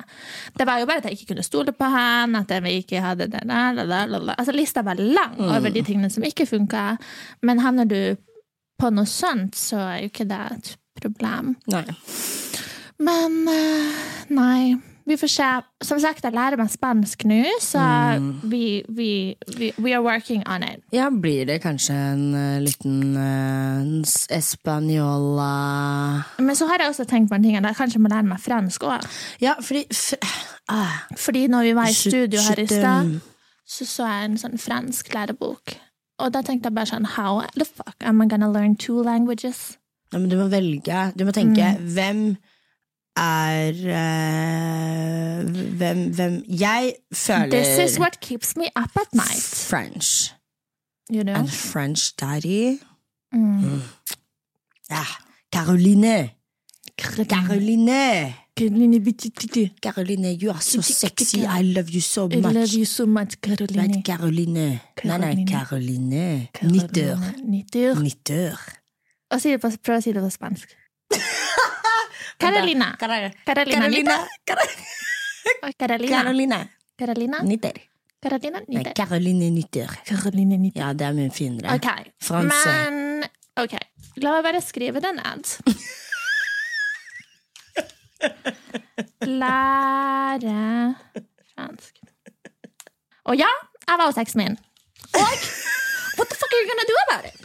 Det 0.58 0.66
var 0.66 0.82
jo 0.82 0.90
bare 0.90 1.04
at 1.04 1.10
jeg 1.12 1.20
ikke 1.20 1.34
kunne 1.36 1.46
stole 1.46 1.76
på 1.78 1.90
han, 1.94 2.34
at 2.40 2.50
jeg 2.50 2.82
ikke 2.82 3.04
hadde 3.06 3.30
det 3.30 3.44
der, 3.46 3.78
la, 3.78 3.86
la, 3.86 4.04
la, 4.10 4.22
la. 4.32 4.38
Altså 4.40 4.56
Lista 4.56 4.82
var 4.82 4.98
lang 4.98 5.38
over 5.46 5.70
de 5.70 5.86
tingene 5.86 6.10
som 6.14 6.26
ikke 6.26 6.50
funka. 6.50 6.96
Men 7.46 7.62
havner 7.62 7.86
du 7.90 8.00
på 8.80 8.94
noe 8.94 9.10
sånt, 9.10 9.58
så 9.60 9.82
er 9.82 10.00
jo 10.04 10.14
ikke 10.14 10.30
det 10.30 10.42
et 10.58 10.74
problem. 11.02 11.54
Nei. 11.72 11.86
Men 13.04 13.38
eh, 13.50 14.02
nei, 14.34 14.76
vi 15.06 15.18
får 15.20 15.28
se. 15.28 15.48
Som 15.84 16.00
sagt, 16.00 16.24
jeg 16.24 16.32
lærer 16.36 16.60
meg 16.60 16.70
spansk 16.72 17.26
nå, 17.28 17.42
så 17.62 17.82
vi, 18.48 18.84
vi, 18.88 19.10
vi, 19.58 19.72
we 19.82 19.92
are 19.92 20.04
working 20.04 20.46
on 20.48 20.64
it. 20.64 20.84
Ja, 20.96 21.10
blir 21.12 21.46
det 21.50 21.60
kanskje 21.64 21.96
en 22.14 22.24
uh, 22.32 22.62
liten 22.64 23.18
uh, 23.18 24.14
espanjola 24.32 25.50
Men 26.40 26.56
så 26.56 26.70
har 26.72 26.84
jeg 26.86 26.94
også 26.94 27.08
tenkt 27.10 27.32
på 27.32 27.36
en 27.40 27.44
ting, 27.44 27.58
at 27.60 27.68
jeg 27.68 27.80
kanskje 27.82 28.04
må 28.04 28.12
lære 28.14 28.30
meg 28.32 28.40
fransk 28.44 28.88
òg. 28.88 29.08
Ja, 29.44 29.58
fordi 29.60 29.84
ah, 30.72 31.04
Fordi 31.20 31.48
når 31.52 31.70
vi 31.70 31.76
var 31.76 31.92
i 31.92 31.98
studio 31.98 32.40
her 32.48 32.64
i 32.64 32.68
stad, 32.72 33.18
så 33.68 33.88
så 33.90 34.08
jeg 34.08 34.30
en 34.30 34.40
sånn 34.40 34.60
fransk 34.62 35.12
lærebok. 35.14 35.76
Og 36.22 36.34
da 36.34 36.42
tenkte 36.46 36.70
jeg 36.70 36.78
bare 36.78 36.90
sånn 36.90 37.08
How 37.16 37.42
the 37.58 37.66
fuck 37.66 37.96
am 38.06 38.22
I 38.22 38.28
gonna 38.30 38.50
learn 38.52 38.76
two 38.76 39.02
languages? 39.02 39.78
Ja, 40.14 40.20
men 40.20 40.30
du 40.30 40.38
må 40.38 40.48
velge. 40.52 41.00
Du 41.18 41.26
må 41.26 41.34
tenke 41.34 41.74
hvem 41.96 42.36
er 43.18 43.74
uh, 43.94 45.50
hvem, 45.80 46.06
hvem 46.14 46.38
Jeg 46.50 46.96
føler 47.14 47.50
This 47.50 47.78
is 47.78 48.00
what 48.00 48.20
keeps 48.22 48.56
me 48.58 48.70
up 48.76 48.94
at 49.00 49.14
night. 49.14 49.42
French. 49.42 50.34
You 51.10 51.24
know? 51.24 51.34
And 51.34 51.50
French 51.50 52.14
daddy. 52.18 52.80
Mm. 53.34 53.82
Ja. 54.90 55.06
Caroline. 55.52 56.32
Caroline. 56.98 58.34
Caroline, 58.56 60.38
you 60.40 60.52
are 60.52 60.62
so 60.62 60.82
sexy. 60.82 61.46
I 61.46 61.64
love 61.64 61.90
you 61.90 62.02
so 62.02 62.30
I 62.32 62.36
love 62.36 62.54
much. 62.54 62.74
you 62.74 62.86
so 62.86 63.06
much, 63.08 63.42
Caroline. 63.42 63.94
Right, 63.94 64.06
Caroline. 64.06 64.82
Nei, 65.04 65.18
nei, 65.18 65.46
Caroline. 65.46 66.50
Nitter. 66.62 67.18
Nitter. 67.44 67.96
Nitter. 68.00 68.60
Og 69.34 69.42
si 69.42 69.50
det 69.50 69.60
på, 69.64 69.72
prøv 69.82 69.98
å 69.98 70.04
si 70.06 70.14
det 70.14 70.22
på 70.22 70.30
spansk. 70.30 70.76
Carolina. 72.44 72.92
Carolina. 73.00 73.34
Carolina. 73.46 73.82
Carolina. 73.82 73.90
Nitter. 73.90 74.22
Carolina. 75.80 77.42
Nitter. 77.42 77.82
Caroline 78.24 78.62
Nei, 78.62 78.70
Nytter. 78.78 78.94
Caroline. 78.94 79.50
Caroline 80.06 80.58
Nytter. 80.62 80.80
Ja, 80.80 80.94
det 80.94 81.08
er 81.10 81.18
min 81.18 81.32
finere. 81.34 81.74
Okay. 81.76 82.14
Franse. 82.22 82.70
men 82.70 83.26
Ok, 83.54 83.74
la 84.18 84.32
meg 84.34 84.46
bare 84.48 84.62
skrive 84.66 85.02
den 85.04 85.20
ned. 85.22 85.50
Lære 89.42 90.96
fransk. 91.56 91.94
Og 93.26 93.38
ja, 93.38 93.52
jeg 93.88 93.96
var 94.00 94.06
hos 94.06 94.18
eksen 94.18 94.44
min. 94.44 94.58
Og 95.14 95.32
what 96.18 96.28
the 96.30 96.38
fuck 96.40 96.52
are 96.54 96.62
you 96.64 96.70
gonna 96.72 96.90
do 96.94 96.98
about 97.08 97.26
it? 97.34 97.44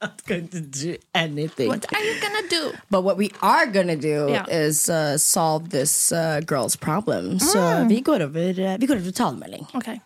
not 0.00 0.24
going 0.26 0.48
to 0.48 0.60
do 0.60 0.96
anything. 1.14 1.68
What 1.68 1.92
are 1.94 2.02
you 2.02 2.20
gonna 2.20 2.48
do? 2.48 2.72
But 2.90 3.02
what 3.02 3.16
we 3.16 3.30
are 3.42 3.66
gonna 3.66 3.96
do 3.96 4.28
Ja. 4.30 4.44
is 4.50 4.88
uh, 4.88 5.16
solve 5.18 5.70
this 5.70 6.12
uh, 6.12 6.40
girl's 6.46 6.76
problem. 6.76 7.38
Så 7.38 7.84
vi 7.88 8.00
går 8.00 8.22
over, 8.22 8.50
uh, 8.74 8.80
vi 8.80 8.86
går 8.86 8.94
over 8.94 9.04
til 9.04 9.14
talemelding. 9.14 9.66
Okay. 9.74 9.98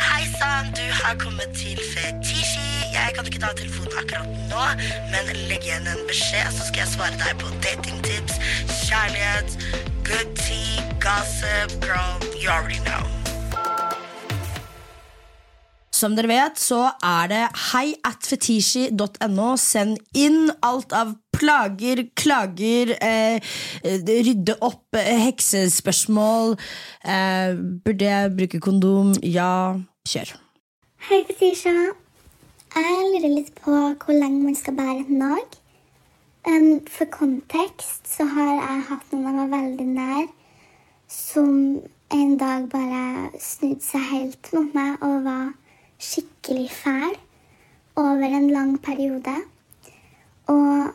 Hei 0.00 0.24
sann, 0.38 0.72
du 0.76 0.86
har 1.02 1.14
kommet 1.18 1.48
til 1.54 1.78
Fetisji. 1.94 2.65
Jeg 2.96 3.12
kan 3.16 3.28
ikke 3.28 3.42
ta 3.42 3.50
telefonen 3.58 3.98
akkurat 4.00 4.28
nå, 4.50 4.62
men 5.12 5.28
legg 5.50 5.66
igjen 5.66 5.88
en 5.90 6.00
beskjed, 6.08 6.48
så 6.56 6.70
skal 6.70 6.84
jeg 6.84 6.92
svare 6.94 7.18
deg 7.20 7.36
på 7.42 7.50
datingtips, 7.64 8.38
kjærlighet, 8.86 9.58
good 10.06 10.32
tea, 10.40 10.80
gossip, 11.04 11.76
girl, 11.84 12.16
you 12.40 12.48
already 12.48 12.80
know. 12.88 13.04
Som 15.96 16.16
dere 16.16 16.28
vet, 16.28 16.58
så 16.60 16.90
er 17.04 17.28
det 17.32 17.44
hei 17.70 17.94
at. 18.04 18.26
Send 18.26 20.00
inn 20.18 20.50
alt 20.66 20.92
av 20.92 21.14
plager, 21.36 22.02
klager, 22.18 22.92
eh, 23.00 23.40
rydde 23.84 24.56
opp, 24.60 24.88
eh, 24.96 25.16
heksespørsmål. 25.26 26.58
Eh, 27.04 27.54
burde 27.84 28.04
jeg 28.04 28.36
bruke 28.36 28.60
kondom? 28.60 29.14
Ja, 29.22 29.78
kjør. 30.08 30.36
Hei, 31.08 31.24
Fetisha. 31.24 32.05
Jeg 32.76 32.96
lurer 33.08 33.30
litt 33.32 33.54
på 33.56 33.72
hvor 33.72 34.12
lenge 34.12 34.42
man 34.44 34.56
skal 34.58 34.74
bære 34.76 35.06
et 35.06 35.08
nag. 35.08 35.54
Um, 36.44 36.82
for 36.92 37.08
kontekst 37.08 38.10
så 38.10 38.26
har 38.28 38.50
jeg 38.50 38.82
hatt 38.90 39.14
noen 39.14 39.24
jeg 39.24 39.36
var 39.38 39.48
veldig 39.54 39.86
nær, 39.94 40.26
som 41.08 41.54
en 42.12 42.34
dag 42.36 42.66
bare 42.74 43.30
snudde 43.40 43.80
seg 43.80 44.04
helt 44.10 44.52
mot 44.52 44.76
meg 44.76 45.06
og 45.08 45.24
var 45.24 45.48
skikkelig 45.96 46.68
fæl 46.76 47.16
over 47.96 48.36
en 48.42 48.50
lang 48.52 48.76
periode. 48.84 49.38
Og 50.52 50.92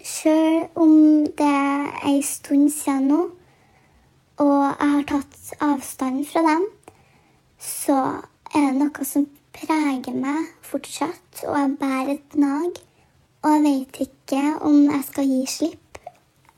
sjøl 0.00 0.64
om 0.80 0.96
det 1.28 1.50
er 1.60 1.90
ei 2.08 2.22
stund 2.24 2.72
siden 2.72 3.10
nå, 3.12 3.20
og 4.40 4.62
jeg 4.64 4.94
har 4.96 5.08
tatt 5.12 5.52
avstand 5.60 6.24
fra 6.32 6.48
dem, 6.48 6.70
så 7.60 7.98
er 8.54 8.72
det 8.72 8.78
noe 8.80 9.12
som 9.12 9.28
preger 9.58 10.14
meg 10.14 10.52
fortsatt, 10.62 11.42
og 11.46 11.56
jeg 11.58 11.74
bærer 11.80 12.12
et 12.14 12.36
nag. 12.38 12.78
Og 13.42 13.50
jeg 13.54 13.62
vet 13.64 14.00
ikke 14.06 14.42
om 14.66 14.76
jeg 14.90 15.02
skal 15.06 15.28
gi 15.30 15.42
slipp, 15.46 15.98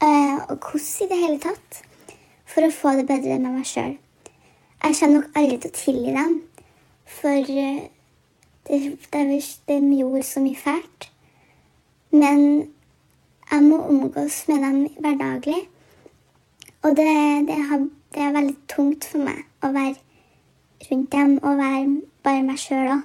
eh, 0.03 0.37
og 0.49 0.57
hvordan 0.57 1.05
i 1.05 1.09
det 1.11 1.19
hele 1.23 1.41
tatt, 1.41 1.81
for 2.47 2.67
å 2.67 2.73
få 2.75 2.95
det 2.99 3.07
bedre 3.09 3.39
med 3.39 3.59
meg 3.59 3.69
sjøl. 3.69 3.97
Jeg 4.81 4.97
kommer 4.99 5.21
nok 5.21 5.37
aldri 5.37 5.59
til 5.61 5.71
å 5.71 5.79
tilgi 5.79 6.15
dem, 6.17 6.37
for 7.21 7.53
eh, 7.53 7.81
det, 8.69 8.81
det, 9.13 9.41
de 9.69 9.81
gjorde 9.99 10.23
så 10.27 10.41
mye 10.45 10.57
fælt. 10.57 11.11
Men 12.11 12.41
jeg 13.51 13.63
må 13.63 13.83
omgås 13.89 14.45
med 14.49 14.65
dem 14.65 14.81
hverdaglig. 14.99 15.61
Og 16.83 16.97
det, 16.97 17.11
det, 17.49 17.59
har, 17.69 17.89
det 18.15 18.23
er 18.23 18.33
veldig 18.33 18.57
tungt 18.73 19.05
for 19.05 19.27
meg 19.29 19.45
å 19.61 19.73
være 19.75 19.99
rundt 20.89 21.13
dem 21.13 21.37
og 21.43 21.59
være 21.59 22.01
bare 22.25 22.43
meg 22.47 22.59
sjøl 22.61 22.91
òg. 22.97 23.03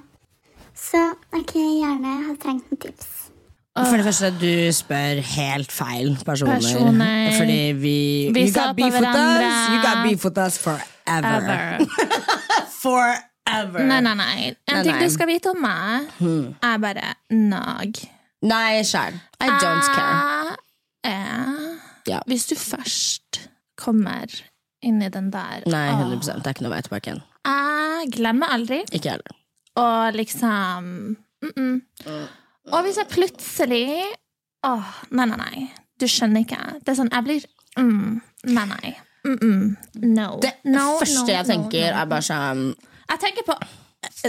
Så 0.76 1.00
jeg 1.32 1.44
kunne 1.48 1.76
gjerne 1.80 2.16
ha 2.26 2.34
trengt 2.42 2.66
noen 2.70 2.80
tips. 2.82 3.12
For 3.76 3.96
det 4.00 4.06
første, 4.06 4.30
du 4.40 4.72
spør 4.72 5.18
helt 5.36 5.72
feil 5.72 6.14
personer. 6.24 6.54
Personer. 6.60 7.32
Fordi 7.36 7.58
vi, 7.76 7.96
Vi 8.32 8.46
you 8.46 8.52
så 8.52 8.60
got 8.62 8.70
på 8.72 8.76
beef 8.80 8.94
with 8.94 9.04
us, 9.04 9.14
hverandre. 9.16 9.50
you 9.72 9.82
got 9.84 9.98
beef 10.06 10.24
with 10.24 10.38
us 10.40 10.56
forever. 10.58 10.86
Ever. 11.06 11.86
Forever. 12.82 13.84
Nei, 13.86 14.00
nei, 14.00 14.14
nei. 14.14 14.56
En 14.66 14.74
Nei, 14.78 14.82
ting 14.82 14.96
nei. 14.96 15.04
du 15.04 15.12
skal 15.12 15.28
vite 15.30 15.52
om 15.52 15.60
meg, 15.62 16.08
er 16.64 16.78
bare 16.82 17.12
nag. 17.30 18.00
Nei, 18.46 18.82
sjæl. 18.86 19.16
I 19.40 19.48
don't 19.60 19.90
care. 19.94 20.56
Jeg 21.04 21.20
er 21.22 21.82
Ja. 22.06 22.20
Hvis 22.30 22.46
du 22.46 22.54
først 22.54 23.48
kommer 23.76 24.30
inn 24.86 25.02
i 25.02 25.10
den 25.12 25.30
der 25.34 25.66
Nei, 25.70 25.86
åh, 25.92 26.04
100 26.06 26.40
Det 26.40 26.50
er 26.50 26.54
ikke 26.54 26.66
noe 26.66 26.74
vei 26.74 26.82
tilbake 26.86 27.10
igjen. 27.10 27.22
Jeg 27.46 28.12
glemmer 28.16 28.52
aldri. 28.54 28.82
Ikke 28.90 29.08
jeg 29.10 29.18
heller. 29.18 29.36
Og 29.82 30.14
liksom 30.16 31.16
mm 31.42 31.52
-mm. 31.56 31.80
Og 32.72 32.82
hvis 32.82 32.96
jeg 32.96 33.06
plutselig 33.10 34.02
Åh, 34.66 34.84
nei, 35.10 35.26
nei, 35.26 35.36
nei. 35.36 35.70
Du 36.00 36.06
skjønner 36.08 36.40
ikke. 36.40 36.58
Det 36.80 36.88
er 36.88 36.94
sånn, 36.94 37.12
jeg 37.12 37.24
blir 37.24 37.44
mm, 37.78 38.22
Nei, 38.44 38.64
nei. 38.66 38.96
Mm. 39.24 39.76
No. 39.94 40.38
Det 40.42 40.52
no, 40.64 40.98
første 40.98 41.26
no, 41.26 41.32
jeg 41.32 41.46
tenker, 41.46 41.92
er 41.92 42.04
bare 42.04 42.22
sånn 42.22 42.74
Jeg 43.10 43.18
tenker 43.20 43.42
på 43.46 43.56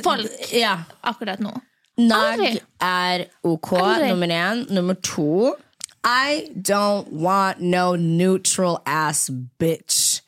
folk 0.03 0.53
Ja. 0.53 0.77
akkurat 1.03 1.39
nå. 1.39 1.53
Nag 1.97 2.61
er 2.81 3.25
ok, 3.43 3.71
Aldri. 3.73 4.09
nummer 4.09 4.27
én. 4.27 4.65
Nummer 4.69 4.93
to 4.93 5.55
I 6.03 6.49
don't 6.53 7.11
want 7.11 7.59
no 7.59 7.95
neutral 7.95 8.81
ass 8.85 9.29
bitch 9.59 10.21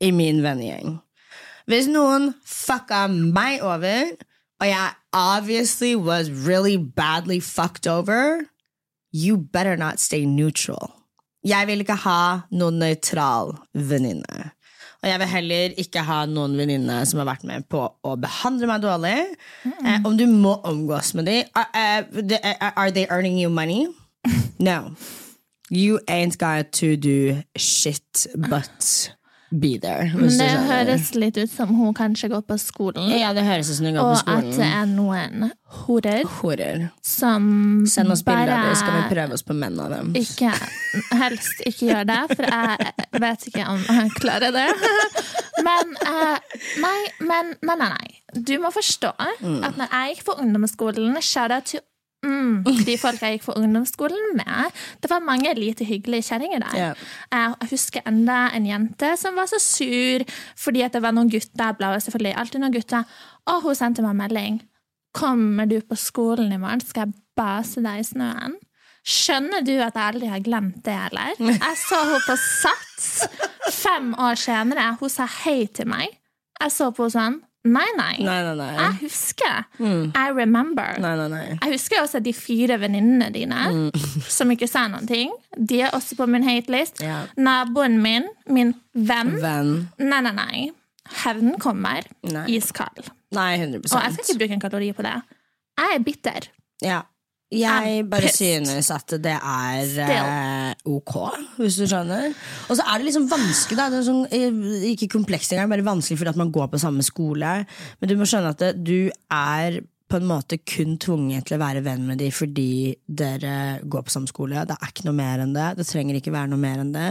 i 0.00 0.10
min 0.14 0.42
vennegjeng. 0.44 0.98
Hvis 1.66 1.88
noen 1.90 2.30
fucka 2.46 3.06
meg 3.10 3.62
over, 3.64 4.12
og 4.60 4.68
jeg 4.68 4.90
obviously 5.12 5.94
was 5.94 6.30
really 6.30 6.76
badly 6.76 7.40
fucked 7.40 7.86
over, 7.86 8.46
you 9.12 9.36
better 9.36 9.76
not 9.76 10.00
stay 10.00 10.24
neutral. 10.24 10.92
Jeg 11.44 11.66
vil 11.66 11.82
ikke 11.84 11.98
ha 12.02 12.46
noen 12.50 12.78
nøytral 12.82 13.56
venninne. 13.74 14.52
Og 15.02 15.10
jeg 15.10 15.20
vil 15.20 15.28
heller 15.30 15.74
ikke 15.78 16.02
ha 16.06 16.22
noen 16.26 16.56
venninne 16.58 16.96
som 17.06 17.20
har 17.20 17.28
vært 17.28 17.44
med 17.46 17.66
på 17.70 17.82
å 17.86 18.14
behandle 18.18 18.66
meg 18.70 18.82
dårlig. 18.82 19.18
Eh, 19.68 20.00
om 20.06 20.16
du 20.18 20.24
må 20.30 20.56
omgås 20.66 21.12
med 21.14 21.28
dem 21.28 21.52
are, 21.54 22.72
are 22.72 22.90
they 22.90 23.06
earning 23.10 23.38
you 23.38 23.50
money? 23.50 23.86
No. 24.58 24.96
You 25.68 26.00
ain't 26.08 26.38
got 26.38 26.72
to 26.80 26.96
do 26.96 27.42
shit 27.56 28.26
but 28.34 29.10
be 29.50 29.78
there. 29.78 30.10
Men 30.14 30.28
det 30.38 30.48
høres 30.66 31.14
litt 31.14 31.36
ut 31.38 31.50
som 31.52 31.68
hun 31.78 31.94
kanskje 31.94 32.28
går 32.32 32.42
på 32.48 32.56
skolen, 32.58 33.10
Ja, 33.14 33.32
det 33.36 33.44
høres 33.46 33.70
ut 33.70 33.76
som 33.78 33.86
hun 33.86 33.94
går 33.94 34.02
på 34.02 34.08
og 34.10 34.38
at 34.40 34.50
det 34.58 34.66
er 34.66 34.86
noen 34.90 35.50
horer 35.86 36.24
Horer. 36.40 36.88
som 37.02 37.84
Send 37.86 38.10
oss 38.12 38.22
bilder, 38.26 38.46
bare 38.50 38.74
så 38.74 38.80
skal 38.82 38.96
vi 38.98 39.14
prøve 39.14 39.32
oss 39.38 39.42
på 39.46 39.54
menn 39.54 39.78
av 39.80 39.90
dem. 39.94 40.12
ikke, 40.18 40.50
helst 41.22 41.62
ikke 41.66 41.90
gjør 41.92 42.04
det, 42.10 42.20
for 42.36 42.44
jeg 42.50 43.22
vet 43.26 43.46
ikke 43.52 43.66
om 43.70 43.84
jeg 43.86 44.10
klarer 44.18 44.52
det. 44.56 44.66
Men 45.64 45.94
uh, 46.04 46.36
nei, 46.82 46.98
men 47.20 47.54
nei, 47.62 47.76
nei, 47.80 47.88
nei. 47.94 48.40
Du 48.42 48.56
må 48.60 48.68
forstå 48.74 49.14
Mm. 49.40 49.62
at 49.64 49.76
når 49.78 49.88
jeg 49.92 50.14
gikk 50.16 50.24
på 50.26 50.34
ungdomsskolen, 50.42 51.16
shout-out 51.22 51.64
til 51.70 51.80
mm, 52.26 52.66
de 52.88 52.96
folk 53.00 53.22
jeg 53.22 53.36
gikk 53.38 53.46
på 53.46 53.54
ungdomsskolen 53.60 54.36
med, 54.40 54.76
det 55.02 55.10
var 55.12 55.24
mange 55.24 55.54
lite 55.58 55.86
hyggelige 55.88 56.26
kjerringer 56.28 56.64
der. 56.66 56.76
Eh, 57.30 57.54
Jeg 57.62 57.70
husker 57.72 58.06
enda 58.10 58.40
en 58.56 58.66
jente 58.68 59.12
som 59.20 59.38
var 59.38 59.48
så 59.50 59.60
sur 59.62 60.24
fordi 60.58 60.82
at 60.86 60.92
det 60.98 61.02
var 61.06 61.14
noen 61.16 61.30
gutter. 61.32 61.72
Bla, 61.78 61.92
bla, 61.94 61.96
selvfølgelig 62.02 62.34
alltid 62.42 62.62
noen 62.64 62.74
gutter. 62.76 63.04
Og 63.52 63.62
hun 63.62 63.78
sendte 63.78 64.02
meg 64.04 64.16
en 64.16 64.22
melding. 64.24 64.60
Kommer 65.16 65.66
du 65.70 65.78
på 65.80 65.96
skolen 65.96 66.52
i 66.52 66.58
morgen, 66.60 66.82
skal 66.84 67.06
jeg 67.06 67.22
base 67.38 67.80
deg 67.84 68.02
i 68.02 68.06
snøen. 68.10 68.58
Skjønner 69.06 69.62
du 69.62 69.76
at 69.78 69.94
jeg 69.94 70.02
aldri 70.02 70.28
har 70.32 70.42
glemt 70.42 70.80
det, 70.84 70.96
eller? 71.08 71.36
Jeg 71.38 71.76
så 71.78 72.00
henne 72.02 72.22
på 72.26 72.34
Sats 72.42 73.10
fem 73.76 74.10
år 74.18 74.34
senere. 74.40 74.88
Hun 75.00 75.12
sa 75.12 75.28
hei 75.44 75.68
til 75.70 75.86
meg. 75.92 76.16
Jeg 76.58 76.72
så 76.74 76.90
på 76.90 77.06
henne 77.06 77.14
sånn. 77.14 77.36
Nei, 77.66 77.86
nei. 77.98 78.16
Nei, 78.22 78.36
nei, 78.46 78.54
nei. 78.60 78.70
Jeg 78.78 78.96
husker. 79.02 79.66
I 79.82 80.26
remember. 80.36 80.96
Nei, 81.02 81.12
nei, 81.18 81.28
nei. 81.32 81.44
Jeg 81.56 81.72
husker 81.74 82.02
også 82.04 82.20
de 82.24 82.32
fire 82.36 82.78
venninnene 82.82 83.28
dine 83.34 83.90
som 84.36 84.50
ikke 84.54 84.68
sa 84.70 84.86
noen 84.92 85.08
ting. 85.10 85.34
De 85.56 85.82
er 85.86 85.94
også 85.96 86.18
på 86.18 86.28
min 86.30 86.46
hate-list. 86.46 87.02
Ja. 87.04 87.24
Naboen 87.36 87.98
min, 88.04 88.28
min 88.46 88.74
venn. 88.94 89.36
Venn. 89.42 89.74
Nei, 89.98 90.20
nei, 90.28 90.34
nei. 90.36 90.66
Hevnen 91.24 91.58
kommer. 91.62 92.06
Nei. 92.26 92.46
Iskald. 92.56 93.10
Nei, 93.36 93.52
100 93.58 93.82
Og 93.90 94.00
jeg 94.00 94.14
skal 94.14 94.24
ikke 94.24 94.38
bruke 94.40 94.56
en 94.56 94.62
kalori 94.62 94.92
på 94.96 95.04
det. 95.06 95.16
Jeg 95.76 95.98
er 95.98 96.06
bitter. 96.06 96.48
Ja. 96.84 97.02
Jeg 97.54 98.00
bare 98.10 98.30
synes 98.34 98.88
at 98.90 99.12
det 99.22 99.36
er 99.36 99.90
eh, 100.02 100.70
ok, 100.90 101.12
hvis 101.60 101.76
du 101.78 101.84
skjønner. 101.86 102.32
Og 102.66 102.78
så 102.78 102.82
er 102.82 102.98
det 102.98 103.06
liksom 103.06 103.28
vanskelig, 103.30 103.78
da. 103.78 103.86
Det 103.92 104.00
er 104.00 104.06
sånn, 104.08 104.24
eh, 104.34 104.88
ikke 104.90 105.12
komplekst 105.14 105.54
engang, 105.54 105.70
bare 105.70 105.86
vanskelig 105.86 106.18
fordi 106.18 106.32
at 106.32 106.40
man 106.40 106.50
går 106.54 106.72
på 106.72 106.80
samme 106.82 107.06
skole. 107.06 107.52
Men 108.00 108.10
du 108.10 108.16
må 108.18 108.26
skjønne 108.26 108.50
at 108.50 108.64
det, 108.64 108.72
du 108.82 109.12
er 109.30 109.78
på 110.10 110.18
en 110.18 110.26
måte 110.26 110.58
kun 110.62 110.98
tvunget 111.02 111.46
til 111.46 111.56
å 111.56 111.62
være 111.62 111.84
venn 111.86 112.04
med 112.06 112.18
dem 112.22 112.34
fordi 112.34 112.94
dere 113.06 113.78
går 113.86 114.06
på 114.06 114.14
samme 114.14 114.30
skole. 114.30 114.66
Det 114.66 114.74
er 114.74 114.90
ikke 114.90 115.06
noe 115.06 115.18
mer 115.18 115.42
enn 115.46 115.54
det. 115.54 115.72
Det 115.78 115.86
trenger 115.86 116.18
ikke 116.18 116.34
være 116.34 116.50
noe 116.50 116.62
mer 116.62 116.82
enn 116.82 116.94
det. 116.94 117.10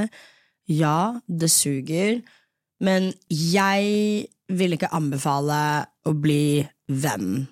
Ja, 0.71 1.15
det 1.27 1.51
suger, 1.53 2.23
Men 2.83 3.13
jeg 3.31 4.27
vil 4.51 4.75
ikke 4.75 4.91
anbefale 4.91 5.85
å 6.03 6.11
bli 6.11 6.59
venn 6.91 7.45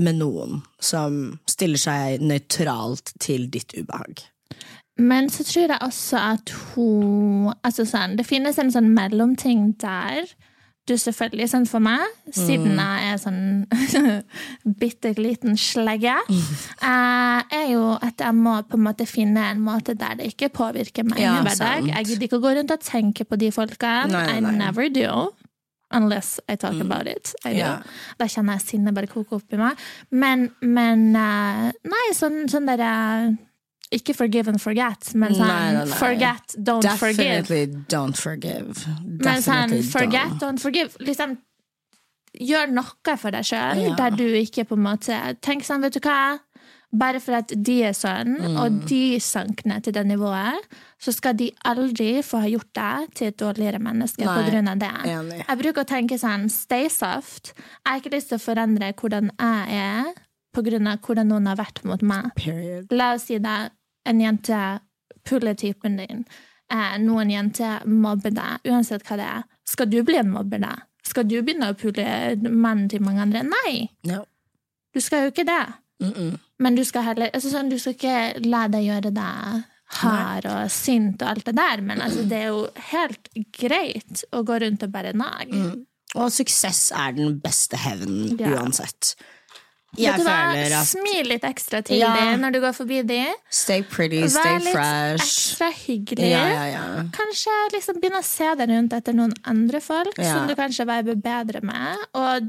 med 0.00 0.20
noen 0.20 0.60
som 0.82 1.38
stiller 1.50 1.80
seg 1.80 2.24
nøytralt 2.24 3.14
til 3.22 3.48
ditt 3.52 3.74
ubehag. 3.76 4.24
Men 5.00 5.30
så 5.32 5.44
tror 5.46 5.72
jeg 5.72 5.80
også 5.80 6.20
at 6.20 6.52
hun 6.74 7.50
altså 7.64 7.86
sånn, 7.88 8.18
Det 8.18 8.26
finnes 8.28 8.58
en 8.60 8.72
sånn 8.72 8.90
mellomting 8.92 9.72
der. 9.80 10.28
Du 10.88 10.96
selvfølgelig, 10.98 11.46
sånn 11.52 11.66
for 11.70 11.84
meg, 11.84 12.02
siden 12.34 12.78
jeg 12.80 13.10
er 13.12 13.18
sånn 13.20 14.14
bitte 14.80 15.12
liten 15.20 15.54
slegge, 15.60 16.16
eh, 16.90 17.52
er 17.60 17.66
jo 17.70 17.84
at 18.00 18.24
jeg 18.24 18.34
må 18.34 18.56
på 18.66 18.80
en 18.80 18.86
måte 18.88 19.06
finne 19.06 19.44
en 19.52 19.60
måte 19.62 19.94
der 19.94 20.18
det 20.18 20.32
ikke 20.32 20.50
påvirker 20.56 21.06
meg 21.06 21.22
Ja, 21.22 21.36
i 21.38 21.44
hverdag. 21.46 21.92
Jeg 21.92 22.08
gidder 22.08 22.26
ikke 22.26 22.40
å 22.40 22.44
gå 22.48 22.56
rundt 22.58 22.74
og 22.74 22.82
tenke 22.82 23.28
på 23.28 23.38
de 23.38 23.52
folkene. 23.54 24.10
Nei, 24.10 24.40
nei, 24.40 24.50
I 24.50 24.56
never 24.64 24.90
do. 24.90 25.30
Unless 25.90 26.38
I 26.48 26.54
talk 26.56 26.78
about 26.80 27.06
it. 27.10 27.34
I 27.44 27.54
do. 27.54 27.70
Da 28.18 28.26
kjenner 28.30 28.58
jeg 28.60 28.66
sinnet 28.68 28.94
bare 28.94 29.08
koke 29.10 29.34
opp 29.40 29.52
i 29.52 29.58
meg. 29.58 29.78
Men, 30.14 30.48
men 30.62 31.08
eh, 31.18 31.70
Nei, 31.90 32.04
sånn, 32.14 32.44
sånn 32.52 32.68
derre 32.70 32.90
Ikke 33.90 34.14
forgive 34.14 34.52
and 34.52 34.62
forget, 34.62 35.08
men 35.18 35.34
sånn 35.34 35.48
Nei, 35.50 35.72
nei, 35.74 35.84
nei. 35.90 35.96
forget, 35.98 36.54
don't 36.62 36.86
forgive. 37.00 37.40
Definitely 37.42 37.84
don't 37.90 38.14
forgive. 38.16 38.84
Men 39.02 39.42
sånn, 39.42 39.74
forget, 39.90 40.28
don't. 40.36 40.44
don't 40.44 40.62
forgive. 40.62 40.94
Liksom, 41.02 41.34
gjør 42.38 42.70
noe 42.70 43.16
for 43.18 43.34
deg 43.34 43.48
sjøl, 43.50 43.82
Ja. 43.88 43.96
der 43.98 44.14
du 44.14 44.28
ikke 44.38 44.62
på 44.70 44.78
en 44.78 44.84
måte 44.86 45.18
Tenk 45.42 45.66
sånn, 45.66 45.82
vet 45.82 45.98
du 45.98 46.00
hva? 46.06 46.38
Bare 46.92 47.20
for 47.22 47.36
at 47.38 47.52
de 47.54 47.76
er 47.86 47.92
sånn, 47.94 48.32
Mm. 48.40 48.56
og 48.58 48.86
de 48.88 49.18
sank 49.20 49.64
ned 49.64 49.84
til 49.84 49.92
det 49.92 50.02
nivået, 50.06 50.58
så 50.98 51.12
skal 51.14 51.34
de 51.36 51.52
aldri 51.64 52.18
få 52.26 52.40
ha 52.42 52.48
gjort 52.48 52.72
deg 52.74 53.14
til 53.14 53.28
et 53.28 53.36
dårligere 53.38 53.78
menneske 53.78 54.24
Nei, 54.24 54.34
på 54.42 54.50
grunn 54.50 54.68
av 54.68 54.78
det. 54.78 54.90
enig. 55.06 55.44
Jeg 55.46 55.58
bruker 55.58 55.84
å 55.84 55.86
tenke 55.86 56.18
sånn, 56.18 56.50
stay 56.50 56.88
soft. 56.88 57.52
Jeg 57.54 57.86
har 57.86 58.00
ikke 58.00 58.10
lyst 58.16 58.28
til 58.28 58.38
å 58.38 58.42
forandre 58.42 58.92
hvordan 58.94 59.30
jeg 59.38 59.70
er 59.70 60.14
på 60.52 60.64
grunn 60.66 60.88
av 60.88 60.98
hvordan 61.00 61.28
noen 61.28 61.46
har 61.46 61.56
vært 61.56 61.84
mot 61.84 62.02
meg. 62.02 62.34
Period. 62.34 62.86
La 62.90 63.12
oss 63.14 63.22
si 63.30 63.38
det, 63.38 63.70
en 64.06 64.18
jente 64.20 64.80
puller 65.24 65.54
typen 65.54 65.96
din. 65.96 66.24
Eh, 66.70 66.98
noen 66.98 67.30
jenter 67.30 67.86
mobber 67.86 68.30
deg, 68.34 68.58
uansett 68.66 69.04
hva 69.04 69.16
det 69.16 69.26
er. 69.26 69.44
Skal 69.64 69.86
du 69.86 70.02
bli 70.02 70.16
en 70.16 70.30
mobber 70.30 70.58
da? 70.60 70.74
Skal 71.04 71.22
du 71.24 71.40
begynne 71.40 71.70
å 71.72 71.78
pulle 71.78 72.36
mannen 72.50 72.88
til 72.88 73.00
mange 73.00 73.20
andre? 73.20 73.42
Nei! 73.44 73.90
No. 74.04 74.24
Du 74.92 74.98
skal 75.00 75.24
jo 75.26 75.30
ikke 75.30 75.46
det. 75.46 75.66
Mm 76.00 76.12
-mm. 76.12 76.38
Men 76.58 76.74
du 76.74 76.84
skal 76.84 77.02
heller 77.02 77.30
altså 77.34 77.50
sånn, 77.50 77.68
Du 77.70 77.78
skal 77.78 77.92
ikke 77.94 78.46
la 78.46 78.68
deg 78.68 78.84
gjøre 78.84 79.12
deg 79.14 79.64
hard 79.90 80.46
og 80.46 80.70
sint 80.70 81.22
og 81.22 81.28
alt 81.28 81.44
det 81.44 81.56
der, 81.56 81.80
men 81.82 82.00
altså, 82.00 82.22
det 82.28 82.38
er 82.38 82.46
jo 82.46 82.68
helt 82.92 83.28
greit 83.58 84.24
å 84.32 84.44
gå 84.44 84.60
rundt 84.62 84.82
og 84.82 84.92
bare 84.92 85.12
nage. 85.12 85.84
Og 86.14 86.30
suksess 86.32 86.92
er 86.92 87.12
den 87.12 87.40
beste 87.40 87.76
hevnen 87.76 88.38
Ja. 88.38 88.48
uansett. 88.54 89.14
Vet 89.98 90.16
du 90.16 90.22
føler 90.22 90.68
hva? 90.70 90.80
at 90.80 90.86
Smil 90.86 91.26
litt 91.26 91.42
ekstra 91.42 91.82
til 91.82 91.98
Ja. 91.98 92.14
dem 92.14 92.40
når 92.40 92.52
du 92.52 92.60
går 92.60 92.72
forbi 92.72 93.02
dem. 93.06 93.34
stay 93.50 93.82
pretty, 93.82 94.20
Vær 94.22 94.28
stay 94.28 94.58
litt 94.58 94.72
fresh. 94.72 95.56
ekstra 95.56 95.72
hyggelig. 95.72 96.30
Ja, 96.30 96.46
ja, 96.46 96.64
ja. 96.66 97.02
Kanskje 97.10 97.50
liksom 97.72 98.00
begynne 98.00 98.20
å 98.20 98.24
se 98.24 98.54
deg 98.54 98.68
rundt 98.68 98.92
etter 98.92 99.12
noen 99.12 99.34
andre 99.44 99.80
folk 99.80 100.14
som 100.14 100.46
du 100.46 100.54
kanskje 100.54 100.86
viber 100.86 101.16
bedre 101.16 101.60
med. 101.62 101.96
Og 102.14 102.42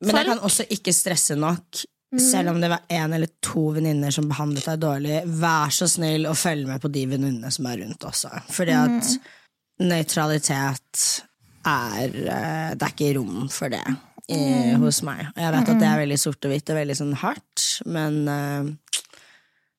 Men 0.00 0.16
jeg 0.16 0.26
kan 0.26 0.38
også 0.38 0.64
ikke 0.70 0.92
stresse 0.94 1.36
nok. 1.36 1.84
Mm. 2.12 2.20
Selv 2.30 2.48
om 2.54 2.60
det 2.62 2.70
var 2.72 2.80
en 2.88 3.12
eller 3.12 3.28
to 3.44 3.66
venninner 3.76 4.10
som 4.14 4.28
behandlet 4.30 4.64
deg 4.64 4.78
dårlig, 4.80 5.16
vær 5.42 5.68
så 5.76 5.84
snill 5.92 6.24
å 6.24 6.32
følge 6.38 6.66
med 6.70 6.80
på 6.80 6.88
de 6.94 7.02
venninnene 7.10 7.50
som 7.52 7.66
er 7.68 7.82
rundt 7.82 8.06
også. 8.08 8.30
Fordi 8.48 8.72
at 8.72 9.10
Mm. 9.10 9.90
nøytralitet 9.90 11.22
er 11.66 12.04
eh, 12.08 12.74
Det 12.74 12.82
er 12.82 12.94
ikke 12.94 13.14
rom 13.18 13.48
for 13.52 13.68
det 13.68 13.82
i, 14.28 14.38
Mm. 14.38 14.80
hos 14.80 15.02
meg. 15.02 15.26
Og 15.36 15.42
jeg 15.42 15.52
vet 15.52 15.68
at 15.68 15.78
det 15.78 15.88
er 15.88 15.98
veldig 16.06 16.18
sort 16.18 16.44
og 16.44 16.50
hvitt 16.52 16.70
og 16.70 16.76
veldig 16.76 16.96
sånn 16.96 17.14
hardt, 17.14 17.66
men 17.86 18.28
uh, 18.28 18.64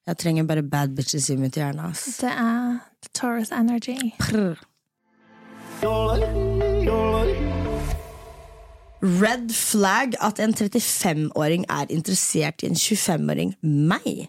jeg 0.07 0.17
trenger 0.17 0.43
bare 0.45 0.61
bad 0.63 0.93
bitches 0.95 1.29
i 1.31 1.35
mitt 1.35 1.53
hjerne. 1.57 1.89
Ass. 1.89 2.17
det 2.17 2.29
er 2.31 2.79
Taurus 3.13 3.51
energy. 3.51 4.13
Prr. 4.19 4.57
Red 9.01 9.53
flag 9.55 10.17
at 10.19 10.41
en 10.43 10.53
35-åring 10.53 11.63
er 11.71 11.91
interessert 11.93 12.63
i 12.63 12.71
en 12.71 12.79
25-åring 12.79 13.53
meg. 13.63 14.27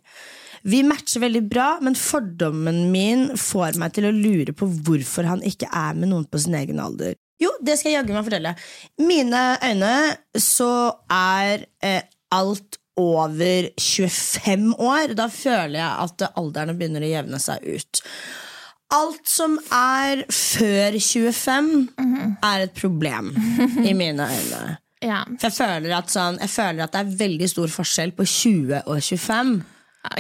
Vi 0.63 0.83
matcher 0.85 1.25
veldig 1.25 1.43
bra, 1.49 1.71
men 1.83 1.97
fordommen 1.97 2.91
min 2.93 3.31
får 3.41 3.79
meg 3.81 3.97
til 3.97 4.07
å 4.11 4.15
lure 4.15 4.55
på 4.55 4.69
hvorfor 4.85 5.27
han 5.27 5.43
ikke 5.47 5.71
er 5.73 5.97
med 5.97 6.13
noen 6.13 6.29
på 6.29 6.43
sin 6.43 6.55
egen 6.59 6.83
alder. 6.83 7.17
Jo, 7.41 7.55
det 7.65 7.79
skal 7.81 7.95
jeg 7.95 8.03
jaggu 8.03 8.13
meg 8.15 8.27
fortelle. 8.27 8.53
Mine 9.01 9.45
øyne 9.65 9.95
så 10.37 10.73
er 11.09 11.65
eh, 11.81 12.05
alt 12.37 12.77
over 13.01 13.71
25 13.81 14.75
år. 14.77 15.17
Da 15.17 15.31
føler 15.33 15.81
jeg 15.81 16.05
at 16.05 16.27
alderen 16.35 16.77
begynner 16.77 17.07
å 17.07 17.13
jevne 17.15 17.41
seg 17.43 17.65
ut. 17.65 18.03
Alt 18.91 19.29
som 19.31 19.59
er 19.73 20.25
før 20.35 20.97
25, 20.99 21.89
er 22.43 22.65
et 22.67 22.73
problem 22.75 23.29
i 23.89 23.93
mine 23.95 24.27
øyne. 24.27 24.77
Ja. 25.01 25.23
For 25.41 25.49
jeg 25.49 25.57
føler, 25.57 25.93
at 25.97 26.11
sånn, 26.13 26.41
jeg 26.43 26.51
føler 26.53 26.85
at 26.85 26.93
det 26.97 27.01
er 27.05 27.13
veldig 27.23 27.49
stor 27.49 27.71
forskjell 27.73 28.11
på 28.19 28.27
20 28.29 28.83
og 28.85 28.99
25. 29.01 29.53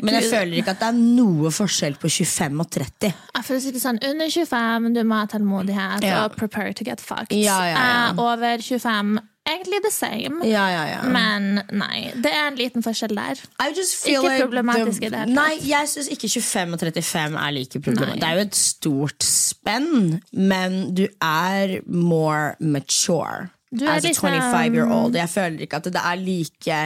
Men 0.04 0.12
jeg 0.18 0.26
føler 0.28 0.58
ikke 0.60 0.74
at 0.74 0.80
det 0.82 0.88
er 0.90 0.96
noe 1.00 1.50
forskjell 1.56 1.94
på 2.00 2.08
25 2.12 2.60
og 2.60 2.68
30. 2.76 3.12
Ja, 3.34 3.40
For 3.44 3.56
å 3.56 3.60
si 3.64 3.70
det 3.72 3.80
sånn, 3.80 3.98
under 4.04 4.28
25, 4.28 4.88
du 4.96 5.00
må 5.08 5.20
ha 5.22 5.28
tålmodighet 5.32 6.04
Ja. 6.04 6.18
og 6.26 6.36
prepare 6.36 6.74
to 6.76 6.84
get 6.84 7.00
fucked. 7.00 7.32
Ja, 7.32 7.58
ja, 7.64 7.76
ja. 7.76 8.10
Eh, 8.10 8.20
over 8.20 8.60
25, 8.60 9.18
egentlig 9.48 9.80
the 9.82 9.90
same. 9.90 10.40
Ja, 10.46 10.66
ja, 10.70 10.82
ja. 10.90 11.00
Men 11.08 11.62
nei, 11.72 12.10
det 12.14 12.32
er 12.32 12.48
en 12.50 12.58
liten 12.58 12.84
forskjell 12.84 13.14
der. 13.16 13.40
Ikke 13.70 13.84
like 14.22 14.42
problematisk 14.42 15.02
i 15.02 15.08
det 15.10 15.22
hele 15.22 15.34
tatt. 15.34 15.36
Nei, 15.36 15.54
jeg 15.68 15.90
syns 15.92 16.10
ikke 16.14 16.30
25 16.30 16.76
og 16.76 16.84
35 16.84 17.40
er 17.44 17.56
like 17.56 17.80
problematisk. 17.80 18.14
Nei. 18.14 18.20
Det 18.20 18.28
er 18.28 18.38
jo 18.38 18.44
et 18.48 18.60
stort 18.60 19.26
spenn, 19.26 20.20
men 20.32 20.78
du 20.96 21.06
er 21.22 21.80
more 21.86 22.54
mature 22.60 23.48
Du 23.70 23.84
er 23.84 23.96
as 23.96 24.04
a 24.04 24.08
liksom- 24.08 24.30
25 24.30 24.74
year 24.74 24.90
old. 24.90 25.14
Jeg 25.14 25.28
føler 25.28 25.66
ikke 25.66 25.76
at 25.76 25.84
det 25.84 26.04
er 26.04 26.16
like 26.16 26.80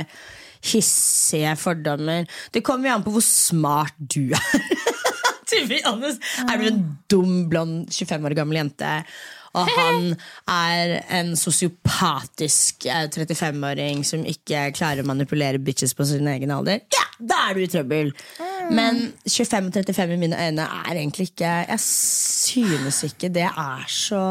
hissige 0.65 1.57
fordommer. 1.57 2.25
Det 2.53 2.65
kommer 2.65 2.89
jo 2.89 2.95
an 2.95 3.05
på 3.05 3.11
hvor 3.11 3.25
smart 3.25 3.95
du 3.99 4.33
er. 4.33 4.61
to 5.51 5.67
be 5.69 5.81
honest. 5.85 6.21
Er 6.49 6.57
du 6.59 6.67
en 6.71 6.99
dum, 7.11 7.49
blond 7.51 7.89
25 7.93 8.25
år 8.31 8.35
gammel 8.39 8.57
jente, 8.63 9.05
og 9.55 9.69
han 9.79 10.17
er 10.51 10.95
en 11.21 11.35
sosiopatisk 11.39 12.87
eh, 12.91 13.07
35-åring 13.15 14.05
som 14.07 14.25
ikke 14.29 14.67
klarer 14.77 15.03
å 15.05 15.09
manipulere 15.09 15.59
bitches 15.63 15.95
på 15.95 16.07
sin 16.09 16.29
egen 16.31 16.51
alder, 16.55 16.83
ja, 16.95 17.05
da 17.21 17.41
er 17.51 17.55
du 17.59 17.65
i 17.65 17.69
trøbbel. 17.71 18.13
Men 18.75 19.13
25 19.29 19.69
og 19.69 19.77
35 19.77 20.15
i 20.17 20.21
mine 20.25 20.39
øyne 20.41 20.65
er 20.65 20.95
egentlig 20.97 21.27
ikke 21.31 21.51
Jeg 21.69 21.81
synes 21.85 23.03
ikke 23.05 23.29
det 23.35 23.45
er 23.51 23.85
så 23.93 24.25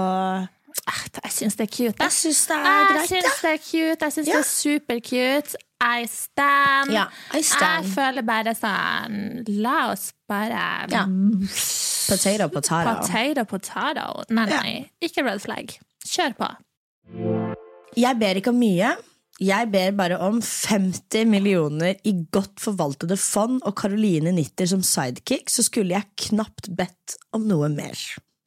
Eh, 0.73 1.05
Jeg 1.23 1.31
syns 1.31 1.55
det 1.55 1.63
er 1.63 1.69
cute. 1.71 2.03
Jeg 2.03 2.11
syns 2.11 2.39
det 2.49 2.55
er 2.57 2.87
Jeg 2.97 3.07
syns 3.07 3.35
det 3.43 3.51
er 3.51 3.59
cute. 3.61 4.05
Jeg 4.05 4.13
syns 4.15 4.27
Ja. 4.27 4.33
det 4.33 4.39
er 4.39 4.49
supercute. 4.49 5.57
I 5.83 6.05
stand. 6.07 6.91
Ja, 6.95 7.05
I 7.35 7.41
stand. 7.43 7.85
Jeg 7.85 7.93
føler 7.95 8.25
bare 8.27 8.53
sånn 8.55 9.17
La 9.61 9.77
oss 9.91 10.11
bare 10.29 10.63
Ja. 10.91 11.05
Potato, 12.09 12.49
potato. 12.51 12.97
Potato, 12.99 13.45
potato. 13.47 14.23
Nei, 14.35 14.45
nei. 14.51 14.71
Ikke 15.01 15.23
red 15.23 15.39
flag. 15.43 15.71
Kjør 16.05 16.33
på. 16.35 16.49
Jeg 17.95 18.19
ber 18.19 18.39
ikke 18.41 18.51
om 18.51 18.59
mye. 18.59 18.89
Jeg 19.43 19.69
ber 19.73 19.95
bare 19.97 20.17
om 20.21 20.37
50 20.43 21.25
millioner 21.31 21.95
i 22.05 22.13
godt 22.31 22.59
forvaltede 22.61 23.17
fond 23.17 23.63
og 23.65 23.73
Caroline 23.79 24.33
Nitter 24.35 24.67
som 24.69 24.83
sidekick, 24.85 25.49
så 25.49 25.63
skulle 25.65 25.95
jeg 25.95 26.05
knapt 26.29 26.69
bedt 26.77 27.15
om 27.33 27.47
noe 27.49 27.69
mer. 27.73 27.97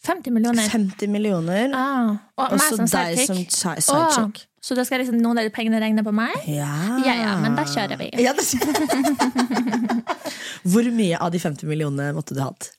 50 0.07 0.31
millioner. 0.37 0.69
50 0.71 1.11
millioner, 1.11 1.73
Ah. 1.75 2.13
Og 2.39 2.53
og 2.53 2.61
så 2.61 2.77
deg 2.87 3.19
som 3.27 3.41
sidekick. 3.43 4.47
Så 4.67 4.75
da 4.75 4.83
skal 4.83 4.99
liksom 4.99 5.21
noen 5.23 5.39
av 5.39 5.47
de 5.47 5.53
pengene 5.55 5.79
regne 5.79 6.03
på 6.03 6.11
meg? 6.11 6.33
Ja. 6.51 6.67
Ja, 7.07 7.13
ja, 7.15 7.35
men 7.39 7.55
da 7.55 7.63
kjører 7.71 8.01
vi. 8.01 8.09
Ja, 8.19 8.33
det... 8.35 8.43
Hvor 10.73 10.89
mye 10.91 11.21
av 11.23 11.31
de 11.31 11.39
50 11.39 11.71
millionene 11.71 12.11
måtte 12.17 12.35
du 12.35 12.43
hatt? 12.43 12.73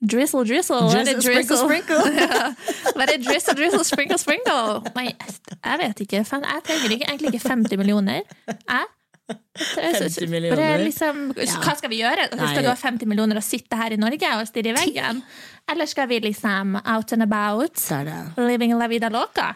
Drizzle, 0.00 0.44
drizzle. 0.44 0.82
Drizzle, 0.92 1.14
drizzle. 1.24 1.56
sprinkle, 1.56 1.56
sprinkle. 1.56 2.54
Let 3.00 3.14
it 3.14 3.24
drizzle, 3.24 3.54
drizzle, 3.56 3.80
sprinkle, 3.88 4.18
sprinkle. 4.20 4.92
Nei, 4.98 5.06
jeg 5.56 5.80
vet 5.86 6.04
ikke. 6.04 6.22
Fan, 6.28 6.44
Jeg 6.44 6.66
trenger 6.68 6.96
ikke, 6.98 7.08
egentlig 7.08 7.32
ikke 7.32 7.48
50 7.48 7.80
millioner. 7.80 8.20
Jeg? 8.50 8.90
50 9.56 10.28
millioner. 10.28 10.84
Liksom, 10.84 11.30
hva 11.36 11.76
skal 11.78 11.92
vi 11.92 12.02
gjøre? 12.02 12.28
Skal 12.34 12.60
du 12.66 12.70
ha 12.74 12.76
50 12.76 13.08
millioner 13.08 13.40
og 13.40 13.46
sitte 13.46 13.80
her 13.80 13.96
i 13.96 14.00
Norge 14.00 14.34
og 14.36 14.44
stirre 14.52 14.74
i 14.74 14.76
veggen? 14.76 15.24
Eller 15.70 15.88
skal 15.88 16.12
vi 16.12 16.20
liksom 16.28 16.76
out 16.80 17.16
and 17.16 17.24
about? 17.24 17.80
Det 17.88 18.04
det. 18.08 18.20
Living 18.36 18.76
la 18.76 18.88
vida 18.90 19.08
loca? 19.08 19.54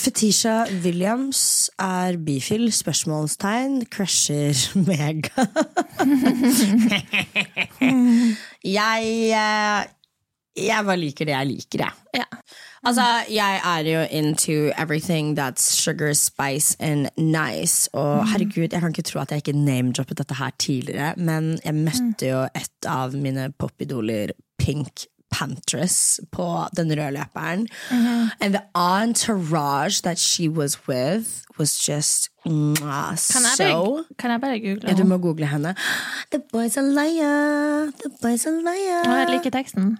Fetisha 0.00 0.64
Williams 0.84 1.70
er 1.78 2.16
bifil, 2.16 2.70
spørsmålstegn, 2.72 3.84
crusher 3.90 4.54
mega. 4.88 5.46
jeg 8.64 9.10
eh, 9.34 9.90
jeg 10.56 10.84
bare 10.84 10.98
liker 10.98 11.28
det 11.28 11.34
jeg 11.34 11.46
liker, 11.46 11.84
jeg. 11.84 11.92
Ja. 12.14 12.24
Altså, 12.86 13.04
jeg 13.30 13.60
er 13.64 13.86
jo 13.86 14.00
into 14.10 14.72
everything 14.78 15.38
that's 15.38 15.62
sugar, 15.62 16.12
spice 16.12 16.76
and 16.80 17.08
nice. 17.16 17.90
Og 17.92 18.28
herregud, 18.28 18.68
jeg 18.72 18.80
kan 18.80 18.88
ikke 18.90 19.02
tro 19.02 19.20
at 19.20 19.30
jeg 19.30 19.44
ikke 19.44 19.58
name-droppet 19.58 20.18
dette 20.18 20.34
her 20.34 20.50
tidligere, 20.58 21.14
men 21.16 21.58
jeg 21.64 21.74
møtte 21.74 22.32
jo 22.32 22.42
et 22.54 22.88
av 22.88 23.14
mine 23.14 23.50
popidoler, 23.58 24.32
Pink 24.60 25.06
Pantress, 25.30 26.20
på 26.32 26.46
den 26.76 26.90
røde 26.90 27.10
løperen. 27.16 27.66
And 28.40 28.54
the 28.54 28.62
entourage 28.74 30.02
that 30.02 30.18
she 30.18 30.48
was 30.48 30.88
with 30.88 31.44
was 31.58 31.76
just 31.88 32.28
mwah, 32.46 33.14
Kan 33.32 33.42
jeg, 33.44 33.56
so 33.56 33.64
bare, 33.64 34.04
kan 34.18 34.30
jeg 34.30 34.40
bare 34.40 34.60
google 34.60 34.88
ja, 34.88 34.94
Du 34.94 35.04
må 35.04 35.18
google 35.18 35.46
henne. 35.46 35.74
The 36.32 36.40
boys 36.52 36.76
are 36.76 36.86
liar, 36.86 37.90
the 38.02 38.10
boys 38.22 38.46
are 38.46 38.56
liar. 38.62 39.04
Jeg 39.18 39.28
liker 39.30 39.50
teksten. 39.50 39.98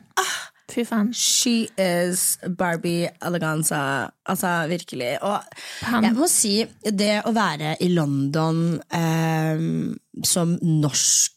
Fy 0.71 0.85
faen. 0.87 1.09
She 1.15 1.67
is 1.79 2.39
Barbie 2.59 3.09
Eleganza. 3.27 4.07
Altså, 4.27 4.67
virkelig. 4.69 5.17
Og 5.23 5.41
Han- 5.83 6.05
jeg 6.05 6.13
må 6.15 6.27
si, 6.31 6.65
det 6.87 7.23
å 7.27 7.33
være 7.35 7.77
i 7.83 7.89
London 7.89 8.81
um, 8.95 9.97
som 10.25 10.59
norsk 10.63 11.33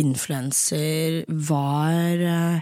influenser 0.00 1.24
var 1.48 2.20
eh, 2.34 2.60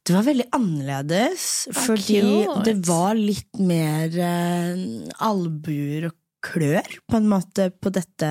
Det 0.00 0.14
var 0.16 0.24
veldig 0.26 0.46
annerledes, 0.56 1.44
fordi 1.76 2.20
cute. 2.22 2.62
det 2.66 2.76
var 2.88 3.18
litt 3.18 3.60
mer 3.60 4.14
eh, 4.16 4.80
albuer 5.26 6.08
og 6.08 6.16
klør, 6.40 6.96
på 7.04 7.18
en 7.18 7.28
måte, 7.28 7.68
på 7.70 7.92
dette 7.92 8.30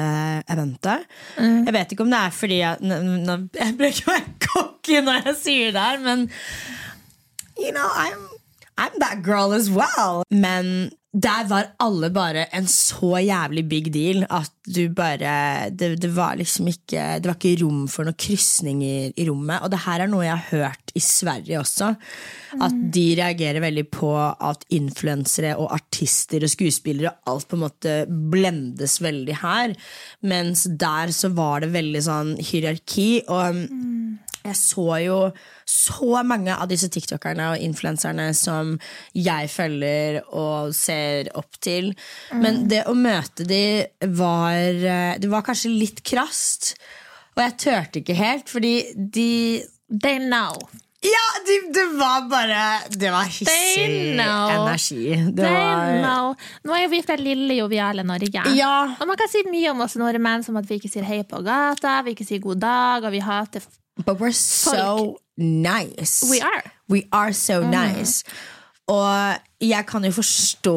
eventet. 0.49 1.05
Jeg 1.37 1.75
vet 1.75 1.93
ikke 1.93 2.07
om 2.07 2.09
det 2.09 2.21
er 2.25 2.33
fordi 2.33 2.57
jeg, 2.63 2.89
jeg 3.61 3.75
bør 3.77 3.93
ikke 3.93 4.09
være 4.09 4.33
cocky 4.47 4.97
når 5.05 5.29
jeg 5.29 5.37
sier 5.43 5.75
det 5.75 5.85
her, 5.85 6.01
men 6.07 6.25
you 7.59 7.69
know, 7.75 7.85
I'm, 8.01 8.25
I'm 8.79 8.95
that 9.03 9.21
girl 9.25 9.53
as 9.53 9.69
well. 9.69 10.23
Men 10.31 10.89
der 11.09 11.47
var 11.49 11.71
alle 11.81 12.11
bare 12.13 12.43
en 12.53 12.67
så 12.69 13.17
jævlig 13.17 13.63
big 13.65 13.87
deal 13.89 14.27
at 14.29 14.51
du 14.69 14.91
bare 14.93 15.71
Det, 15.73 15.95
det 16.03 16.11
var 16.13 16.35
liksom 16.37 16.67
ikke 16.69 17.17
Det 17.17 17.25
var 17.25 17.37
ikke 17.39 17.63
rom 17.63 17.87
for 17.89 18.05
noen 18.05 18.17
krysninger 18.19 19.17
i 19.17 19.25
rommet. 19.25 19.63
Og 19.65 19.71
det 19.73 19.81
her 19.87 20.03
er 20.03 20.11
noe 20.11 20.27
jeg 20.27 20.37
har 20.37 20.51
hørt 20.51 20.93
i 20.93 21.01
Sverige 21.01 21.59
også. 21.59 21.95
At 22.61 22.77
de 22.93 23.07
reagerer 23.17 23.59
veldig 23.63 23.87
på 23.89 24.13
at 24.21 24.63
influensere 24.69 25.55
og 25.57 25.73
artister 25.73 26.45
og 26.45 26.53
skuespillere 26.53 27.09
og 27.11 27.33
alt 27.33 27.49
på 27.49 27.57
en 27.57 27.65
måte 27.65 27.97
blendes 28.07 28.99
veldig 29.01 29.41
her. 29.41 29.75
Mens 30.21 30.67
der 30.69 31.13
så 31.15 31.33
var 31.33 31.65
det 31.65 31.73
veldig 31.73 32.05
sånn 32.05 32.35
hierarki. 32.37 33.09
Og 33.27 33.63
jeg 34.43 34.55
så 34.55 34.87
jo 35.03 35.17
så 35.67 36.23
mange 36.27 36.55
av 36.55 36.69
disse 36.71 36.89
tiktokerne 36.91 37.51
og 37.53 37.63
influenserne 37.63 38.29
som 38.37 38.75
jeg 39.17 39.49
følger 39.51 40.21
og 40.29 40.73
ser 40.75 41.31
opp 41.39 41.59
til. 41.63 41.91
Men 42.39 42.63
det 42.71 42.85
å 42.89 42.95
møte 42.97 43.47
de 43.47 43.63
var 44.15 44.55
eh, 44.55 45.17
Det 45.19 45.29
var 45.31 45.45
kanskje 45.45 45.73
litt 45.73 46.03
krast. 46.07 46.75
Og 47.35 47.43
jeg 47.43 47.57
turte 47.65 48.03
ikke 48.03 48.17
helt, 48.17 48.51
fordi 48.51 48.75
de 48.95 49.31
They 49.89 50.19
know. 50.21 50.53
Ja, 51.01 51.27
de, 51.47 51.55
det 51.73 51.85
var 51.95 52.25
bare 52.29 52.63
Det 52.91 53.11
var 53.11 53.23
hissig 53.23 53.85
energi. 54.19 55.15
Det 55.31 55.43
They 55.45 55.53
var 55.53 55.93
know. 56.03 56.33
Nå 56.67 56.75
er 56.75 56.83
jo 56.83 56.91
vi 56.91 56.99
fra 57.05 57.15
lille, 57.19 57.55
joviale 57.61 58.03
Norge. 58.03 58.43
Ja. 58.57 58.73
Og 58.99 59.07
man 59.07 59.19
kan 59.19 59.31
si 59.31 59.45
mye 59.47 59.71
om 59.71 59.85
oss 59.85 59.95
nordmenn, 59.99 60.43
som 60.43 60.59
at 60.59 60.67
vi 60.67 60.79
ikke 60.81 60.91
sier 60.91 61.07
hei 61.07 61.21
på 61.27 61.39
gata, 61.45 62.01
vi 62.03 62.17
ikke 62.17 62.27
sier 62.27 62.43
god 62.43 62.59
dag, 62.65 63.07
og 63.07 63.15
vi 63.15 63.23
hater 63.23 63.63
But 64.05 64.19
we're 64.19 64.31
so 64.31 65.19
nice. 65.37 66.23
We 66.29 66.41
are. 66.41 66.63
We 66.87 67.07
are 67.11 67.33
so 67.33 67.61
nice. 67.61 68.23
Og 68.89 69.37
jeg 69.61 69.85
kan 69.85 70.05
jo 70.07 70.11
forstå 70.15 70.75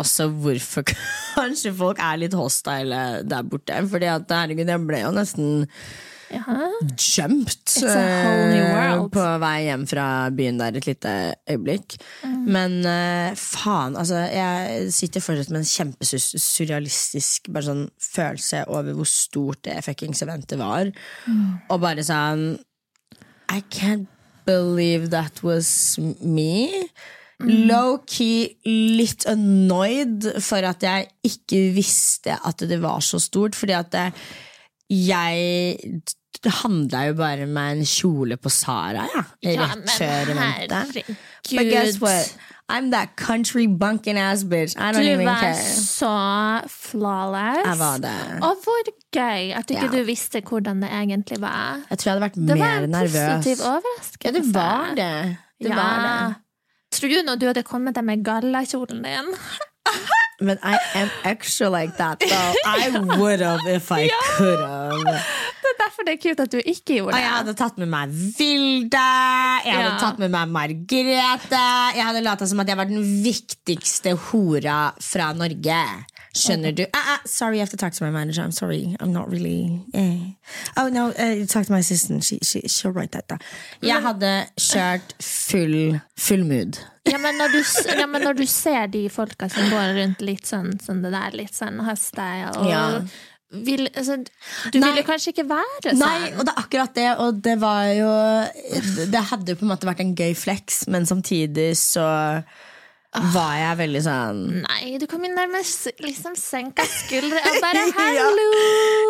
også 0.00 0.28
hvorfor 0.32 0.86
kanskje 1.36 1.74
folk 1.76 1.98
er 2.00 2.22
litt 2.22 2.36
hostile 2.38 3.20
der 3.28 3.42
borte. 3.42 3.82
Fordi 3.90 4.08
at 4.08 4.32
herregud, 4.32 4.70
jeg 4.72 4.86
ble 4.88 5.02
jo 5.02 5.10
nesten 5.12 5.66
jumped 6.96 7.82
a 7.82 7.94
whole 8.22 8.46
new 8.52 8.64
eh, 8.64 9.02
på 9.10 9.24
vei 9.42 9.56
hjem 9.66 9.86
fra 9.90 10.04
byen 10.34 10.60
der 10.60 10.78
et 10.78 10.86
lite 10.86 11.14
øyeblikk. 11.50 11.96
Men 12.24 12.78
uh, 12.86 13.34
faen, 13.38 13.98
altså 13.98 14.22
jeg 14.30 14.92
sitter 14.94 15.24
fortsatt 15.24 15.50
med 15.50 15.64
en 15.64 15.70
kjempesurrealistisk 15.72 17.50
bare 17.50 17.66
sånn, 17.66 17.84
følelse 18.04 18.64
over 18.70 18.94
hvor 18.98 19.10
stort 19.10 19.64
det 19.66 19.80
fuckings 19.86 20.22
eventet 20.26 20.60
var. 20.60 20.92
Og 21.68 21.82
bare 21.82 22.06
sånn 22.06 22.54
I 23.50 23.62
can't 23.74 24.06
believe 24.46 25.10
that 25.10 25.42
was 25.42 25.98
me. 26.22 26.70
Low-key 27.40 28.60
litt 29.00 29.24
annoyed 29.28 30.26
for 30.44 30.66
at 30.66 30.84
jeg 30.84 31.08
ikke 31.24 31.70
visste 31.74 32.36
at 32.36 32.62
det 32.68 32.80
var 32.82 33.00
så 33.04 33.20
stort. 33.22 33.56
Fordi 33.56 33.76
at 33.78 33.92
det, 33.94 34.06
jeg 34.92 36.02
handla 36.62 37.06
jo 37.08 37.14
bare 37.18 37.46
med 37.46 37.78
en 37.78 37.84
kjole 37.86 38.36
på 38.36 38.48
Sara, 38.50 39.06
ja. 39.14 39.24
Rett 39.44 39.90
før 39.98 40.34
Men 40.34 40.92
But 41.50 41.70
guess 41.70 42.00
what? 42.00 42.34
I'm 42.70 42.90
that 42.92 43.16
country 43.16 43.66
bunking 43.66 44.16
ass 44.16 44.44
bitch. 44.44 44.76
I 44.76 44.92
don't 44.92 45.02
Du 45.02 45.08
even 45.10 45.26
var 45.26 45.54
så 45.74 46.62
flawless. 46.68 47.66
Jeg 47.66 47.78
var 47.78 47.96
det. 47.98 48.42
Og 48.46 48.56
hvor 48.62 48.90
gøy 49.12 49.50
at 49.58 49.70
ikke 49.70 49.88
Ja. 49.88 49.90
du 49.90 50.04
visste 50.06 50.40
hvordan 50.40 50.82
det 50.82 50.90
egentlig 50.90 51.40
var. 51.40 51.80
Jeg 51.90 51.98
tror 51.98 52.10
jeg 52.10 52.14
hadde 52.14 52.22
vært 52.22 52.48
Det 52.48 52.58
var 52.58 52.86
en 52.86 52.92
positiv 52.92 53.64
overraskelse. 53.66 54.24
Ja, 54.24 54.30
det 54.30 54.54
var 54.54 54.94
det. 54.94 55.36
Det 55.62 55.68
ja. 55.68 55.74
var 55.74 56.28
det. 56.28 56.36
Tror 56.92 57.08
du 57.08 57.22
når 57.26 57.34
du 57.40 57.46
hadde 57.46 57.62
kommet 57.62 57.94
deg 57.94 58.04
med 58.04 58.24
gallakjolen 58.24 59.02
din 59.02 59.34
But 60.40 60.58
I 60.62 60.78
am 60.94 61.10
extra 61.24 61.68
like 61.68 61.98
that, 61.98 62.18
though. 62.20 62.54
I 62.64 62.88
would 63.18 63.40
have 63.40 63.60
if 63.66 63.92
I 63.92 64.08
could 64.38 64.58
have. 64.58 65.04
Det 65.60 65.68
er 65.74 65.84
derfor 65.84 66.02
det 66.06 66.12
er 66.14 66.20
kult 66.22 66.40
at 66.40 66.52
du 66.52 66.58
ikke 66.64 66.94
gjorde 66.94 67.08
Og 67.08 67.12
det. 67.12 67.20
jeg 67.20 67.30
hadde 67.34 67.54
tatt 67.54 67.76
med 67.78 67.88
meg 67.92 68.08
Vilde, 68.38 69.02
jeg 69.66 69.74
hadde 69.74 69.90
Ja. 69.90 69.98
tatt 70.00 70.18
med 70.18 70.30
meg 70.32 70.48
Margrethe. 70.48 71.60
Jeg 71.96 72.04
hadde 72.08 72.22
lata 72.24 72.46
som 72.46 72.60
at 72.60 72.68
jeg 72.72 72.76
var 72.80 72.84
den 72.88 73.04
viktigste 73.24 74.14
hora 74.30 74.78
fra 75.00 75.32
Norge. 75.36 75.82
Skjønner 76.36 76.72
du? 76.72 76.82
Uh, 76.94 76.98
uh, 77.14 77.18
sorry, 77.26 77.56
I 77.56 77.58
have 77.60 77.70
to 77.70 77.76
talk 77.76 77.92
to 77.92 78.04
my 78.04 78.10
manager. 78.10 78.42
I'm 78.42 78.52
sorry. 78.52 78.96
I'm 79.00 79.12
not 79.12 79.28
really 79.30 79.80
eh. 79.94 80.32
Oh 80.76 80.88
no, 80.88 81.08
uh, 81.10 81.44
talk 81.46 81.66
to 81.66 81.72
my 81.72 81.80
assistant. 81.80 82.24
She, 82.24 82.38
she, 82.42 82.60
she'll 82.68 82.92
write 82.92 83.12
that 83.12 83.28
down. 83.28 83.40
Jeg 83.82 84.00
hadde 84.02 84.46
kjørt 84.56 85.14
full, 85.20 86.00
full 86.16 86.44
mood. 86.44 86.78
Ja, 87.10 87.18
men 87.18 87.36
når 87.40 87.52
du, 87.56 87.60
ja, 87.98 88.06
men 88.06 88.22
når 88.24 88.38
du 88.38 88.46
ser 88.46 88.86
de 88.92 89.04
folka 89.12 89.48
som 89.52 89.68
går 89.72 89.94
rundt 89.98 90.22
litt 90.24 90.46
sånn 90.48 90.72
som 90.82 91.02
det 91.02 91.10
der, 91.14 91.36
litt 91.42 91.54
sånn 91.56 91.80
hustyle 91.86 92.52
og 92.56 92.68
Ja. 92.70 92.84
vil, 93.50 93.88
altså, 93.94 94.16
Du 94.70 94.78
Nei. 94.78 94.90
vil 94.92 95.02
jo 95.02 95.06
kanskje 95.08 95.32
ikke 95.34 95.46
være 95.50 95.90
sånn. 95.90 95.98
Nei, 95.98 96.32
og 96.38 96.44
det 96.46 96.52
er 96.54 96.62
akkurat 96.62 96.94
det, 96.94 97.08
og 97.18 97.40
det 97.42 97.56
var 97.58 97.84
jo 97.96 98.10
Det 99.10 99.24
hadde 99.32 99.48
jo 99.54 99.56
på 99.60 99.66
en 99.66 99.72
måte 99.74 99.88
vært 99.90 100.00
en 100.04 100.14
gøy 100.14 100.34
flex, 100.38 100.84
men 100.88 101.06
samtidig 101.06 101.72
så 101.76 102.06
var 103.34 103.54
jeg 103.58 103.76
veldig 103.80 104.00
sånn 104.04 104.42
Nei, 104.62 104.98
du 105.02 105.06
kom 105.10 105.24
inn 105.26 105.34
der 105.34 105.48
med 105.50 105.66
liksom 106.04 106.36
senka 106.38 106.84
skuldre 106.86 107.40
og 107.42 107.56
bare 107.64 107.82
Ja. 107.90 107.94
'hallo'! 107.96 108.50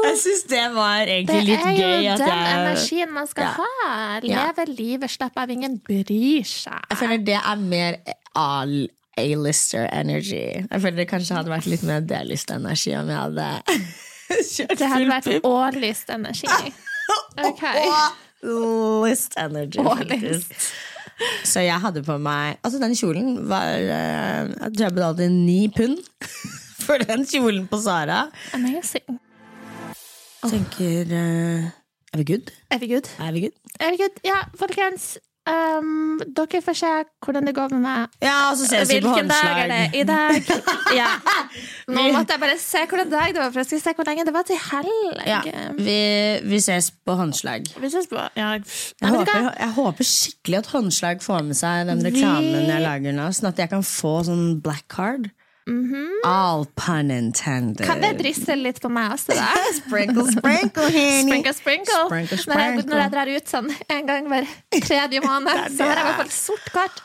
Jeg 0.06 0.16
syns 0.22 0.44
det 0.48 0.62
var 0.74 1.04
Det 1.04 1.16
egentlig 1.18 1.42
litt 1.50 1.66
er 1.66 1.74
jo 1.74 1.82
gøy. 1.82 2.06
den 2.16 2.30
jeg, 2.30 2.54
energien 2.60 3.12
man 3.12 3.26
skal 3.28 3.44
Ja. 3.44 3.50
ha. 3.58 4.20
Ja. 4.24 4.46
Livet, 4.70 5.10
slapp 5.10 5.36
av, 5.36 5.50
ingen 5.50 5.76
bryr 5.84 6.44
seg. 6.48 6.80
jeg 6.90 6.98
føler 6.98 7.18
det 7.24 7.36
er 7.44 7.56
mer 7.56 7.98
all 8.34 8.88
A-lister 9.20 9.84
energy. 9.92 10.64
Jeg 10.70 10.80
føler 10.80 10.96
det 10.96 11.08
kanskje 11.10 11.34
hadde 11.36 11.50
vært 11.52 11.66
litt 11.68 11.82
mer 11.84 12.00
D-list 12.00 12.50
energi 12.54 12.94
om 12.96 13.08
jeg 13.10 13.18
hadde 13.18 13.48
kjørt 14.54 14.78
Det 14.78 14.88
hadde 14.88 15.08
vært 15.10 15.44
årlyst 15.44 16.08
energi. 16.14 16.48
Okay. 17.40 17.84
A-list 18.44 19.34
energy, 19.36 19.82
faktisk. 19.82 20.54
Så 21.44 21.60
jeg 21.66 21.76
hadde 21.82 22.02
på 22.06 22.16
meg 22.22 22.56
Altså, 22.64 22.78
den 22.80 22.94
kjolen 22.96 23.34
var 23.50 23.74
eh, 23.76 24.48
Jeg 24.48 24.72
tror 24.76 24.84
jeg 24.86 24.94
betalte 24.96 25.28
ni 25.32 25.58
pund 25.74 25.98
for 26.86 27.02
den 27.04 27.26
kjolen 27.28 27.66
på 27.70 27.78
Sara. 27.82 28.22
Amazing. 28.56 29.18
Tenker 30.48 31.12
eh, 31.12 31.66
Er 32.14 32.22
vi 32.22 32.24
good? 32.32 32.48
Er 32.72 32.80
vi 32.82 32.88
good? 32.94 33.10
Er 33.20 33.32
vi 33.36 33.44
good? 33.44 33.58
Er 33.80 33.92
vi 33.94 34.00
good? 34.00 34.16
Ja, 34.26 34.40
folkens. 34.58 35.12
Um, 35.50 36.20
dere 36.36 36.60
får 36.62 36.76
se 36.78 36.88
hvordan 37.24 37.46
det 37.48 37.54
går 37.56 37.70
med 37.74 37.80
meg. 37.84 38.12
Ja, 38.22 38.50
og 38.50 38.58
så 38.60 38.66
ses 38.68 38.90
vi 38.90 38.98
på 39.02 39.10
Hvilken 39.14 39.30
dag 39.30 39.60
er 39.64 39.70
det? 39.72 39.80
I 40.00 40.02
dag? 40.08 40.52
Ja. 40.96 41.08
Nå 41.94 42.04
måtte 42.14 42.36
jeg 42.36 42.42
bare 42.42 42.58
se 42.60 42.82
hvordan 42.90 43.10
dag 43.10 43.34
det 43.34 43.40
var, 43.42 43.50
for 43.54 43.62
jeg 43.62 43.68
skulle 43.70 43.82
se 43.84 43.94
hvor 43.98 44.08
lenge 44.10 44.26
det 44.28 44.34
var 44.36 44.46
til 44.48 44.60
helg. 44.68 45.24
Ja, 45.26 45.40
vi, 45.78 45.98
vi 46.52 46.60
ses 46.62 46.90
på 47.06 47.16
håndslag. 47.18 47.66
Vi 47.80 47.90
ses 47.92 48.06
på 48.10 48.20
ja. 48.38 48.52
Jeg 48.60 49.14
håper, 49.16 49.50
jeg 49.58 49.72
håper 49.80 50.10
skikkelig 50.12 50.60
at 50.62 50.70
håndslag 50.76 51.24
får 51.24 51.42
med 51.50 51.58
seg 51.58 51.86
den 51.90 52.04
reklamen 52.06 52.60
Vi- 52.60 52.70
jeg 52.70 52.84
lager 52.86 53.16
nå, 53.16 53.28
sånn 53.34 53.50
at 53.52 53.58
jeg 53.64 53.72
kan 53.72 53.82
få 53.86 54.14
sånn 54.28 54.60
black 54.62 54.86
card. 54.92 55.30
All 56.26 56.66
pun 56.76 57.10
intended. 57.14 57.86
Kan 57.86 58.00
det 58.02 58.16
drysse 58.18 58.56
litt 58.58 58.80
på 58.82 58.90
meg 58.92 59.12
også, 59.14 59.36
da? 59.38 59.46
Sprinkle, 59.80 60.26
sprinkle, 60.32 60.88
honey. 60.90 61.22
Sprinkle, 61.22 61.54
sprinkle. 61.54 62.00
Sprinkle, 62.08 62.38
Når, 62.50 62.60
jeg, 62.64 62.86
når 62.90 63.02
jeg 63.04 63.12
drar 63.14 63.32
ut 63.36 63.54
sånn 63.54 63.70
en 63.96 64.10
gang 64.10 64.28
hver 64.32 64.50
tredje 64.82 65.22
måned, 65.28 65.64
så 65.76 65.86
har 65.86 66.00
jeg 66.00 66.04
i 66.04 66.08
hvert 66.10 66.20
fall 66.24 66.34
sort 66.34 66.66
kart. 66.74 66.96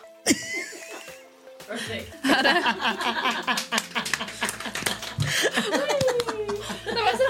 Det 6.86 7.01
var 7.01 7.13
så 7.18 7.28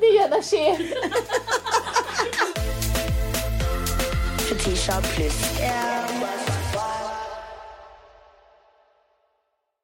mye 0.00 0.24
energi. 0.26 0.64
Fetisha 4.48 5.00
pluss. 5.00 6.43